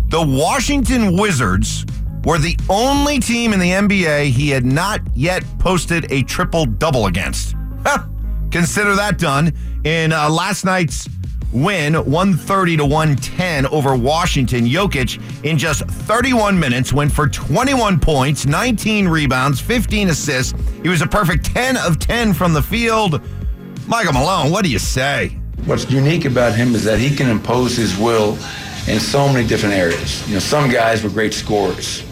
The 0.09 0.21
Washington 0.21 1.17
Wizards 1.17 1.87
were 2.25 2.39
the 2.39 2.59
only 2.69 3.21
team 3.21 3.53
in 3.53 3.61
the 3.61 3.71
NBA 3.71 4.31
he 4.31 4.51
had 4.51 4.67
not 4.67 5.01
yet 5.15 5.45
posted 5.61 6.11
a 6.11 6.25
triple 6.25 6.67
double 6.67 7.07
against. 7.07 7.55
Consider 8.51 8.97
that 8.97 9.19
done 9.19 9.53
in 9.85 10.13
uh, 10.13 10.29
last 10.29 10.65
night's 10.65 11.09
win 11.53 11.95
130 11.95 12.77
to 12.79 12.85
110 12.85 13.67
over 13.67 13.97
Washington. 13.97 14.65
Jokic 14.67 15.45
in 15.45 15.59
just 15.59 15.83
31 15.85 16.59
minutes 16.59 16.93
went 16.93 17.13
for 17.13 17.29
21 17.29 17.99
points, 18.01 18.47
19 18.47 19.09
rebounds, 19.09 19.61
15 19.61 20.11
assists. 20.11 20.55
He 20.83 20.89
was 20.89 21.03
a 21.03 21.07
perfect 21.07 21.45
10 21.47 21.77
of 21.77 21.99
10 21.99 22.35
from 22.35 22.53
the 22.53 22.63
field. 22.63 23.21
Michael 23.87 24.13
Malone, 24.13 24.51
what 24.51 24.65
do 24.65 24.71
you 24.71 24.79
say? 24.79 25.39
What's 25.65 25.91
unique 25.91 26.25
about 26.25 26.55
him 26.55 26.75
is 26.75 26.85
that 26.85 26.99
he 26.99 27.15
can 27.15 27.29
impose 27.29 27.77
his 27.77 27.97
will 27.99 28.33
in 28.89 29.01
so 29.01 29.27
many 29.33 29.47
different 29.47 29.75
areas. 29.75 30.27
You 30.29 30.35
know, 30.35 30.41
some 30.41 30.71
guys 30.71 31.03
were 31.03 31.11
great 31.11 31.35
scorers. 31.35 32.03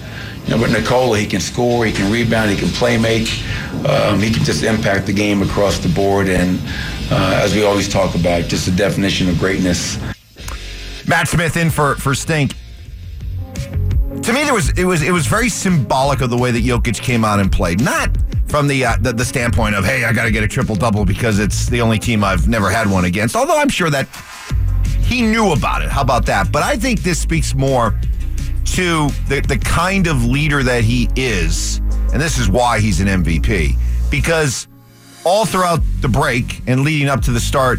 You 0.45 0.51
know, 0.51 0.61
but 0.61 0.71
Nikola, 0.71 1.19
he 1.19 1.27
can 1.27 1.41
score, 1.41 1.87
he 1.87 1.93
can 1.93 2.13
rebound, 2.13 2.51
he 2.51 2.57
can 2.57 2.69
play 2.69 2.99
make. 2.99 3.29
Um, 3.89 4.21
he 4.21 4.31
can 4.31 4.45
just 4.45 4.63
impact 4.63 5.07
the 5.07 5.13
game 5.13 5.43
across 5.43 5.79
the 5.79 5.89
board. 5.89 6.29
And 6.29 6.61
uh, 7.11 7.41
as 7.43 7.55
we 7.55 7.65
always 7.65 7.89
talk 7.89 8.15
about, 8.15 8.45
just 8.45 8.67
the 8.67 8.73
definition 8.73 9.29
of 9.29 9.39
greatness. 9.39 9.99
Matt 11.07 11.29
Smith 11.29 11.57
in 11.57 11.71
for 11.71 11.97
for 11.97 12.15
Stink. 12.15 12.55
To 14.23 14.33
me, 14.33 14.45
there 14.45 14.55
was 14.55 14.71
it 14.79 14.85
was 14.85 15.03
it 15.03 15.13
was 15.13 15.27
very 15.27 15.49
symbolic 15.49 16.21
of 16.21 16.31
the 16.31 16.37
way 16.37 16.51
that 16.51 16.63
Jokic 16.65 17.01
came 17.01 17.25
out 17.25 17.41
and 17.41 17.53
played. 17.53 17.81
Not 17.81 18.17
from 18.47 18.67
the 18.67 18.85
uh, 18.85 18.97
the, 19.01 19.13
the 19.13 19.25
standpoint 19.25 19.75
of 19.75 19.85
hey, 19.85 20.05
I 20.05 20.13
got 20.13 20.25
to 20.25 20.31
get 20.31 20.43
a 20.43 20.49
triple 20.49 20.77
double 20.77 21.05
because 21.05 21.39
it's 21.39 21.69
the 21.69 21.81
only 21.81 21.99
team 21.99 22.25
I've 22.25 22.49
never 22.49 22.71
had 22.71 22.91
one 22.91 23.05
against. 23.05 23.37
Although 23.37 23.59
I'm 23.59 23.69
sure 23.69 23.91
that 23.91 24.09
he 25.01 25.23
knew 25.23 25.53
about 25.53 25.83
it. 25.83 25.91
How 25.91 26.03
about 26.03 26.25
that? 26.27 26.51
But 26.51 26.63
I 26.63 26.77
think 26.77 27.01
this 27.01 27.21
speaks 27.21 27.55
more 27.55 27.99
to 28.67 29.09
the 29.29 29.45
the 29.47 29.59
kind 29.59 30.07
of 30.07 30.25
leader 30.25 30.63
that 30.63 30.85
he 30.85 31.09
is 31.17 31.83
and 32.15 32.23
this 32.23 32.39
is 32.39 32.49
why 32.49 32.79
he's 32.79 33.01
an 33.01 33.09
MVP. 33.09 33.77
Because 34.09 34.69
all 35.25 35.47
throughout 35.47 35.81
the 36.01 36.09
break 36.09 36.63
and 36.67 36.83
leading 36.83 37.09
up 37.09 37.23
to 37.23 37.31
the 37.31 37.41
start 37.41 37.79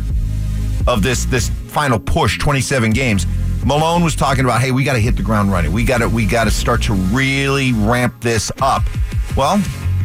of 0.87 1.01
this 1.03 1.25
this 1.25 1.49
final 1.49 1.99
push, 1.99 2.37
27 2.39 2.91
games, 2.91 3.25
Malone 3.65 4.03
was 4.03 4.15
talking 4.15 4.45
about, 4.45 4.61
hey, 4.61 4.71
we 4.71 4.83
got 4.83 4.93
to 4.93 4.99
hit 4.99 5.15
the 5.15 5.23
ground 5.23 5.51
running. 5.51 5.71
We 5.71 5.83
got 5.83 5.99
to 5.99 6.09
we 6.09 6.25
got 6.25 6.43
to 6.43 6.51
start 6.51 6.83
to 6.83 6.93
really 6.93 7.73
ramp 7.73 8.21
this 8.21 8.51
up. 8.61 8.83
Well, 9.35 9.61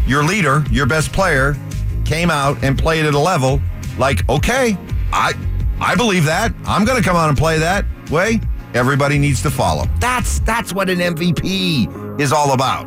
your 0.06 0.24
leader, 0.24 0.64
your 0.70 0.86
best 0.86 1.12
player, 1.12 1.56
came 2.04 2.30
out 2.30 2.62
and 2.64 2.78
played 2.78 3.04
at 3.04 3.14
a 3.14 3.18
level 3.18 3.60
like, 3.98 4.28
okay, 4.28 4.76
I 5.12 5.34
I 5.80 5.94
believe 5.94 6.24
that. 6.24 6.52
I'm 6.64 6.84
going 6.84 7.00
to 7.00 7.06
come 7.06 7.16
out 7.16 7.28
and 7.28 7.38
play 7.38 7.58
that 7.58 7.84
way. 8.10 8.40
Everybody 8.74 9.18
needs 9.18 9.42
to 9.42 9.50
follow. 9.50 9.84
That's 10.00 10.40
that's 10.40 10.72
what 10.72 10.88
an 10.88 10.98
MVP 10.98 12.20
is 12.20 12.32
all 12.32 12.52
about. 12.52 12.86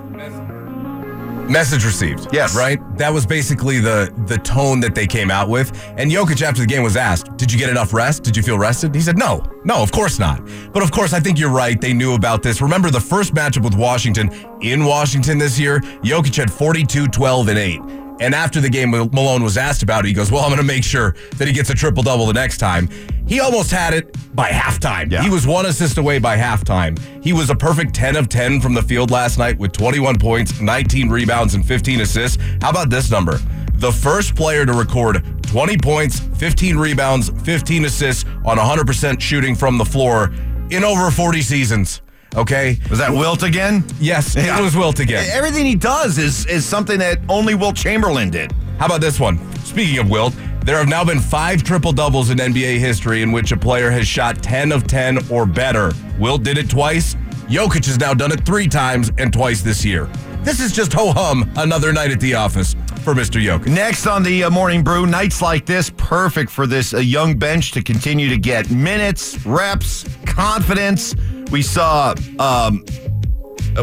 Message 1.49 1.83
received. 1.83 2.33
Yes. 2.33 2.55
Right? 2.55 2.79
That 2.97 3.13
was 3.13 3.25
basically 3.25 3.79
the 3.79 4.13
the 4.27 4.37
tone 4.37 4.79
that 4.79 4.95
they 4.95 5.05
came 5.05 5.29
out 5.29 5.49
with. 5.49 5.71
And 5.97 6.09
Jokic 6.09 6.41
after 6.41 6.61
the 6.61 6.67
game 6.67 6.83
was 6.83 6.95
asked, 6.95 7.35
Did 7.37 7.51
you 7.51 7.59
get 7.59 7.69
enough 7.69 7.93
rest? 7.93 8.23
Did 8.23 8.37
you 8.37 8.43
feel 8.43 8.57
rested? 8.57 8.95
He 8.95 9.01
said, 9.01 9.17
No. 9.17 9.43
No, 9.65 9.81
of 9.81 9.91
course 9.91 10.19
not. 10.19 10.41
But 10.71 10.83
of 10.83 10.91
course, 10.91 11.13
I 11.13 11.19
think 11.19 11.37
you're 11.39 11.49
right. 11.49 11.79
They 11.79 11.93
knew 11.93 12.15
about 12.15 12.43
this. 12.43 12.61
Remember 12.61 12.89
the 12.89 12.99
first 12.99 13.33
matchup 13.33 13.63
with 13.63 13.75
Washington 13.75 14.29
in 14.61 14.85
Washington 14.85 15.37
this 15.37 15.59
year? 15.59 15.79
Jokic 16.01 16.35
had 16.35 16.51
42, 16.51 17.07
12, 17.07 17.47
and 17.49 17.57
8. 17.57 18.02
And 18.23 18.33
after 18.33 18.61
the 18.61 18.69
game, 18.69 18.91
Malone 18.91 19.43
was 19.43 19.57
asked 19.57 19.83
about 19.83 20.05
it. 20.05 20.07
He 20.07 20.13
goes, 20.13 20.31
Well, 20.31 20.43
I'm 20.43 20.47
going 20.47 20.57
to 20.57 20.63
make 20.63 20.85
sure 20.85 21.13
that 21.35 21.45
he 21.45 21.53
gets 21.53 21.69
a 21.69 21.73
triple 21.73 22.03
double 22.03 22.25
the 22.25 22.33
next 22.33 22.57
time. 22.57 22.87
He 23.27 23.41
almost 23.41 23.69
had 23.69 23.93
it 23.93 24.15
by 24.33 24.49
halftime. 24.49 25.11
Yeah. 25.11 25.21
He 25.21 25.29
was 25.29 25.45
one 25.45 25.65
assist 25.65 25.97
away 25.97 26.19
by 26.19 26.37
halftime. 26.37 26.97
He 27.21 27.33
was 27.33 27.49
a 27.49 27.55
perfect 27.55 27.93
10 27.93 28.15
of 28.15 28.29
10 28.29 28.61
from 28.61 28.73
the 28.73 28.81
field 28.81 29.11
last 29.11 29.37
night 29.37 29.57
with 29.59 29.73
21 29.73 30.19
points, 30.19 30.61
19 30.61 31.09
rebounds, 31.09 31.53
and 31.53 31.65
15 31.65 31.99
assists. 31.99 32.41
How 32.61 32.69
about 32.69 32.89
this 32.89 33.11
number? 33.11 33.39
The 33.73 33.91
first 33.91 34.35
player 34.35 34.65
to 34.65 34.71
record 34.71 35.25
20 35.43 35.77
points, 35.79 36.21
15 36.21 36.77
rebounds, 36.77 37.29
15 37.43 37.83
assists 37.83 38.23
on 38.45 38.57
100% 38.57 39.19
shooting 39.19 39.53
from 39.53 39.77
the 39.77 39.85
floor 39.85 40.31
in 40.69 40.85
over 40.85 41.11
40 41.11 41.41
seasons. 41.41 42.01
Okay? 42.35 42.77
Was 42.89 42.99
that 42.99 43.11
Wilt 43.11 43.43
again? 43.43 43.83
Yes, 43.99 44.35
Yeah. 44.35 44.59
it 44.59 44.61
was 44.61 44.75
Wilt 44.75 44.99
again. 44.99 45.25
Everything 45.31 45.65
he 45.65 45.75
does 45.75 46.17
is 46.17 46.45
is 46.47 46.65
something 46.65 46.97
that 46.99 47.19
only 47.29 47.55
Wilt 47.55 47.75
Chamberlain 47.75 48.29
did. 48.29 48.51
How 48.79 48.87
about 48.87 49.01
this 49.01 49.19
one? 49.19 49.37
Speaking 49.63 49.99
of 49.99 50.09
Wilt, 50.09 50.33
there 50.65 50.77
have 50.77 50.87
now 50.87 51.03
been 51.03 51.19
five 51.19 51.63
triple 51.63 51.91
doubles 51.91 52.29
in 52.29 52.37
NBA 52.39 52.79
history 52.79 53.21
in 53.21 53.31
which 53.31 53.51
a 53.51 53.57
player 53.57 53.91
has 53.91 54.07
shot 54.07 54.41
10 54.41 54.71
of 54.71 54.87
10 54.87 55.29
or 55.29 55.45
better. 55.45 55.91
Wilt 56.19 56.43
did 56.43 56.57
it 56.57 56.69
twice. 56.69 57.15
Jokic 57.49 57.85
has 57.85 57.99
now 57.99 58.13
done 58.13 58.31
it 58.31 58.45
three 58.45 58.67
times 58.67 59.11
and 59.17 59.31
twice 59.31 59.61
this 59.61 59.83
year. 59.85 60.09
This 60.41 60.59
is 60.59 60.71
just 60.73 60.91
ho 60.93 61.11
hum 61.11 61.49
another 61.57 61.93
night 61.93 62.11
at 62.11 62.19
the 62.19 62.33
office 62.33 62.73
for 63.03 63.13
Mr. 63.13 63.41
Jokic. 63.41 63.67
Next 63.67 64.07
on 64.07 64.23
the 64.23 64.45
uh, 64.45 64.49
morning 64.49 64.83
brew, 64.83 65.05
nights 65.05 65.41
like 65.41 65.65
this, 65.65 65.89
perfect 65.97 66.49
for 66.49 66.65
this 66.65 66.93
uh, 66.93 66.97
young 66.99 67.37
bench 67.37 67.71
to 67.73 67.83
continue 67.83 68.29
to 68.29 68.37
get 68.37 68.69
minutes, 68.71 69.45
reps, 69.45 70.05
confidence. 70.25 71.13
We 71.53 71.61
saw 71.61 72.15
um, 72.39 72.83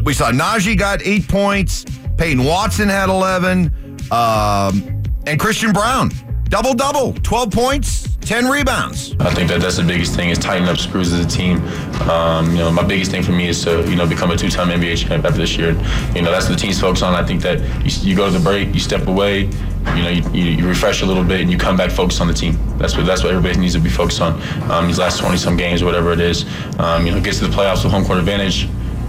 we 0.05 0.13
saw 0.13 0.33
Nnaji 0.33 0.77
got 0.77 1.03
eight 1.03 1.29
points, 1.29 1.85
Peyton 2.17 2.43
Watson 2.43 2.89
had 2.89 3.09
eleven, 3.09 3.67
um, 4.11 5.05
and 5.25 5.39
Christian 5.39 5.73
Braun 5.73 6.11
double 6.49 6.75
double, 6.75 7.13
twelve 7.23 7.53
points, 7.53 8.17
ten 8.23 8.47
rebounds. 8.47 9.15
I 9.21 9.33
think 9.33 9.49
that 9.51 9.61
that's 9.61 9.77
the 9.77 9.85
biggest 9.85 10.17
thing 10.17 10.31
is 10.31 10.39
tighten 10.39 10.69
up 10.69 10.79
screws 10.79 11.13
as 11.13 11.25
a 11.25 11.29
team. 11.29 11.63
Um, 12.11 12.51
you 12.51 12.59
know, 12.59 12.73
my 12.73 12.83
biggest 12.83 13.13
thing 13.13 13.23
for 13.23 13.31
me 13.31 13.47
is 13.47 13.63
to 13.63 13.89
you 13.89 13.95
know 13.95 14.05
become 14.05 14.33
a 14.33 14.37
two-time 14.37 14.69
NBA 14.69 15.07
champ 15.07 15.25
after 15.25 15.39
this 15.39 15.57
year. 15.57 15.71
You 16.13 16.23
know, 16.23 16.33
that's 16.33 16.49
what 16.49 16.59
the 16.59 16.61
team's 16.61 16.81
focused 16.81 17.05
on. 17.05 17.15
I 17.15 17.25
think 17.25 17.41
that 17.43 17.61
you, 17.87 18.11
you 18.11 18.17
go 18.17 18.27
to 18.27 18.37
the 18.37 18.43
break, 18.43 18.75
you 18.75 18.81
step 18.81 19.07
away, 19.07 19.49
you 19.97 20.03
know, 20.03 20.09
you, 20.09 20.23
you, 20.33 20.45
you 20.59 20.69
refresh 20.69 21.03
a 21.03 21.07
little 21.07 21.25
bit, 21.25 21.41
and 21.41 21.51
you 21.51 21.59
come 21.59 21.77
back 21.77 21.91
focused 21.91 22.21
on 22.21 22.29
the 22.29 22.35
team. 22.35 22.59
That's 22.79 22.97
what 22.97 23.07
that's 23.07 23.23
what 23.23 23.33
everybody 23.33 23.59
needs 23.59 23.75
to 23.75 23.81
be 23.81 23.91
focused 23.91 24.21
on. 24.21 24.41
Um, 24.71 24.87
these 24.87 24.99
last 24.99 25.19
20 25.19 25.37
some 25.37 25.57
games, 25.57 25.83
whatever 25.83 26.13
it 26.13 26.21
is, 26.21 26.45
um, 26.79 27.07
you 27.07 27.13
know, 27.13 27.21
gets 27.21 27.39
to 27.39 27.47
the 27.47 27.55
playoffs 27.55 27.83
with 27.83 27.93
home 27.93 28.05
court 28.05 28.19
advantage. 28.19 28.69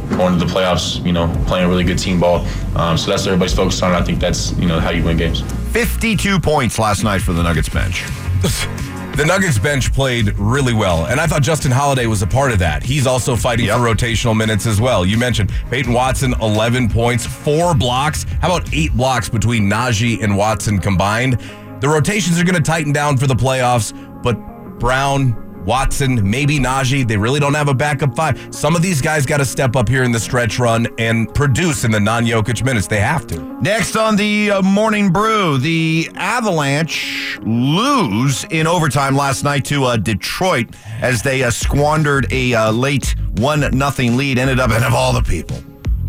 Going 0.10 0.38
to 0.38 0.44
the 0.44 0.52
playoffs, 0.52 1.04
you 1.06 1.14
know, 1.14 1.34
playing 1.48 1.66
a 1.66 1.70
really 1.70 1.86
good 1.86 1.98
team 1.98 2.20
ball. 2.20 2.46
Um, 2.76 2.98
so 2.98 3.10
that's 3.10 3.24
what 3.24 3.28
everybody's 3.28 3.54
focused 3.54 3.82
on. 3.82 3.94
I 3.94 4.02
think 4.02 4.20
that's 4.20 4.52
you 4.58 4.68
know 4.68 4.80
how 4.80 4.90
you 4.90 5.04
win 5.04 5.18
games. 5.18 5.42
Fifty-two 5.72 6.40
points 6.40 6.78
last 6.80 7.04
night 7.04 7.22
for 7.22 7.32
the 7.32 7.44
Nuggets 7.44 7.70
bench. 7.70 8.04
The 9.16 9.26
Nuggets 9.26 9.60
bench 9.60 9.92
played 9.94 10.30
really 10.40 10.74
well, 10.74 11.06
and 11.06 11.20
I 11.20 11.28
thought 11.28 11.42
Justin 11.42 11.70
Holiday 11.70 12.06
was 12.08 12.22
a 12.22 12.28
part 12.28 12.52
of 12.52 12.60
that. 12.60 12.82
He's 12.82 13.06
also 13.06 13.36
fighting 13.36 13.68
for 13.68 13.74
rotational 13.74 14.36
minutes 14.36 14.66
as 14.66 14.80
well. 14.80 15.06
You 15.06 15.18
mentioned 15.18 15.52
Peyton 15.70 15.92
Watson, 15.92 16.34
11 16.42 16.90
points, 16.90 17.26
four 17.26 17.76
blocks. 17.76 18.24
How 18.42 18.56
about 18.56 18.74
eight 18.74 18.94
blocks 18.94 19.28
between 19.28 19.70
Nnaji 19.70 20.24
and 20.24 20.36
Watson 20.36 20.80
combined? 20.80 21.40
The 21.82 21.90
rotations 21.90 22.40
are 22.40 22.46
going 22.46 22.56
to 22.56 22.62
tighten 22.62 22.94
down 22.94 23.18
for 23.18 23.28
the 23.28 23.36
playoffs, 23.36 23.92
but 24.24 24.36
Braun, 24.80 25.36
Watson, 25.66 26.30
maybe 26.30 26.60
Nnaji, 26.60 27.08
they 27.08 27.18
really 27.18 27.40
don't 27.40 27.54
have 27.54 27.68
a 27.68 27.74
backup 27.74 28.16
five. 28.16 28.54
Some 28.54 28.76
of 28.76 28.82
these 28.82 29.02
guys 29.02 29.26
got 29.26 29.38
to 29.38 29.46
step 29.46 29.76
up 29.76 29.88
here 29.88 30.04
in 30.04 30.12
the 30.12 30.20
stretch 30.20 30.60
run 30.60 30.88
and 30.98 31.34
produce 31.34 31.84
in 31.84 31.92
the 31.92 32.00
non 32.00 32.26
Jokic 32.26 32.64
minutes. 32.64 32.88
They 32.88 33.00
have 33.00 33.28
to. 33.28 33.40
Next 33.62 33.96
on 33.96 34.16
the 34.16 34.52
uh, 34.52 34.62
morning 34.62 35.12
brew, 35.12 35.58
the 35.58 36.10
Avalanche 36.16 37.40
lose 37.44 38.44
in 38.46 38.68
overtime 38.68 39.16
last 39.16 39.44
night 39.44 39.66
to 39.66 39.86
uh, 39.86 39.98
Detroit 39.98 40.68
as 41.02 41.22
they 41.22 41.44
uh, 41.44 41.52
squandered 41.52 42.32
a 42.32 42.54
uh, 42.54 42.72
late 42.72 43.16
one 43.38 43.62
nothing 43.78 44.18
lead. 44.18 44.38
Ended 44.38 44.60
up, 44.60 44.72
and 44.72 44.84
of 44.84 44.94
all 44.94 45.14
the 45.14 45.22
people, 45.22 45.58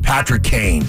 Patrick 0.02 0.42
Kane 0.42 0.84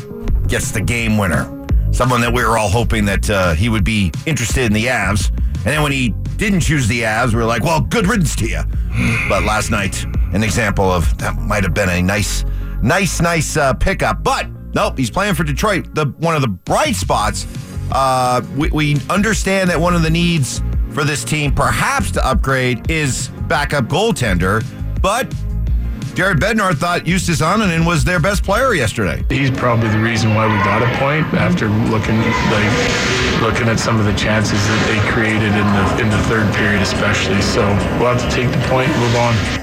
gets 0.48 0.72
the 0.72 0.82
game 0.82 1.18
winner. 1.18 1.50
Someone 1.92 2.22
that 2.22 2.34
we 2.34 2.44
were 2.44 2.58
all 2.58 2.70
hoping 2.70 3.06
that 3.06 3.30
uh, 3.30 3.54
he 3.54 3.70
would 3.70 3.84
be 3.84 4.12
interested 4.26 4.66
in 4.66 4.74
the 4.74 4.86
Avs, 4.86 5.30
and 5.30 5.66
then 5.66 5.84
when 5.84 5.92
he 5.92 6.14
didn't 6.38 6.62
choose 6.62 6.88
the 6.88 7.02
Avs, 7.02 7.30
we 7.30 7.36
were 7.36 7.46
like, 7.46 7.64
well, 7.64 7.82
good 7.82 8.08
riddance 8.08 8.36
to 8.38 8.48
you. 8.48 8.62
But 9.30 9.44
last 9.44 9.72
night, 9.72 10.04
an 10.34 10.44
example 10.44 10.92
of 10.92 11.18
that 11.18 11.36
might 11.36 11.64
have 11.64 11.74
been 11.74 11.90
a 11.90 12.02
nice, 12.02 12.46
nice, 12.82 13.22
nice 13.22 13.58
uh, 13.58 13.74
pickup. 13.74 14.24
But 14.24 14.48
nope, 14.74 14.98
he's 14.98 15.12
playing 15.12 15.36
for 15.36 15.44
Detroit. 15.44 15.94
The 15.96 16.06
one 16.18 16.36
of 16.36 16.42
the 16.42 16.48
bright 16.48 16.96
spots. 16.96 17.48
Uh, 17.92 18.42
we, 18.56 18.70
we 18.70 18.98
understand 19.10 19.70
that 19.70 19.80
one 19.80 19.96
of 19.96 20.02
the 20.04 20.10
needs 20.10 20.62
for 20.92 21.04
this 21.04 21.24
team, 21.24 21.54
perhaps 21.54 22.12
to 22.12 22.26
upgrade, 22.26 22.90
is 22.90 23.30
backup 23.48 23.86
goaltender. 23.86 24.64
But 25.02 25.34
Jared 26.16 26.38
Bednar 26.38 26.78
thought 26.78 27.06
Justus 27.06 27.42
Annunen 27.42 27.88
was 27.88 28.04
their 28.04 28.20
best 28.20 28.44
player 28.44 28.76
yesterday. 28.76 29.24
He's 29.30 29.50
probably 29.50 29.90
the 29.90 29.98
reason 29.98 30.36
why 30.36 30.46
we 30.46 30.54
got 30.64 30.84
a 30.84 30.98
point 31.00 31.26
after 31.34 31.68
looking 31.68 32.20
like 32.54 33.42
looking 33.42 33.68
at 33.68 33.80
some 33.80 34.00
of 34.00 34.06
the 34.06 34.14
chances 34.14 34.60
that 34.68 34.86
they 34.86 35.12
created 35.12 35.42
in 35.42 35.68
the 35.74 36.02
in 36.04 36.10
the 36.10 36.24
third 36.30 36.54
period, 36.54 36.84
especially. 36.84 37.42
So 37.42 37.62
we'll 37.98 38.14
have 38.14 38.22
to 38.22 38.30
take 38.30 38.52
the 38.52 38.68
point 38.70 38.90
and 38.92 39.00
move 39.02 39.16
on. 39.16 39.63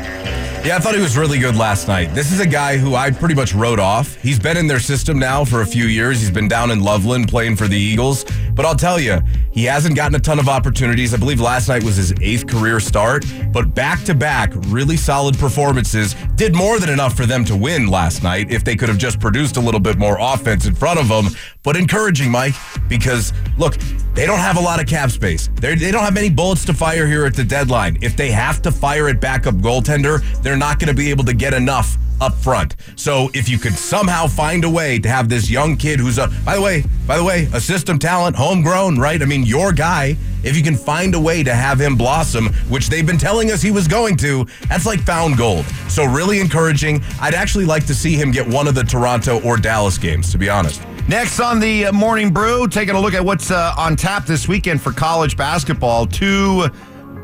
Yeah, 0.62 0.76
I 0.76 0.78
thought 0.78 0.94
he 0.94 1.00
was 1.00 1.16
really 1.16 1.38
good 1.38 1.56
last 1.56 1.88
night. 1.88 2.14
This 2.14 2.30
is 2.30 2.38
a 2.38 2.46
guy 2.46 2.76
who 2.76 2.94
I 2.94 3.10
pretty 3.10 3.34
much 3.34 3.54
wrote 3.54 3.80
off. 3.80 4.16
He's 4.16 4.38
been 4.38 4.58
in 4.58 4.66
their 4.66 4.78
system 4.78 5.18
now 5.18 5.42
for 5.42 5.62
a 5.62 5.66
few 5.66 5.86
years. 5.86 6.20
He's 6.20 6.30
been 6.30 6.48
down 6.48 6.70
in 6.70 6.80
Loveland 6.80 7.28
playing 7.28 7.56
for 7.56 7.66
the 7.66 7.78
Eagles. 7.78 8.26
But 8.52 8.66
I'll 8.66 8.76
tell 8.76 9.00
you, 9.00 9.20
he 9.52 9.64
hasn't 9.64 9.96
gotten 9.96 10.14
a 10.16 10.18
ton 10.18 10.38
of 10.38 10.50
opportunities. 10.50 11.14
I 11.14 11.16
believe 11.16 11.40
last 11.40 11.68
night 11.68 11.82
was 11.82 11.96
his 11.96 12.12
eighth 12.20 12.46
career 12.46 12.78
start. 12.78 13.24
But 13.52 13.74
back 13.74 14.04
to 14.04 14.14
back, 14.14 14.52
really 14.66 14.98
solid 14.98 15.38
performances. 15.38 16.14
Did 16.34 16.54
more 16.54 16.78
than 16.78 16.90
enough 16.90 17.16
for 17.16 17.24
them 17.24 17.42
to 17.46 17.56
win 17.56 17.86
last 17.86 18.22
night 18.22 18.50
if 18.50 18.62
they 18.62 18.76
could 18.76 18.90
have 18.90 18.98
just 18.98 19.18
produced 19.18 19.56
a 19.56 19.60
little 19.60 19.80
bit 19.80 19.96
more 19.96 20.18
offense 20.20 20.66
in 20.66 20.74
front 20.74 21.00
of 21.00 21.08
them. 21.08 21.28
But 21.62 21.78
encouraging, 21.78 22.30
Mike, 22.30 22.54
because 22.86 23.32
look, 23.56 23.76
they 24.14 24.26
don't 24.26 24.38
have 24.38 24.56
a 24.56 24.60
lot 24.60 24.80
of 24.80 24.86
cap 24.86 25.10
space. 25.10 25.48
They're, 25.54 25.76
they 25.76 25.90
don't 25.90 26.02
have 26.02 26.14
many 26.14 26.30
bullets 26.30 26.64
to 26.66 26.74
fire 26.74 27.06
here 27.06 27.26
at 27.26 27.34
the 27.34 27.44
deadline. 27.44 27.98
If 28.02 28.16
they 28.16 28.30
have 28.30 28.60
to 28.62 28.72
fire 28.72 29.08
at 29.08 29.20
backup 29.20 29.54
goaltender, 29.56 30.22
they're 30.42 30.56
not 30.56 30.78
going 30.78 30.88
to 30.88 30.94
be 30.94 31.10
able 31.10 31.24
to 31.24 31.34
get 31.34 31.54
enough 31.54 31.96
up 32.20 32.34
front. 32.34 32.76
So 32.96 33.30
if 33.34 33.48
you 33.48 33.58
could 33.58 33.72
somehow 33.72 34.26
find 34.26 34.64
a 34.64 34.70
way 34.70 34.98
to 34.98 35.08
have 35.08 35.28
this 35.28 35.50
young 35.50 35.76
kid 35.76 35.98
who's 35.98 36.18
a 36.18 36.28
by 36.44 36.54
the 36.54 36.60
way, 36.60 36.84
by 37.06 37.16
the 37.16 37.24
way, 37.24 37.48
a 37.52 37.60
system 37.60 37.98
talent, 37.98 38.36
homegrown, 38.36 38.98
right? 38.98 39.20
I 39.20 39.24
mean, 39.24 39.44
your 39.44 39.72
guy, 39.72 40.16
if 40.42 40.56
you 40.56 40.62
can 40.62 40.76
find 40.76 41.14
a 41.14 41.20
way 41.20 41.42
to 41.42 41.54
have 41.54 41.80
him 41.80 41.96
blossom, 41.96 42.48
which 42.68 42.88
they've 42.88 43.06
been 43.06 43.18
telling 43.18 43.50
us 43.50 43.62
he 43.62 43.70
was 43.70 43.88
going 43.88 44.16
to, 44.18 44.46
that's 44.68 44.86
like 44.86 45.00
found 45.00 45.36
gold. 45.36 45.64
So 45.88 46.04
really 46.04 46.40
encouraging. 46.40 47.02
I'd 47.20 47.34
actually 47.34 47.64
like 47.64 47.86
to 47.86 47.94
see 47.94 48.14
him 48.14 48.30
get 48.30 48.46
one 48.46 48.68
of 48.68 48.74
the 48.74 48.84
Toronto 48.84 49.40
or 49.42 49.56
Dallas 49.56 49.98
games, 49.98 50.30
to 50.32 50.38
be 50.38 50.48
honest. 50.48 50.82
Next 51.10 51.40
on 51.40 51.58
the 51.58 51.86
uh, 51.86 51.92
morning 51.92 52.32
brew, 52.32 52.68
taking 52.68 52.94
a 52.94 53.00
look 53.00 53.14
at 53.14 53.24
what's 53.24 53.50
uh, 53.50 53.74
on 53.76 53.96
tap 53.96 54.26
this 54.26 54.46
weekend 54.46 54.80
for 54.80 54.92
college 54.92 55.36
basketball. 55.36 56.06
Two 56.06 56.68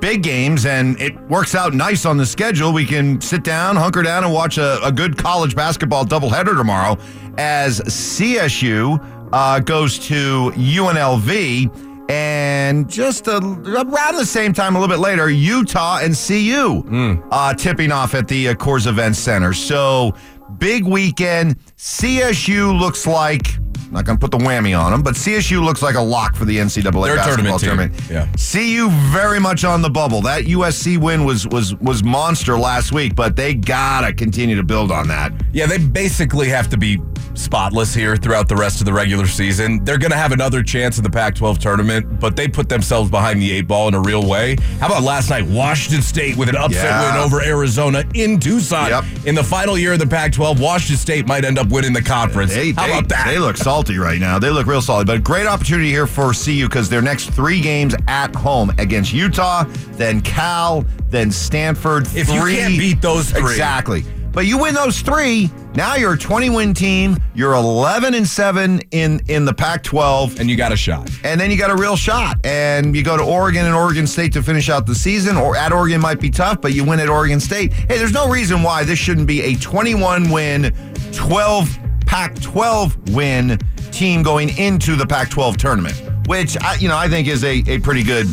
big 0.01 0.25
games, 0.25 0.67
and 0.67 1.01
it 1.01 1.17
works 1.29 1.55
out 1.55 1.73
nice 1.73 2.05
on 2.05 2.17
the 2.17 2.27
schedule. 2.27 2.73
We 2.73 2.85
can 2.85 3.21
sit 3.21 3.45
down, 3.45 3.77
hunker 3.77 4.03
down, 4.03 4.25
and 4.25 4.33
watch 4.33 4.59
a, 4.59 4.85
a 4.85 4.91
good 4.91 5.17
college 5.17 5.55
basketball 5.55 6.05
doubleheader 6.05 6.57
tomorrow 6.57 6.99
as 7.39 7.79
CSU 7.83 8.99
uh, 9.33 9.61
goes 9.61 10.01
to 10.09 10.51
UNLV. 10.57 12.11
And 12.11 12.91
just 12.91 13.29
a, 13.29 13.37
around 13.37 14.17
the 14.17 14.27
same 14.27 14.53
time, 14.53 14.75
a 14.75 14.81
little 14.81 14.93
bit 14.93 15.01
later, 15.01 15.31
Utah 15.31 16.01
and 16.03 16.17
CU 16.17 17.23
uh, 17.31 17.55
tipping 17.55 17.93
off 17.93 18.17
at 18.17 18.27
the 18.27 18.49
uh, 18.49 18.55
Coors 18.55 18.89
Event 18.89 19.15
Center. 19.15 19.53
So 19.53 20.13
big 20.59 20.85
weekend. 20.85 21.57
CSU 21.77 22.77
looks 22.77 23.07
like 23.07 23.57
Not 23.91 24.05
going 24.05 24.19
to 24.19 24.21
put 24.29 24.37
the 24.37 24.45
whammy 24.45 24.79
on 24.79 24.91
them, 24.93 25.03
but 25.03 25.15
CSU 25.15 25.63
looks 25.65 25.81
like 25.81 25.95
a 25.95 26.01
lock 26.01 26.35
for 26.35 26.45
the 26.45 26.57
NCAA 26.59 27.05
They're 27.05 27.17
basketball 27.17 27.59
tournament 27.59 27.95
tournament. 27.97 28.11
Yeah. 28.11 28.27
CU 28.35 28.91
very 29.13 29.39
much 29.39 29.65
on 29.65 29.81
the 29.81 29.91
bubble. 29.91 30.21
That 30.23 30.45
USC 30.45 30.99
win 30.99 31.25
was 31.25 31.47
was 31.47 31.75
was 31.77 32.03
monster 32.03 32.59
last 32.59 32.93
week, 32.93 33.15
but 33.15 33.37
they 33.37 33.55
gotta 33.55 34.13
continue 34.13 34.57
to 34.57 34.65
build 34.65 34.91
on 34.91 35.07
that. 35.09 35.33
Yeah, 35.53 35.67
they 35.67 35.79
basically 35.79 36.49
have 36.49 36.69
to 36.71 36.77
be 36.77 37.01
spotless 37.35 37.93
here 37.95 38.17
throughout 38.17 38.49
the 38.49 38.57
rest 38.57 38.81
of 38.81 38.87
the 38.87 38.93
regular 38.93 39.27
season. 39.27 39.85
They're 39.85 39.99
going 39.99 40.11
to 40.11 40.17
have 40.17 40.33
another 40.33 40.63
chance 40.63 40.97
in 40.97 41.05
the 41.05 41.11
Pac 41.11 41.35
12 41.35 41.59
tournament, 41.59 42.19
but 42.19 42.35
they 42.35 42.49
put 42.49 42.67
themselves 42.71 43.11
behind 43.11 43.43
the 43.43 43.53
eight 43.53 43.69
ball 43.69 43.89
in 43.89 43.95
a 43.95 44.01
real 44.01 44.27
way. 44.27 44.57
How 44.81 44.87
about 44.87 45.03
last 45.03 45.29
night? 45.29 45.47
Washington 45.47 46.01
State 46.01 46.35
with 46.39 46.49
an 46.49 46.57
upset 46.57 46.85
Yeah. 46.85 47.13
win 47.15 47.23
over 47.23 47.43
Arizona 47.43 48.05
in 48.15 48.41
Tucson. 48.41 48.89
Yep. 48.89 49.05
In 49.27 49.35
the 49.35 49.45
final 49.45 49.77
year 49.77 49.93
of 49.93 49.99
the 49.99 50.07
Pac 50.07 50.33
12, 50.33 50.59
Washington 50.61 50.97
State 50.97 51.27
might 51.27 51.45
end 51.45 51.59
up 51.59 51.69
winning 51.69 51.93
the 51.93 52.01
conference. 52.01 52.55
They, 52.55 52.73
How 52.73 52.87
they- 52.87 52.93
about 52.93 53.09
that? 53.11 53.27
They 53.27 53.39
look 53.39 53.57
salty 53.77 53.99
right 53.99 54.19
now. 54.19 54.39
They 54.39 54.49
look 54.49 54.67
real 54.67 54.81
solid, 54.81 55.07
But 55.07 55.23
great 55.23 55.47
opportunity 55.47 55.91
here 55.91 56.07
for 56.07 56.33
CU 56.33 56.67
because 56.67 56.89
their 56.89 57.03
next 57.03 57.29
three 57.33 57.61
games 57.61 57.95
at 58.09 58.35
home 58.35 58.71
against 58.79 59.13
Utah, 59.13 59.65
then 59.93 60.23
Cal, 60.23 60.83
then 61.11 61.31
Stanford. 61.31 62.07
If 62.17 62.31
you 62.33 62.41
can't 62.41 62.79
beat 62.79 63.03
those 63.03 63.31
three. 63.31 63.43
exactly. 63.43 64.03
But 64.33 64.47
you 64.47 64.57
win 64.59 64.75
those 64.75 65.01
three, 65.03 65.51
now 65.75 65.95
you're 65.97 66.15
a 66.15 66.19
20 66.19 66.49
win 66.51 66.73
team. 66.73 67.19
You're 67.35 67.53
11 67.53 68.15
and 68.15 68.27
seven 68.27 68.81
in 68.93 69.21
in 69.29 69.45
the 69.45 69.53
Pac-12, 69.53 70.41
and 70.41 70.49
you 70.49 70.57
got 70.57 70.73
a 70.73 70.77
shot. 70.77 71.11
and 71.23 71.39
then 71.39 71.51
you 71.51 71.59
got 71.59 71.71
a 71.71 71.77
real 71.77 71.97
shot. 71.97 72.39
And 72.45 72.97
you 72.97 73.03
go 73.03 73.19
to 73.19 73.23
Oregon 73.23 73.67
and 73.67 73.75
Oregon 73.75 74.07
State 74.07 74.33
to 74.35 74.43
finish 74.43 74.71
out 74.71 74.87
the 74.87 74.95
season. 74.95 75.37
Or 75.37 75.55
at 75.55 75.71
Oregon 75.71 76.01
might 76.01 76.19
be 76.21 76.31
tough, 76.31 76.63
but 76.63 76.73
you 76.73 76.83
win 76.83 76.99
at 77.01 77.11
Oregon 77.11 77.41
State. 77.41 77.75
Hey, 77.75 77.99
there's 77.99 78.13
no 78.15 78.27
reason 78.29 78.63
why 78.63 78.85
this 78.85 78.99
shouldn't 78.99 79.27
be 79.27 79.43
a 79.43 79.55
21 79.57 80.31
win, 80.31 80.75
12 81.13 81.79
Pac-12 82.07 83.15
win 83.15 83.59
team 83.91 84.23
going 84.23 84.57
into 84.59 84.97
the 84.97 85.07
Pac-12 85.07 85.57
tournament, 85.57 86.01
which 86.27 86.57
I, 86.63 86.75
you 86.77 86.89
know 86.89 86.97
I 86.97 87.09
think 87.09 87.29
is 87.29 87.45
a, 87.45 87.63
a 87.67 87.79
pretty 87.81 88.03
good 88.03 88.27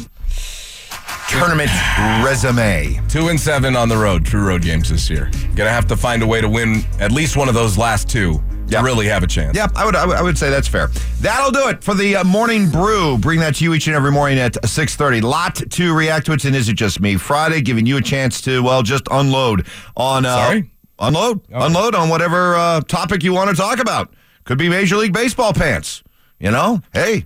tournament 1.29 1.71
resume. 2.23 3.01
Two 3.09 3.29
and 3.29 3.39
seven 3.39 3.75
on 3.75 3.89
the 3.89 3.97
road, 3.97 4.25
true 4.25 4.45
road 4.47 4.62
games 4.62 4.89
this 4.89 5.09
year. 5.09 5.29
Gonna 5.55 5.69
have 5.69 5.88
to 5.88 5.97
find 5.97 6.23
a 6.23 6.27
way 6.27 6.41
to 6.41 6.49
win 6.49 6.83
at 6.99 7.12
least 7.12 7.38
one 7.38 7.49
of 7.49 7.55
those 7.55 7.77
last 7.77 8.09
two 8.09 8.41
to 8.69 8.81
really 8.81 9.07
have 9.07 9.23
a 9.23 9.27
chance. 9.27 9.55
Yep, 9.55 9.71
I 9.75 9.86
would, 9.86 9.95
I 9.95 10.05
would 10.05 10.17
I 10.17 10.21
would 10.21 10.38
say 10.38 10.49
that's 10.49 10.67
fair. 10.67 10.88
That'll 11.19 11.51
do 11.51 11.67
it 11.69 11.83
for 11.83 11.93
the 11.93 12.17
uh, 12.17 12.23
morning 12.23 12.69
brew. 12.69 13.17
Bring 13.17 13.39
that 13.39 13.55
to 13.55 13.63
you 13.63 13.73
each 13.73 13.88
and 13.88 13.95
every 13.95 14.12
morning 14.12 14.39
at 14.39 14.53
6:30. 14.53 15.21
Lot 15.21 15.55
to 15.55 15.95
react 15.95 16.25
to 16.27 16.33
it, 16.33 16.45
and 16.45 16.55
is 16.55 16.69
it 16.69 16.73
just 16.75 16.99
me? 16.99 17.17
Friday, 17.17 17.62
giving 17.62 17.86
you 17.86 17.97
a 17.97 18.01
chance 18.01 18.41
to 18.41 18.62
well 18.62 18.83
just 18.83 19.03
unload 19.12 19.67
on 19.95 20.25
uh, 20.25 20.36
Sorry? 20.38 20.71
Unload 20.99 21.41
unload 21.51 21.95
on 21.95 22.10
whatever 22.10 22.56
uh, 22.56 22.82
topic 22.82 23.23
you 23.23 23.34
want 23.34 23.49
to 23.49 23.56
talk 23.56 23.79
about. 23.79 24.13
Could 24.45 24.58
be 24.58 24.69
Major 24.69 24.97
League 24.97 25.13
Baseball 25.13 25.53
pants. 25.53 26.03
You 26.39 26.51
know, 26.51 26.82
hey. 26.93 27.25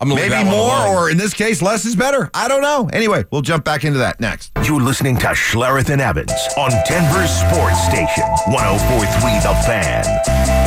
I'm 0.00 0.10
Maybe 0.10 0.44
more, 0.48 0.70
alone. 0.76 0.94
or 0.96 1.10
in 1.10 1.16
this 1.18 1.34
case, 1.34 1.60
less 1.60 1.84
is 1.84 1.96
better. 1.96 2.30
I 2.32 2.46
don't 2.46 2.62
know. 2.62 2.88
Anyway, 2.92 3.24
we'll 3.32 3.42
jump 3.42 3.64
back 3.64 3.82
into 3.84 3.98
that 3.98 4.20
next. 4.20 4.52
You're 4.64 4.80
listening 4.80 5.16
to 5.16 5.26
Schlereth 5.34 5.90
and 5.90 6.00
Evans 6.00 6.30
on 6.56 6.70
Denver's 6.86 7.30
Sports 7.32 7.82
Station, 7.82 8.22
1043 8.46 9.40
The 9.42 9.54
Fan. 9.66 10.04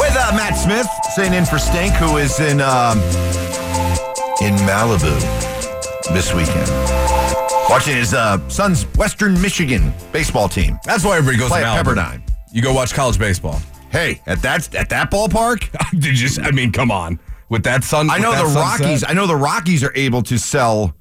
with 0.01 0.17
uh, 0.17 0.36
Matt 0.36 0.57
Smith 0.57 0.86
sitting 1.15 1.34
in 1.34 1.45
for 1.45 1.60
Stink, 1.60 1.93
who 1.93 2.17
is 2.17 2.41
in 2.41 2.60
um, 2.60 2.97
in 4.41 4.53
Malibu 4.67 5.15
this 6.13 6.34
weekend, 6.34 6.67
watching 7.71 7.95
his 7.95 8.13
uh, 8.13 8.38
son's 8.49 8.84
Western 8.97 9.41
Michigan 9.41 9.93
baseball 10.12 10.49
team. 10.49 10.77
That's 10.84 11.05
why 11.05 11.17
everybody 11.17 11.38
goes 11.38 11.49
Play 11.49 11.62
to 11.62 11.67
at. 11.67 11.86
Pepperdine. 11.86 12.21
You 12.51 12.62
go 12.62 12.73
watch 12.73 12.93
college 12.93 13.17
baseball. 13.17 13.62
Hey, 13.91 14.21
at 14.25 14.41
that 14.41 14.73
at 14.75 14.89
that 14.89 15.10
ballpark, 15.10 15.69
Did 15.99 16.19
you? 16.19 16.29
I 16.43 16.51
mean, 16.51 16.71
come 16.71 16.91
on. 16.91 17.19
With 17.49 17.63
that 17.63 17.84
sun, 17.84 18.10
I 18.10 18.17
know 18.17 18.31
that 18.31 18.43
the 18.43 18.49
sunset? 18.49 18.79
Rockies. 18.88 19.03
I 19.07 19.13
know 19.13 19.27
the 19.27 19.36
Rockies 19.36 19.84
are 19.84 19.91
able 19.95 20.21
to 20.23 20.38
sell 20.38 20.93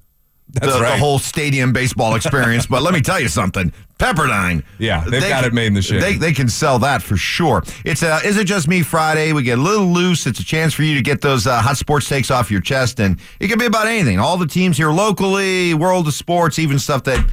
That's 0.53 0.75
the 0.75 0.81
right. 0.81 0.99
whole 0.99 1.19
stadium 1.19 1.73
baseball 1.73 2.15
experience. 2.15 2.67
but 2.67 2.83
let 2.83 2.93
me 2.95 3.01
tell 3.01 3.21
you 3.21 3.29
something, 3.29 3.73
Pepperdine. 3.99 4.65
Yeah, 4.79 5.05
they've 5.05 5.23
got 5.23 5.45
it 5.45 5.53
made 5.53 5.67
in 5.67 5.75
the 5.75 5.83
shade. 5.83 6.03
They, 6.03 6.17
they 6.17 6.33
can 6.33 6.49
sell 6.49 6.79
that 6.81 7.03
for 7.03 7.17
sure. 7.17 7.63
It's 7.85 8.03
a, 8.03 8.21
is 8.25 8.37
it 8.37 8.45
just 8.45 8.67
me 8.67 8.83
Friday? 8.83 9.33
We 9.33 9.43
get 9.43 9.59
a 9.59 9.63
little 9.63 9.87
loose. 9.87 10.27
It's 10.27 10.41
a 10.41 10.45
chance 10.45 10.75
for 10.75 10.83
you 10.83 10.95
to 10.95 11.03
get 11.03 11.21
those 11.21 11.47
uh, 11.47 11.61
hot 11.61 11.77
sports 11.77 12.09
takes 12.09 12.31
off 12.31 12.51
your 12.51 12.61
chest, 12.61 13.01
and 13.01 13.21
it 13.39 13.49
can 13.49 13.59
be 13.59 13.67
about 13.67 13.87
anything. 13.87 14.19
All 14.19 14.37
the 14.37 14.47
teams 14.47 14.77
here 14.77 14.91
locally, 14.91 15.75
world 15.75 16.07
of 16.09 16.15
sports, 16.15 16.59
even 16.59 16.79
stuff 16.79 17.05
that 17.05 17.25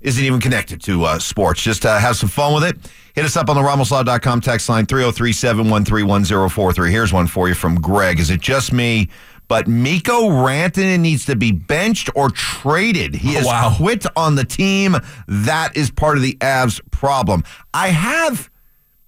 isn't 0.00 0.22
even 0.24 0.40
connected 0.40 0.82
to 0.82 1.04
uh, 1.04 1.18
sports. 1.18 1.62
Just 1.62 1.86
uh, 1.86 1.98
have 1.98 2.16
some 2.16 2.28
fun 2.28 2.54
with 2.54 2.64
it. 2.64 2.76
Hit 3.14 3.24
us 3.24 3.36
up 3.36 3.48
on 3.48 3.56
the 3.56 3.62
RamosLaw.com 3.62 4.42
text 4.42 4.68
line 4.68 4.84
303 4.84 5.32
713 5.32 6.06
1043. 6.06 6.90
Here's 6.90 7.12
one 7.12 7.26
for 7.26 7.48
you 7.48 7.54
from 7.54 7.80
Greg. 7.80 8.20
Is 8.20 8.30
it 8.30 8.40
just 8.40 8.72
me? 8.74 9.08
But 9.48 9.68
Mikko 9.68 10.22
Rantanen 10.28 11.00
needs 11.00 11.24
to 11.26 11.36
be 11.36 11.52
benched 11.52 12.10
or 12.14 12.30
traded. 12.30 13.14
He 13.14 13.34
has 13.34 13.46
Wow. 13.46 13.74
quit 13.76 14.04
on 14.16 14.34
the 14.34 14.44
team. 14.44 14.96
That 15.28 15.76
is 15.76 15.90
part 15.90 16.16
of 16.16 16.22
the 16.22 16.34
Avs 16.40 16.80
problem. 16.90 17.44
I 17.72 17.88
have 17.88 18.50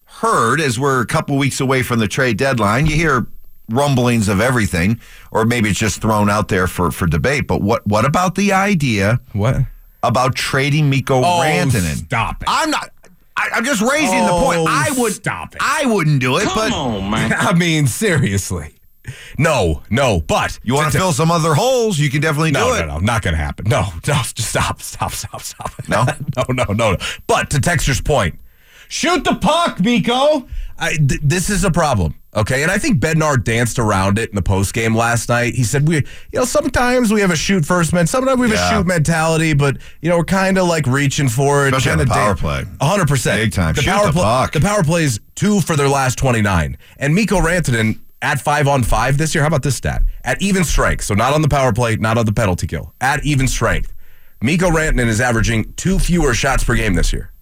heard, 0.04 0.60
as 0.60 0.78
we're 0.78 1.00
a 1.00 1.06
couple 1.06 1.36
weeks 1.38 1.60
away 1.60 1.82
from 1.82 1.98
the 1.98 2.08
trade 2.08 2.36
deadline, 2.36 2.86
you 2.86 2.94
hear 2.94 3.26
rumblings 3.68 4.28
of 4.28 4.40
everything, 4.40 5.00
or 5.30 5.44
maybe 5.44 5.68
it's 5.70 5.78
just 5.78 6.00
thrown 6.00 6.30
out 6.30 6.48
there 6.48 6.66
for, 6.66 6.90
for 6.90 7.06
debate. 7.06 7.46
But 7.46 7.60
what 7.60 7.86
what 7.86 8.04
about 8.04 8.34
the 8.34 8.52
idea 8.52 9.20
What? 9.32 9.56
about 10.02 10.34
trading 10.34 10.88
Mikko 10.88 11.18
Oh, 11.18 11.40
Rantanen? 11.42 11.96
stop 11.96 12.42
it. 12.42 12.48
I'm 12.48 12.70
not. 12.70 12.90
I, 13.36 13.50
I'm 13.54 13.64
just 13.64 13.82
raising 13.82 14.24
the 14.24 14.32
point. 14.32 14.58
Oh, 14.60 14.66
I 14.68 14.88
would 14.98 15.12
stop 15.12 15.54
it. 15.54 15.60
I 15.64 15.86
wouldn't 15.86 16.20
do 16.20 16.38
it, 16.38 16.48
but 16.54 16.72
I 16.74 17.52
mean, 17.54 17.86
seriously. 17.86 18.74
No, 19.38 19.82
no, 19.90 20.20
but 20.20 20.58
you 20.62 20.74
want 20.74 20.92
to 20.92 20.98
fill 20.98 21.12
some 21.12 21.30
other 21.30 21.54
holes, 21.54 21.98
you 21.98 22.10
can 22.10 22.20
definitely 22.20 22.50
no, 22.52 22.68
do 22.74 22.82
it. 22.82 22.86
no, 22.86 22.94
no, 22.94 22.98
not 22.98 23.22
going 23.22 23.34
to 23.34 23.42
happen. 23.42 23.66
No, 23.68 23.82
no, 24.06 24.14
just 24.34 24.38
stop, 24.40 24.80
stop, 24.82 25.12
stop, 25.12 25.40
stop. 25.42 25.72
No? 25.88 26.04
no, 26.36 26.64
no, 26.64 26.72
no. 26.72 26.96
But 27.26 27.50
to 27.50 27.58
Texter's 27.58 28.00
point, 28.00 28.38
shoot 28.88 29.24
the 29.24 29.34
puck, 29.36 29.80
Mikko. 29.80 30.46
I, 30.80 30.90
th- 30.94 31.20
this 31.24 31.50
is 31.50 31.64
a 31.64 31.72
problem, 31.72 32.14
okay? 32.36 32.62
And 32.62 32.70
I 32.70 32.78
think 32.78 33.00
Bednar 33.00 33.42
danced 33.42 33.80
around 33.80 34.16
it 34.16 34.28
in 34.30 34.36
the 34.36 34.42
post 34.42 34.72
game 34.74 34.94
last 34.94 35.28
night. 35.28 35.54
He 35.54 35.64
said, 35.64 35.88
"We, 35.88 35.96
you 35.96 36.02
know, 36.34 36.44
sometimes 36.44 37.12
we 37.12 37.20
have 37.20 37.32
a 37.32 37.36
shoot 37.36 37.66
first 37.66 37.92
man, 37.92 38.06
sometimes 38.06 38.38
we 38.38 38.48
have 38.48 38.56
Yeah. 38.56 38.68
a 38.68 38.78
shoot 38.78 38.86
mentality, 38.86 39.54
but 39.54 39.78
you 40.02 40.08
know, 40.08 40.18
we're 40.18 40.24
kind 40.24 40.56
of 40.56 40.68
like 40.68 40.86
reaching 40.86 41.28
for 41.28 41.66
it, 41.66 41.74
Especially 41.74 41.92
on 42.00 42.06
the 42.06 42.06
power 42.14 42.34
dan- 42.34 42.36
play. 42.36 42.64
A 42.80 42.86
hundred 42.86 43.08
percent, 43.08 43.40
Big 43.42 43.52
time. 43.52 43.74
The 43.74 43.82
Shoot 43.82 43.90
power 43.90 44.06
the 44.06 44.12
play, 44.12 44.22
puck. 44.22 44.52
the 44.52 44.60
power 44.60 44.84
plays 44.84 45.18
two 45.34 45.60
for 45.62 45.74
their 45.74 45.88
last 45.88 46.16
twenty 46.16 46.42
nine, 46.42 46.78
and 46.96 47.12
Mikko 47.12 47.40
Rantanen 47.40 47.98
at 48.22 48.40
five 48.40 48.68
on 48.68 48.82
five 48.82 49.18
this 49.18 49.34
year. 49.34 49.42
How 49.42 49.48
about 49.48 49.62
this 49.62 49.76
stat? 49.76 50.02
At 50.24 50.40
even 50.42 50.64
strength, 50.64 51.04
so 51.04 51.14
not 51.14 51.32
on 51.34 51.42
the 51.42 51.48
power 51.48 51.72
play, 51.72 51.96
not 51.96 52.18
on 52.18 52.26
the 52.26 52.32
penalty 52.32 52.66
kill. 52.66 52.94
At 53.00 53.24
even 53.24 53.48
strength, 53.48 53.92
Mikko 54.40 54.70
Rantanen 54.70 55.06
is 55.06 55.20
averaging 55.20 55.72
two 55.74 55.98
fewer 55.98 56.34
shots 56.34 56.64
per 56.64 56.74
game 56.74 56.94
this 56.94 57.12
year. 57.12 57.32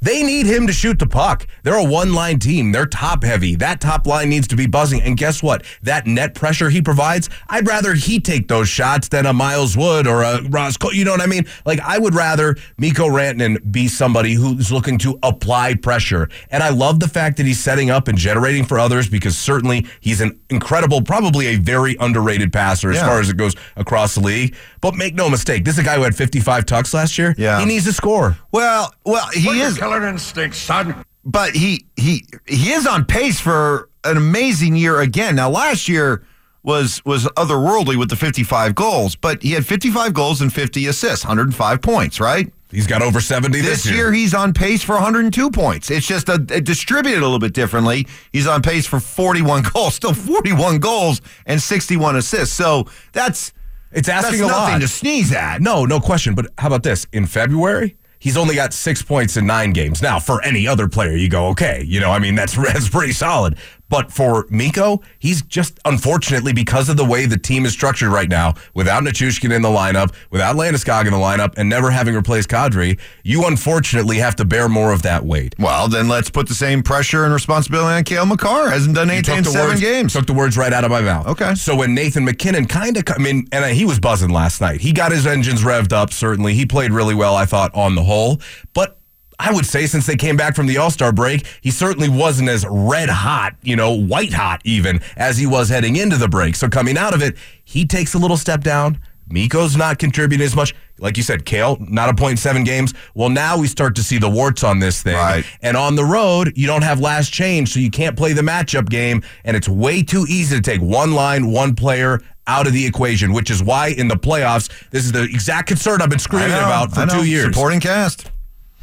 They 0.00 0.22
need 0.22 0.46
him 0.46 0.66
to 0.66 0.72
shoot 0.72 0.98
the 0.98 1.06
puck. 1.06 1.46
They're 1.62 1.74
a 1.78 1.84
one 1.84 2.12
line 2.12 2.38
team. 2.38 2.72
They're 2.72 2.86
top 2.86 3.24
heavy. 3.24 3.56
That 3.56 3.80
top 3.80 4.06
line 4.06 4.28
needs 4.28 4.48
to 4.48 4.56
be 4.56 4.66
buzzing. 4.66 5.00
And 5.02 5.16
guess 5.16 5.42
what? 5.42 5.64
That 5.82 6.06
net 6.06 6.34
pressure 6.34 6.70
he 6.70 6.82
provides, 6.82 7.28
I'd 7.48 7.66
rather 7.66 7.94
he 7.94 8.20
take 8.20 8.48
those 8.48 8.68
shots 8.68 9.08
than 9.08 9.26
a 9.26 9.32
Miles 9.32 9.76
Wood 9.76 10.06
or 10.06 10.22
a 10.22 10.42
Ross 10.48 10.76
Cole. 10.76 10.92
You 10.92 11.04
know 11.04 11.12
what 11.12 11.20
I 11.20 11.26
mean? 11.26 11.46
Like, 11.64 11.80
I 11.80 11.98
would 11.98 12.14
rather 12.14 12.56
Mikko 12.78 13.06
Rantanen 13.08 13.58
be 13.70 13.88
somebody 13.88 14.34
who's 14.34 14.70
looking 14.72 14.98
to 14.98 15.18
apply 15.22 15.74
pressure. 15.74 16.28
And 16.50 16.62
I 16.62 16.68
love 16.70 17.00
the 17.00 17.08
fact 17.08 17.36
that 17.38 17.46
he's 17.46 17.60
setting 17.60 17.90
up 17.90 18.08
and 18.08 18.16
generating 18.18 18.64
for 18.64 18.78
others 18.78 19.08
because 19.08 19.36
certainly 19.36 19.86
he's 20.00 20.20
an 20.20 20.38
incredible, 20.50 21.02
probably 21.02 21.46
a 21.48 21.56
very 21.56 21.96
underrated 22.00 22.52
passer 22.52 22.90
as 22.90 22.96
Yeah. 22.96 23.06
far 23.06 23.20
as 23.20 23.28
it 23.30 23.36
goes 23.36 23.54
across 23.76 24.14
the 24.14 24.20
league. 24.20 24.54
But 24.80 24.94
make 24.94 25.14
no 25.14 25.28
mistake, 25.28 25.64
this 25.64 25.74
is 25.74 25.80
a 25.80 25.82
guy 25.84 25.96
who 25.96 26.02
had 26.02 26.14
55 26.14 26.66
tucks 26.66 26.94
last 26.94 27.18
year. 27.18 27.34
Yeah. 27.36 27.58
He 27.60 27.66
needs 27.66 27.84
to 27.84 27.92
score. 27.92 28.36
Well, 28.52 28.92
well, 29.04 29.26
he 29.28 29.60
is. 29.60 29.77
Killer 29.78 30.06
instinct, 30.06 30.56
son. 30.56 31.04
but 31.24 31.54
he 31.54 31.86
he 31.96 32.24
he 32.46 32.72
is 32.72 32.86
on 32.86 33.04
pace 33.04 33.40
for 33.40 33.88
an 34.04 34.16
amazing 34.16 34.76
year 34.76 35.00
again. 35.00 35.36
Now 35.36 35.50
last 35.50 35.88
year 35.88 36.24
was 36.62 37.02
was 37.04 37.24
otherworldly 37.36 37.96
with 37.96 38.10
the 38.10 38.16
55 38.16 38.74
goals, 38.74 39.14
but 39.16 39.42
he 39.42 39.52
had 39.52 39.64
55 39.66 40.12
goals 40.12 40.40
and 40.40 40.52
50 40.52 40.86
assists, 40.86 41.24
105 41.24 41.80
points, 41.80 42.20
right? 42.20 42.52
He's 42.70 42.86
got 42.86 43.00
over 43.00 43.18
70 43.20 43.62
this, 43.62 43.84
This 43.84 43.94
year 43.94 44.12
he's 44.12 44.34
on 44.34 44.52
pace 44.52 44.82
for 44.82 44.92
102 44.96 45.50
points. 45.50 45.90
It's 45.90 46.06
just 46.06 46.28
a, 46.28 46.34
a 46.34 46.60
distributed 46.60 47.20
a 47.20 47.22
little 47.22 47.38
bit 47.38 47.54
differently. 47.54 48.06
He's 48.30 48.46
on 48.46 48.60
pace 48.60 48.86
for 48.86 49.00
41 49.00 49.62
goals, 49.72 49.94
still 49.94 50.12
41 50.12 50.78
goals 50.78 51.22
and 51.46 51.62
61 51.62 52.16
assists. 52.16 52.54
So 52.54 52.84
that's 53.12 53.54
It's 53.90 54.06
asking 54.10 54.40
that's 54.40 54.50
a 54.50 54.54
nothing 54.54 54.72
lot. 54.74 54.80
to 54.82 54.88
sneeze 54.88 55.32
at. 55.32 55.62
No, 55.62 55.86
no 55.86 55.98
question. 55.98 56.34
But 56.34 56.48
how 56.58 56.66
about 56.66 56.82
this? 56.82 57.06
In 57.10 57.24
February, 57.24 57.96
he's 58.18 58.36
only 58.36 58.54
got 58.54 58.72
six 58.72 59.02
points 59.02 59.36
in 59.36 59.46
nine 59.46 59.72
games. 59.72 60.02
Now, 60.02 60.18
for 60.18 60.42
any 60.42 60.66
other 60.66 60.88
player, 60.88 61.16
you 61.16 61.28
go, 61.28 61.48
okay, 61.48 61.82
you 61.86 62.00
know, 62.00 62.10
I 62.10 62.18
mean, 62.18 62.34
that's 62.34 62.54
that's 62.56 62.88
pretty 62.88 63.12
solid. 63.12 63.56
But 63.88 64.12
for 64.12 64.46
Mikko, 64.50 65.00
he's 65.18 65.42
just 65.42 65.78
unfortunately 65.84 66.52
because 66.52 66.88
of 66.88 66.96
the 66.96 67.04
way 67.04 67.26
the 67.26 67.38
team 67.38 67.64
is 67.64 67.72
structured 67.72 68.10
right 68.10 68.28
now, 68.28 68.54
without 68.74 69.02
Nichushkin 69.02 69.54
in 69.54 69.62
the 69.62 69.68
lineup, 69.68 70.12
without 70.30 70.56
Landeskog 70.56 71.06
in 71.06 71.12
the 71.12 71.18
lineup, 71.18 71.54
and 71.56 71.68
never 71.68 71.90
having 71.90 72.14
replaced 72.14 72.48
Kadri, 72.48 72.98
you 73.22 73.46
unfortunately 73.46 74.18
have 74.18 74.36
to 74.36 74.44
bear 74.44 74.68
more 74.68 74.92
of 74.92 75.02
that 75.02 75.24
weight. 75.24 75.54
Well, 75.58 75.88
then 75.88 76.08
let's 76.08 76.28
put 76.30 76.48
the 76.48 76.54
same 76.54 76.82
pressure 76.82 77.24
and 77.24 77.32
responsibility 77.32 77.96
on 77.96 78.04
Cale 78.04 78.26
Makar. 78.26 78.70
Hasn't 78.70 78.94
done 78.94 79.10
anything 79.10 79.38
in 79.38 79.44
seven 79.44 79.70
words, 79.70 79.80
games. 79.80 80.12
Took 80.12 80.26
the 80.26 80.34
words 80.34 80.56
right 80.56 80.72
out 80.72 80.84
of 80.84 80.90
my 80.90 81.00
mouth. 81.00 81.26
Okay. 81.28 81.54
So 81.54 81.74
when 81.74 81.94
Nathan 81.94 82.24
MacKinnon 82.24 82.66
kind 82.66 82.96
of, 82.96 83.04
I 83.08 83.18
mean, 83.18 83.46
and 83.52 83.64
he 83.74 83.84
was 83.84 83.98
buzzing 83.98 84.30
last 84.30 84.60
night. 84.60 84.80
He 84.80 84.92
got 84.92 85.12
his 85.12 85.26
engines 85.26 85.62
revved 85.62 85.92
up. 85.92 86.12
Certainly, 86.12 86.54
he 86.54 86.66
played 86.66 86.92
really 86.92 87.14
well. 87.14 87.34
I 87.34 87.46
thought 87.46 87.74
on 87.74 87.94
the 87.94 88.02
whole, 88.02 88.40
but. 88.74 88.97
I 89.38 89.52
would 89.52 89.66
say 89.66 89.86
since 89.86 90.06
they 90.06 90.16
came 90.16 90.36
back 90.36 90.56
from 90.56 90.66
the 90.66 90.78
All 90.78 90.90
Star 90.90 91.12
break, 91.12 91.46
he 91.60 91.70
certainly 91.70 92.08
wasn't 92.08 92.48
as 92.48 92.66
red 92.68 93.08
hot, 93.08 93.54
you 93.62 93.76
know, 93.76 93.92
white 93.92 94.32
hot 94.32 94.60
even, 94.64 95.00
as 95.16 95.38
he 95.38 95.46
was 95.46 95.68
heading 95.68 95.96
into 95.96 96.16
the 96.16 96.28
break. 96.28 96.56
So 96.56 96.68
coming 96.68 96.98
out 96.98 97.14
of 97.14 97.22
it, 97.22 97.36
he 97.64 97.86
takes 97.86 98.14
a 98.14 98.18
little 98.18 98.36
step 98.36 98.62
down. 98.62 99.00
Mikko's 99.30 99.76
not 99.76 99.98
contributing 99.98 100.44
as 100.44 100.56
much. 100.56 100.74
Like 100.98 101.16
you 101.16 101.22
said, 101.22 101.44
Cale, 101.44 101.76
not 101.80 102.18
a 102.18 102.36
seven 102.36 102.64
games. 102.64 102.94
Well, 103.14 103.28
now 103.28 103.58
we 103.58 103.68
start 103.68 103.94
to 103.96 104.02
see 104.02 104.18
the 104.18 104.28
warts 104.28 104.64
on 104.64 104.78
this 104.78 105.02
thing. 105.02 105.14
Right. 105.14 105.44
And 105.62 105.76
on 105.76 105.94
the 105.94 106.04
road, 106.04 106.54
you 106.56 106.66
don't 106.66 106.82
have 106.82 106.98
last 106.98 107.32
change, 107.32 107.72
so 107.72 107.78
you 107.78 107.90
can't 107.90 108.16
play 108.16 108.32
the 108.32 108.42
matchup 108.42 108.88
game. 108.88 109.22
And 109.44 109.56
it's 109.56 109.68
way 109.68 110.02
too 110.02 110.24
easy 110.28 110.56
to 110.56 110.62
take 110.62 110.80
one 110.80 111.12
line, 111.12 111.52
one 111.52 111.74
player 111.74 112.20
out 112.46 112.66
of 112.66 112.72
the 112.72 112.84
equation, 112.86 113.32
which 113.32 113.50
is 113.50 113.62
why 113.62 113.88
in 113.88 114.08
the 114.08 114.16
playoffs, 114.16 114.70
this 114.90 115.04
is 115.04 115.12
the 115.12 115.24
exact 115.24 115.68
concern 115.68 116.00
I've 116.00 116.10
been 116.10 116.18
screaming 116.18 116.48
know, 116.48 116.60
about 116.60 116.92
for 116.92 117.06
two 117.06 117.28
years. 117.28 117.54
Supporting 117.54 117.80
cast. 117.80 118.30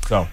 So. 0.07 0.27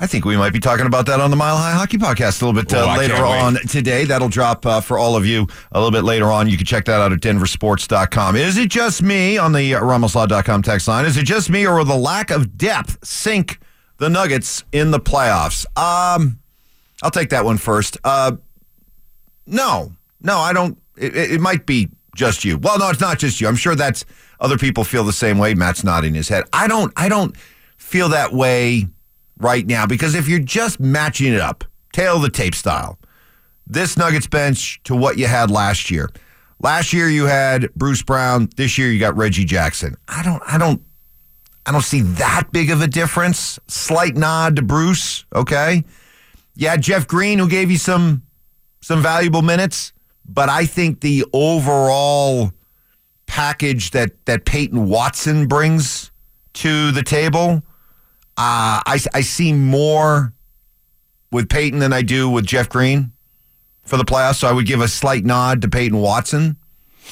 I 0.00 0.06
think 0.06 0.24
we 0.24 0.36
might 0.36 0.52
be 0.52 0.60
talking 0.60 0.86
about 0.86 1.06
that 1.06 1.18
on 1.20 1.30
the 1.30 1.36
Mile 1.36 1.56
High 1.56 1.72
Hockey 1.72 1.98
Podcast 1.98 2.40
a 2.40 2.46
little 2.46 2.60
bit 2.62 2.72
uh, 2.72 2.86
Oh, 2.88 2.96
later 2.96 3.16
on 3.16 3.54
today. 3.66 4.04
That'll 4.04 4.28
drop 4.28 4.64
uh, 4.64 4.80
for 4.80 4.96
all 4.96 5.16
of 5.16 5.26
you 5.26 5.48
a 5.72 5.78
little 5.80 5.90
bit 5.90 6.04
later 6.04 6.26
on. 6.26 6.48
You 6.48 6.56
can 6.56 6.66
check 6.66 6.84
that 6.84 7.00
out 7.00 7.12
at 7.12 7.18
denversports.com. 7.20 8.36
Is 8.36 8.56
it 8.58 8.70
just 8.70 9.02
me 9.02 9.38
on 9.38 9.52
the 9.52 9.74
uh, 9.74 9.80
ramoslaw.com 9.80 10.62
text 10.62 10.86
line? 10.86 11.04
Is 11.04 11.16
it 11.16 11.24
just 11.24 11.50
me 11.50 11.66
or 11.66 11.78
will 11.78 11.84
the 11.84 11.96
lack 11.96 12.30
of 12.30 12.56
depth 12.56 13.04
sink 13.04 13.58
the 13.96 14.08
Nuggets 14.08 14.62
in 14.70 14.92
the 14.92 15.00
playoffs? 15.00 15.66
Um, 15.76 16.38
I'll 17.02 17.10
take 17.10 17.30
that 17.30 17.44
one 17.44 17.58
first. 17.58 17.96
Uh, 18.04 18.36
no, 19.46 19.92
no, 20.20 20.38
I 20.38 20.52
don't. 20.52 20.78
It, 20.96 21.16
it 21.16 21.32
it 21.32 21.40
might 21.40 21.66
be 21.66 21.88
just 22.14 22.44
you. 22.44 22.58
Well, 22.58 22.78
no, 22.78 22.88
it's 22.90 23.00
not 23.00 23.18
just 23.18 23.40
you. 23.40 23.48
I'm 23.48 23.56
sure 23.56 23.74
that's 23.74 24.04
other 24.38 24.58
people 24.58 24.84
feel 24.84 25.02
the 25.02 25.12
same 25.12 25.38
way. 25.38 25.54
Matt's 25.54 25.82
nodding 25.82 26.14
his 26.14 26.28
head. 26.28 26.44
I 26.52 26.68
don't. 26.68 26.92
I 26.96 27.08
don't 27.08 27.36
feel 27.76 28.08
that 28.10 28.32
way 28.32 28.86
right 29.40 29.66
now 29.66 29.86
because 29.86 30.14
if 30.14 30.28
you're 30.28 30.38
just 30.38 30.80
matching 30.80 31.32
it 31.32 31.40
up, 31.40 31.64
tail 31.92 32.16
of 32.16 32.22
the 32.22 32.30
tape 32.30 32.54
style, 32.54 32.98
this 33.66 33.96
Nuggets 33.96 34.26
bench 34.26 34.80
to 34.84 34.96
what 34.96 35.18
you 35.18 35.26
had 35.26 35.50
last 35.50 35.90
year. 35.90 36.10
Last 36.60 36.92
year 36.92 37.08
you 37.08 37.26
had 37.26 37.72
Bruce 37.74 38.02
Brown. 38.02 38.48
This 38.56 38.78
year 38.78 38.90
you 38.90 38.98
got 38.98 39.16
Reggie 39.16 39.44
Jackson. 39.44 39.96
I 40.08 40.22
don't. 40.22 40.42
I 40.46 40.58
don't. 40.58 40.82
I 41.64 41.72
don't 41.72 41.82
see 41.82 42.00
that 42.00 42.48
big 42.50 42.70
of 42.70 42.80
a 42.80 42.86
difference. 42.86 43.58
Slight 43.68 44.16
nod 44.16 44.56
to 44.56 44.62
Bruce. 44.62 45.24
Okay. 45.34 45.84
Yeah, 46.54 46.76
Jeff 46.76 47.06
Green, 47.06 47.38
who 47.38 47.48
gave 47.48 47.70
you 47.70 47.78
some 47.78 48.22
some 48.80 49.02
valuable 49.02 49.42
minutes, 49.42 49.92
but 50.24 50.48
I 50.48 50.66
think 50.66 51.00
the 51.00 51.24
overall 51.32 52.52
package 53.26 53.92
that 53.92 54.24
that 54.26 54.44
Peyton 54.44 54.88
Watson 54.88 55.46
brings 55.46 56.10
to 56.54 56.90
the 56.90 57.02
table, 57.02 57.62
uh, 58.38 58.78
I 58.86 59.00
I 59.12 59.20
see 59.22 59.52
more 59.52 60.32
with 61.32 61.48
Peyton 61.48 61.80
than 61.80 61.92
I 61.92 62.02
do 62.02 62.30
with 62.30 62.46
Jeff 62.46 62.68
Green 62.68 63.10
for 63.84 63.96
the 63.96 64.04
playoffs. 64.04 64.36
So 64.36 64.48
I 64.48 64.52
would 64.52 64.66
give 64.66 64.80
a 64.80 64.86
slight 64.86 65.24
nod 65.24 65.60
to 65.62 65.68
Peyton 65.68 65.98
Watson 65.98 66.56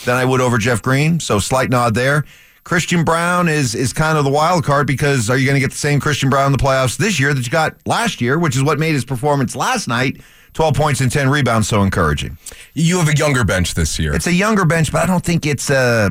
than 0.04 0.16
I 0.16 0.24
would 0.24 0.40
over 0.40 0.56
Jeff 0.56 0.82
Green. 0.82 1.18
So 1.18 1.40
slight 1.40 1.68
nod 1.68 1.94
there. 1.94 2.24
Christian 2.62 3.02
Braun 3.02 3.48
is 3.48 3.74
is 3.74 3.92
kind 3.92 4.16
of 4.16 4.24
the 4.24 4.30
wild 4.30 4.64
card 4.64 4.86
because 4.86 5.28
are 5.28 5.36
you 5.36 5.46
going 5.46 5.56
to 5.56 5.60
get 5.60 5.72
the 5.72 5.76
same 5.76 5.98
Christian 5.98 6.30
Braun 6.30 6.46
in 6.46 6.52
the 6.52 6.58
playoffs 6.58 6.96
this 6.96 7.18
year 7.18 7.34
that 7.34 7.44
you 7.44 7.50
got 7.50 7.76
last 7.86 8.20
year, 8.20 8.38
which 8.38 8.56
is 8.56 8.62
what 8.62 8.78
made 8.78 8.92
his 8.92 9.04
performance 9.04 9.56
last 9.56 9.88
night, 9.88 10.20
12 10.52 10.74
points 10.74 11.00
and 11.00 11.10
10 11.10 11.28
rebounds 11.28 11.66
so 11.66 11.82
encouraging. 11.82 12.38
You 12.74 12.98
have 12.98 13.08
a 13.08 13.16
younger 13.16 13.44
bench 13.44 13.74
this 13.74 13.98
year. 13.98 14.14
It's 14.14 14.28
a 14.28 14.32
younger 14.32 14.64
bench, 14.64 14.92
but 14.92 15.02
I 15.02 15.06
don't 15.06 15.24
think 15.24 15.44
it's 15.44 15.70
a 15.70 16.10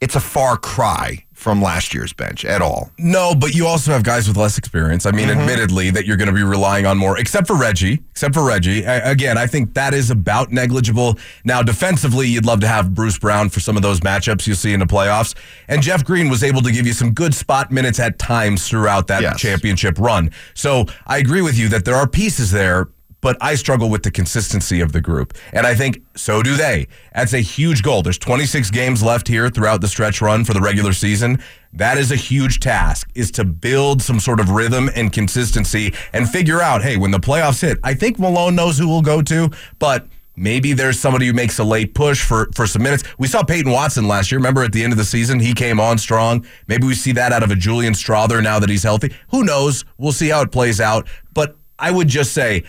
it's 0.00 0.14
a 0.14 0.20
far 0.20 0.56
cry 0.56 1.24
from 1.32 1.60
last 1.60 1.92
year's 1.92 2.12
bench 2.14 2.44
at 2.46 2.62
all. 2.62 2.90
No, 2.98 3.34
but 3.34 3.54
you 3.54 3.66
also 3.66 3.92
have 3.92 4.02
guys 4.02 4.26
with 4.26 4.38
less 4.38 4.56
experience. 4.56 5.04
I 5.04 5.10
mean, 5.10 5.28
mm-hmm. 5.28 5.40
admittedly, 5.40 5.90
that 5.90 6.06
you're 6.06 6.16
going 6.16 6.28
to 6.28 6.34
be 6.34 6.42
relying 6.42 6.86
on 6.86 6.96
more, 6.96 7.18
except 7.18 7.46
for 7.46 7.54
Reggie. 7.56 8.02
Except 8.10 8.34
for 8.34 8.42
Reggie. 8.42 8.82
A- 8.84 9.10
again, 9.10 9.36
I 9.36 9.46
think 9.46 9.74
that 9.74 9.92
is 9.92 10.10
about 10.10 10.50
negligible. 10.50 11.18
Now, 11.44 11.62
defensively, 11.62 12.26
you'd 12.26 12.46
love 12.46 12.60
to 12.60 12.66
have 12.66 12.94
Bruce 12.94 13.18
Brown 13.18 13.50
for 13.50 13.60
some 13.60 13.76
of 13.76 13.82
those 13.82 14.00
matchups 14.00 14.46
you'll 14.46 14.56
see 14.56 14.72
in 14.72 14.80
the 14.80 14.86
playoffs. 14.86 15.34
And 15.68 15.82
Jeff 15.82 16.04
Green 16.04 16.30
was 16.30 16.42
able 16.42 16.62
to 16.62 16.72
give 16.72 16.86
you 16.86 16.94
some 16.94 17.12
good 17.12 17.34
spot 17.34 17.70
minutes 17.70 18.00
at 18.00 18.18
times 18.18 18.66
throughout 18.66 19.06
that 19.08 19.22
Yes. 19.22 19.38
championship 19.38 19.98
run. 19.98 20.30
So 20.54 20.86
I 21.06 21.18
agree 21.18 21.42
with 21.42 21.58
you 21.58 21.68
that 21.68 21.84
there 21.84 21.96
are 21.96 22.08
pieces 22.08 22.50
there. 22.50 22.88
But 23.26 23.38
I 23.40 23.56
struggle 23.56 23.90
with 23.90 24.04
the 24.04 24.12
consistency 24.12 24.80
of 24.80 24.92
the 24.92 25.00
group. 25.00 25.36
And 25.52 25.66
I 25.66 25.74
think 25.74 26.00
so 26.14 26.44
do 26.44 26.56
they. 26.56 26.86
That's 27.12 27.32
a 27.32 27.40
huge 27.40 27.82
goal. 27.82 28.02
There's 28.02 28.18
26 28.18 28.70
games 28.70 29.02
left 29.02 29.26
here 29.26 29.50
throughout 29.50 29.80
the 29.80 29.88
stretch 29.88 30.22
run 30.22 30.44
for 30.44 30.54
the 30.54 30.60
regular 30.60 30.92
season. 30.92 31.42
That 31.72 31.98
is 31.98 32.12
a 32.12 32.14
huge 32.14 32.60
task 32.60 33.10
is 33.16 33.32
to 33.32 33.44
build 33.44 34.00
some 34.00 34.20
sort 34.20 34.38
of 34.38 34.50
rhythm 34.50 34.88
and 34.94 35.12
consistency 35.12 35.92
and 36.12 36.30
figure 36.30 36.60
out, 36.60 36.82
hey, 36.82 36.96
when 36.96 37.10
the 37.10 37.18
playoffs 37.18 37.62
hit, 37.62 37.78
I 37.82 37.94
think 37.94 38.20
Malone 38.20 38.54
knows 38.54 38.78
who 38.78 38.86
we'll 38.86 39.02
go 39.02 39.20
to, 39.22 39.50
but 39.80 40.06
maybe 40.36 40.72
there's 40.72 41.00
somebody 41.00 41.26
who 41.26 41.32
makes 41.32 41.58
a 41.58 41.64
late 41.64 41.94
push 41.94 42.22
for 42.22 42.48
for 42.54 42.68
some 42.68 42.84
minutes. 42.84 43.02
We 43.18 43.26
saw 43.26 43.42
Peyton 43.42 43.72
Watson 43.72 44.06
last 44.06 44.30
year. 44.30 44.38
Remember 44.38 44.62
at 44.62 44.70
the 44.70 44.84
end 44.84 44.92
of 44.92 44.98
the 44.98 45.04
season, 45.04 45.40
he 45.40 45.52
came 45.52 45.80
on 45.80 45.98
strong. 45.98 46.46
Maybe 46.68 46.86
we 46.86 46.94
see 46.94 47.10
that 47.10 47.32
out 47.32 47.42
of 47.42 47.50
a 47.50 47.56
Julian 47.56 47.94
Strawther 47.94 48.40
now 48.40 48.60
that 48.60 48.68
he's 48.68 48.84
healthy. 48.84 49.12
Who 49.32 49.42
knows? 49.42 49.84
We'll 49.98 50.12
see 50.12 50.28
how 50.28 50.42
it 50.42 50.52
plays 50.52 50.80
out. 50.80 51.08
But 51.34 51.56
I 51.76 51.90
would 51.90 52.06
just 52.06 52.32
say 52.32 52.62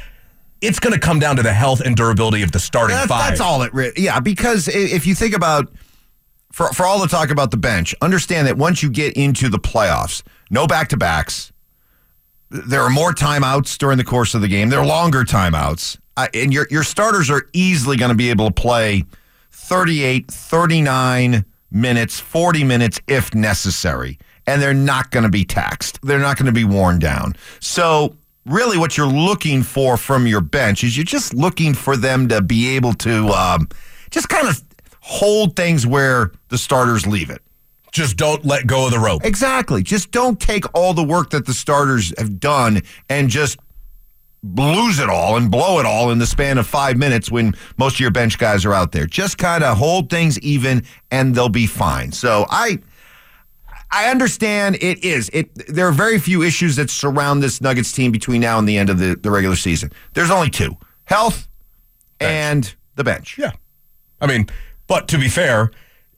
it's 0.62 0.80
going 0.80 0.94
to 0.94 1.00
come 1.00 1.20
down 1.20 1.36
to 1.36 1.44
the 1.44 1.54
health 1.54 1.82
and 1.82 1.96
durability 1.96 2.42
of 2.44 2.52
the 2.52 2.60
starting 2.60 2.96
That's, 2.96 3.08
five. 3.08 3.30
that's 3.30 3.42
all 3.42 3.62
it 3.62 3.74
re- 3.74 3.94
yeah, 3.96 4.20
because 4.20 4.68
if 4.68 5.06
you 5.06 5.16
think 5.16 5.36
about 5.36 5.72
for 6.52 6.72
for 6.74 6.86
all 6.86 7.00
the 7.00 7.08
talk 7.08 7.30
about 7.30 7.52
the 7.52 7.58
bench, 7.58 7.94
understand 8.02 8.48
that 8.48 8.58
once 8.58 8.82
you 8.82 8.90
get 8.90 9.14
into 9.14 9.50
the 9.50 9.60
playoffs, 9.60 10.24
no 10.50 10.66
back-to-backs, 10.68 11.52
there 12.50 12.82
are 12.82 12.90
more 12.90 13.14
timeouts 13.14 13.78
during 13.78 13.98
the 13.98 14.04
course 14.04 14.34
of 14.34 14.42
the 14.42 14.48
game. 14.48 14.70
There 14.70 14.80
are 14.80 14.86
longer 14.86 15.24
timeouts. 15.24 15.98
Uh, 16.16 16.28
and 16.34 16.52
your 16.52 16.68
your 16.72 16.84
starters 16.84 17.30
are 17.30 17.44
easily 17.54 17.96
going 17.98 18.10
to 18.10 18.16
be 18.18 18.30
able 18.32 18.48
to 18.48 18.54
play 18.54 19.04
38, 19.52 20.32
39 20.32 21.46
minutes, 21.70 22.20
40 22.20 22.64
minutes 22.64 23.00
if 23.08 23.36
necessary. 23.36 24.18
And 24.48 24.62
they're 24.62 24.74
not 24.74 25.12
going 25.12 25.24
to 25.24 25.30
be 25.30 25.44
taxed. 25.44 26.00
They're 26.02 26.20
not 26.20 26.38
going 26.38 26.46
to 26.46 26.54
be 26.54 26.64
worn 26.64 27.00
down. 27.00 27.36
So, 27.60 28.16
really, 28.48 28.78
what 28.78 28.98
you're 28.98 29.08
looking 29.08 29.64
for 29.64 29.98
from 29.98 30.28
your 30.28 30.42
bench 30.42 30.84
is 30.84 30.98
you're 30.98 31.04
just 31.04 31.34
looking 31.34 31.74
for 31.74 31.98
them 31.98 32.28
to 32.30 32.42
be 32.42 32.76
able 32.76 32.94
to 32.94 33.28
um, 33.30 33.68
just 34.10 34.30
kind 34.30 34.48
of 34.48 34.64
hold 35.02 35.56
things 35.56 35.86
where 35.86 36.32
the 36.50 36.58
starters 36.58 37.06
leave 37.06 37.30
it. 37.30 37.42
Just 37.92 38.18
don't 38.18 38.46
let 38.46 38.68
go 38.68 38.86
of 38.86 38.92
the 38.92 39.00
rope. 39.00 39.24
Exactly. 39.26 39.82
Just 39.82 40.12
don't 40.12 40.40
take 40.40 40.66
all 40.76 40.94
the 40.94 41.04
work 41.04 41.32
that 41.32 41.46
the 41.46 41.54
starters 41.54 42.14
have 42.18 42.40
done 42.40 42.82
and 43.10 43.30
just 43.30 43.58
lose 44.44 45.00
it 45.00 45.10
all 45.10 45.36
and 45.36 45.50
blow 45.50 45.80
it 45.80 45.86
all 45.86 46.12
in 46.12 46.20
the 46.20 46.26
span 46.26 46.58
of 46.58 46.68
five 46.68 46.98
minutes 46.98 47.32
when 47.32 47.56
most 47.78 47.96
of 47.96 48.00
your 48.00 48.12
bench 48.12 48.38
guys 48.38 48.66
are 48.66 48.74
out 48.74 48.92
there. 48.92 49.06
Just 49.06 49.38
kind 49.38 49.64
of 49.64 49.78
hold 49.78 50.10
things 50.10 50.40
even 50.40 50.84
and 51.10 51.34
they'll 51.34 51.50
be 51.50 51.66
fine. 51.66 52.12
So 52.12 52.46
I 52.50 52.80
I 53.92 54.10
understand 54.10 54.76
it 54.82 55.04
is. 55.04 55.30
It 55.34 55.50
there 55.74 55.88
are 55.88 55.92
very 55.94 56.20
few 56.20 56.44
issues 56.44 56.76
that 56.76 56.90
surround 56.90 57.42
this 57.42 57.62
Nuggets 57.62 57.92
team 57.92 58.12
between 58.12 58.42
now 58.42 58.60
and 58.60 58.68
the 58.68 58.78
end 58.78 58.90
of 58.90 59.00
the, 59.00 59.16
the 59.16 59.32
regular 59.32 59.56
season. 59.56 59.92
There's 60.14 60.30
only 60.32 60.50
two. 60.50 60.76
Health 61.06 61.48
and 62.20 62.74
the 62.96 63.04
bench. 63.04 63.38
Yeah. 63.38 63.52
I 64.20 64.28
mean, 64.28 64.48
but 64.88 65.08
to 65.10 65.18
be 65.18 65.30
fair, 65.30 65.72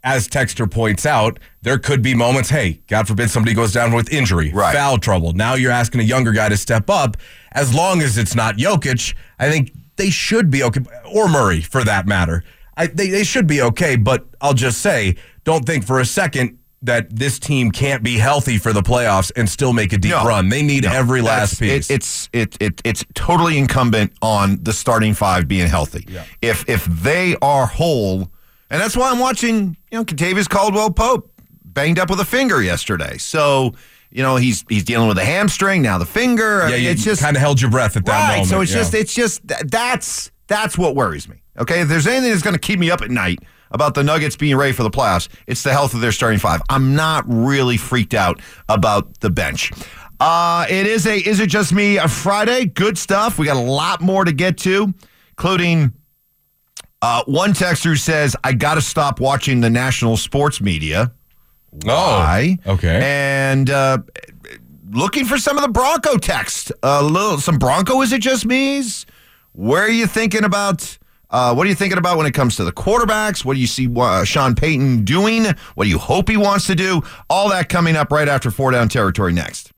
as 0.04 0.28
Texter 0.28 0.70
points 0.70 1.06
out, 1.06 1.40
there 1.62 1.78
could 1.78 2.02
be 2.02 2.16
moments, 2.16 2.50
hey, 2.50 2.82
God 2.88 3.08
forbid 3.08 3.30
somebody 3.30 3.54
goes 3.54 3.74
down 3.74 3.92
with 3.94 4.12
injury, 4.12 4.52
Right. 4.54 4.74
foul 4.74 4.98
trouble. 4.98 5.34
Now 5.34 5.56
you're 5.56 5.72
asking 5.72 6.00
a 6.02 6.06
younger 6.06 6.32
guy 6.32 6.50
to 6.50 6.58
step 6.58 6.90
up. 6.90 7.18
As 7.52 7.74
long 7.74 8.02
as 8.02 8.18
it's 8.18 8.34
not 8.34 8.56
Jokic, 8.56 9.14
I 9.38 9.50
think 9.52 9.74
they 9.98 10.10
should 10.10 10.50
be 10.50 10.64
okay, 10.64 10.82
or 11.12 11.28
Murray 11.28 11.60
for 11.62 11.84
that 11.84 12.08
matter. 12.08 12.44
I, 12.78 12.88
they, 12.88 13.10
they 13.10 13.26
should 13.26 13.46
be 13.46 13.62
okay, 13.62 13.98
but 13.98 14.26
I'll 14.40 14.54
just 14.54 14.80
say, 14.80 15.18
don't 15.44 15.66
think 15.66 15.86
for 15.86 16.00
a 16.00 16.06
second 16.06 16.58
that 16.82 17.14
this 17.14 17.40
team 17.40 17.72
can't 17.72 18.04
be 18.04 18.18
healthy 18.18 18.58
for 18.58 18.72
the 18.72 18.82
playoffs 18.82 19.32
and 19.36 19.50
still 19.50 19.74
make 19.74 19.92
a 19.92 19.98
deep 19.98 20.12
No. 20.12 20.24
run. 20.26 20.48
They 20.50 20.62
need 20.62 20.84
No, 20.84 20.92
every 20.94 21.22
last 21.22 21.60
piece. 21.60 21.90
It, 21.90 21.96
it's 21.96 22.30
it, 22.32 22.58
it 22.62 22.82
it's 22.86 23.04
totally 23.16 23.58
incumbent 23.58 24.14
on 24.22 24.64
the 24.64 24.72
starting 24.72 25.14
five 25.14 25.48
being 25.48 25.68
healthy. 25.68 26.06
Yeah. 26.08 26.24
If 26.42 26.68
if 26.70 26.86
they 26.86 27.36
are 27.42 27.66
whole, 27.66 28.32
and 28.70 28.82
that's 28.82 28.96
why 28.96 29.12
I'm 29.12 29.20
watching. 29.20 29.76
You 29.92 29.98
know, 30.00 30.06
Kentavious 30.06 30.48
Caldwell 30.48 30.92
Pope 30.92 31.32
banged 31.66 32.00
up 32.00 32.10
with 32.10 32.20
a 32.20 32.26
finger 32.26 32.62
yesterday. 32.62 33.18
So 33.18 33.74
you 34.10 34.24
know 34.24 34.38
he's 34.38 34.64
he's 34.70 34.84
dealing 34.86 35.08
with 35.10 35.18
a 35.18 35.26
hamstring 35.26 35.82
now, 35.82 35.98
the 35.98 36.06
finger. 36.06 36.68
yeah, 36.70 36.76
you 36.78 36.90
it's 36.92 37.04
just 37.04 37.22
kind 37.22 37.36
of 37.36 37.42
held 37.42 37.60
your 37.60 37.72
breath 37.72 37.98
at 37.98 38.06
that 38.06 38.12
right. 38.12 38.30
moment. 38.38 38.48
so 38.48 38.62
it's 38.62 38.72
yeah. 38.72 38.78
just 38.78 38.94
it's 38.94 39.14
just 39.14 39.42
that's 39.70 40.32
That's 40.48 40.78
what 40.78 40.96
worries 40.96 41.28
me. 41.28 41.42
Okay, 41.60 41.82
if 41.82 41.90
there's 41.90 42.08
anything 42.08 42.32
that's 42.32 42.42
going 42.42 42.56
to 42.56 42.60
keep 42.60 42.80
me 42.80 42.90
up 42.90 43.02
at 43.02 43.12
night 43.12 43.40
about 43.72 43.94
the 43.94 44.04
Nuggets 44.04 44.36
being 44.36 44.56
ready 44.56 44.72
for 44.74 44.84
the 44.84 44.90
playoffs, 44.90 45.28
it's 45.48 45.64
the 45.64 45.72
health 45.72 45.94
of 45.94 46.02
their 46.02 46.12
starting 46.12 46.40
five. 46.40 46.62
I'm 46.70 46.96
not 46.96 47.24
really 47.28 47.78
freaked 47.78 48.14
out 48.14 48.42
about 48.68 49.20
the 49.20 49.30
bench. 49.30 49.72
Uh, 50.20 50.66
it 50.70 50.86
is 50.86 51.06
a 51.06 51.18
is 51.18 51.40
it 51.40 51.48
just 51.48 51.72
me 51.72 51.98
a 51.98 52.08
Friday? 52.08 52.66
Good 52.66 52.98
stuff. 52.98 53.40
We 53.40 53.46
got 53.46 53.58
a 53.58 53.62
lot 53.62 54.02
more 54.02 54.26
to 54.26 54.34
get 54.34 54.58
to, 54.60 54.94
including 55.30 55.94
uh, 57.02 57.24
one 57.26 57.54
texter 57.54 57.86
who 57.86 57.96
says 57.96 58.36
I 58.44 58.54
got 58.54 58.76
to 58.76 58.82
stop 58.82 59.20
watching 59.20 59.62
the 59.62 59.70
national 59.70 60.18
sports 60.18 60.60
media. 60.60 61.14
Why? 61.84 62.58
Oh, 62.66 62.74
okay. 62.74 63.00
And 63.02 63.70
uh, 63.70 64.00
looking 64.92 65.24
for 65.26 65.38
some 65.38 65.58
of 65.58 65.64
the 65.64 65.70
Bronco 65.70 66.18
text. 66.18 66.72
A 66.84 67.02
little 67.02 67.38
some 67.38 67.58
Bronco. 67.58 68.02
Is 68.02 68.12
it 68.12 68.22
just 68.22 68.46
me's? 68.46 69.06
Where 69.54 69.84
are 69.84 69.90
you 69.90 70.08
thinking 70.08 70.44
about? 70.44 70.98
Uh, 71.32 71.54
what 71.54 71.66
are 71.66 71.70
you 71.70 71.76
thinking 71.76 71.98
about 71.98 72.18
when 72.18 72.26
it 72.26 72.34
comes 72.34 72.56
to 72.56 72.64
the 72.64 72.72
quarterbacks? 72.72 73.46
What 73.46 73.54
do 73.54 73.60
you 73.60 73.68
see 73.68 73.88
uh, 73.96 74.24
Sean 74.24 74.56
Payton 74.56 75.06
doing? 75.06 75.46
What 75.76 75.84
do 75.84 75.90
you 75.90 76.00
hope 76.00 76.30
he 76.30 76.38
wants 76.38 76.66
to 76.68 76.76
do? 76.76 77.04
All 77.30 77.50
that 77.50 77.70
coming 77.70 77.96
up 77.96 78.12
right 78.12 78.28
after 78.28 78.50
four 78.50 78.72
down 78.72 78.90
territory 78.90 79.34
next. 79.34 79.72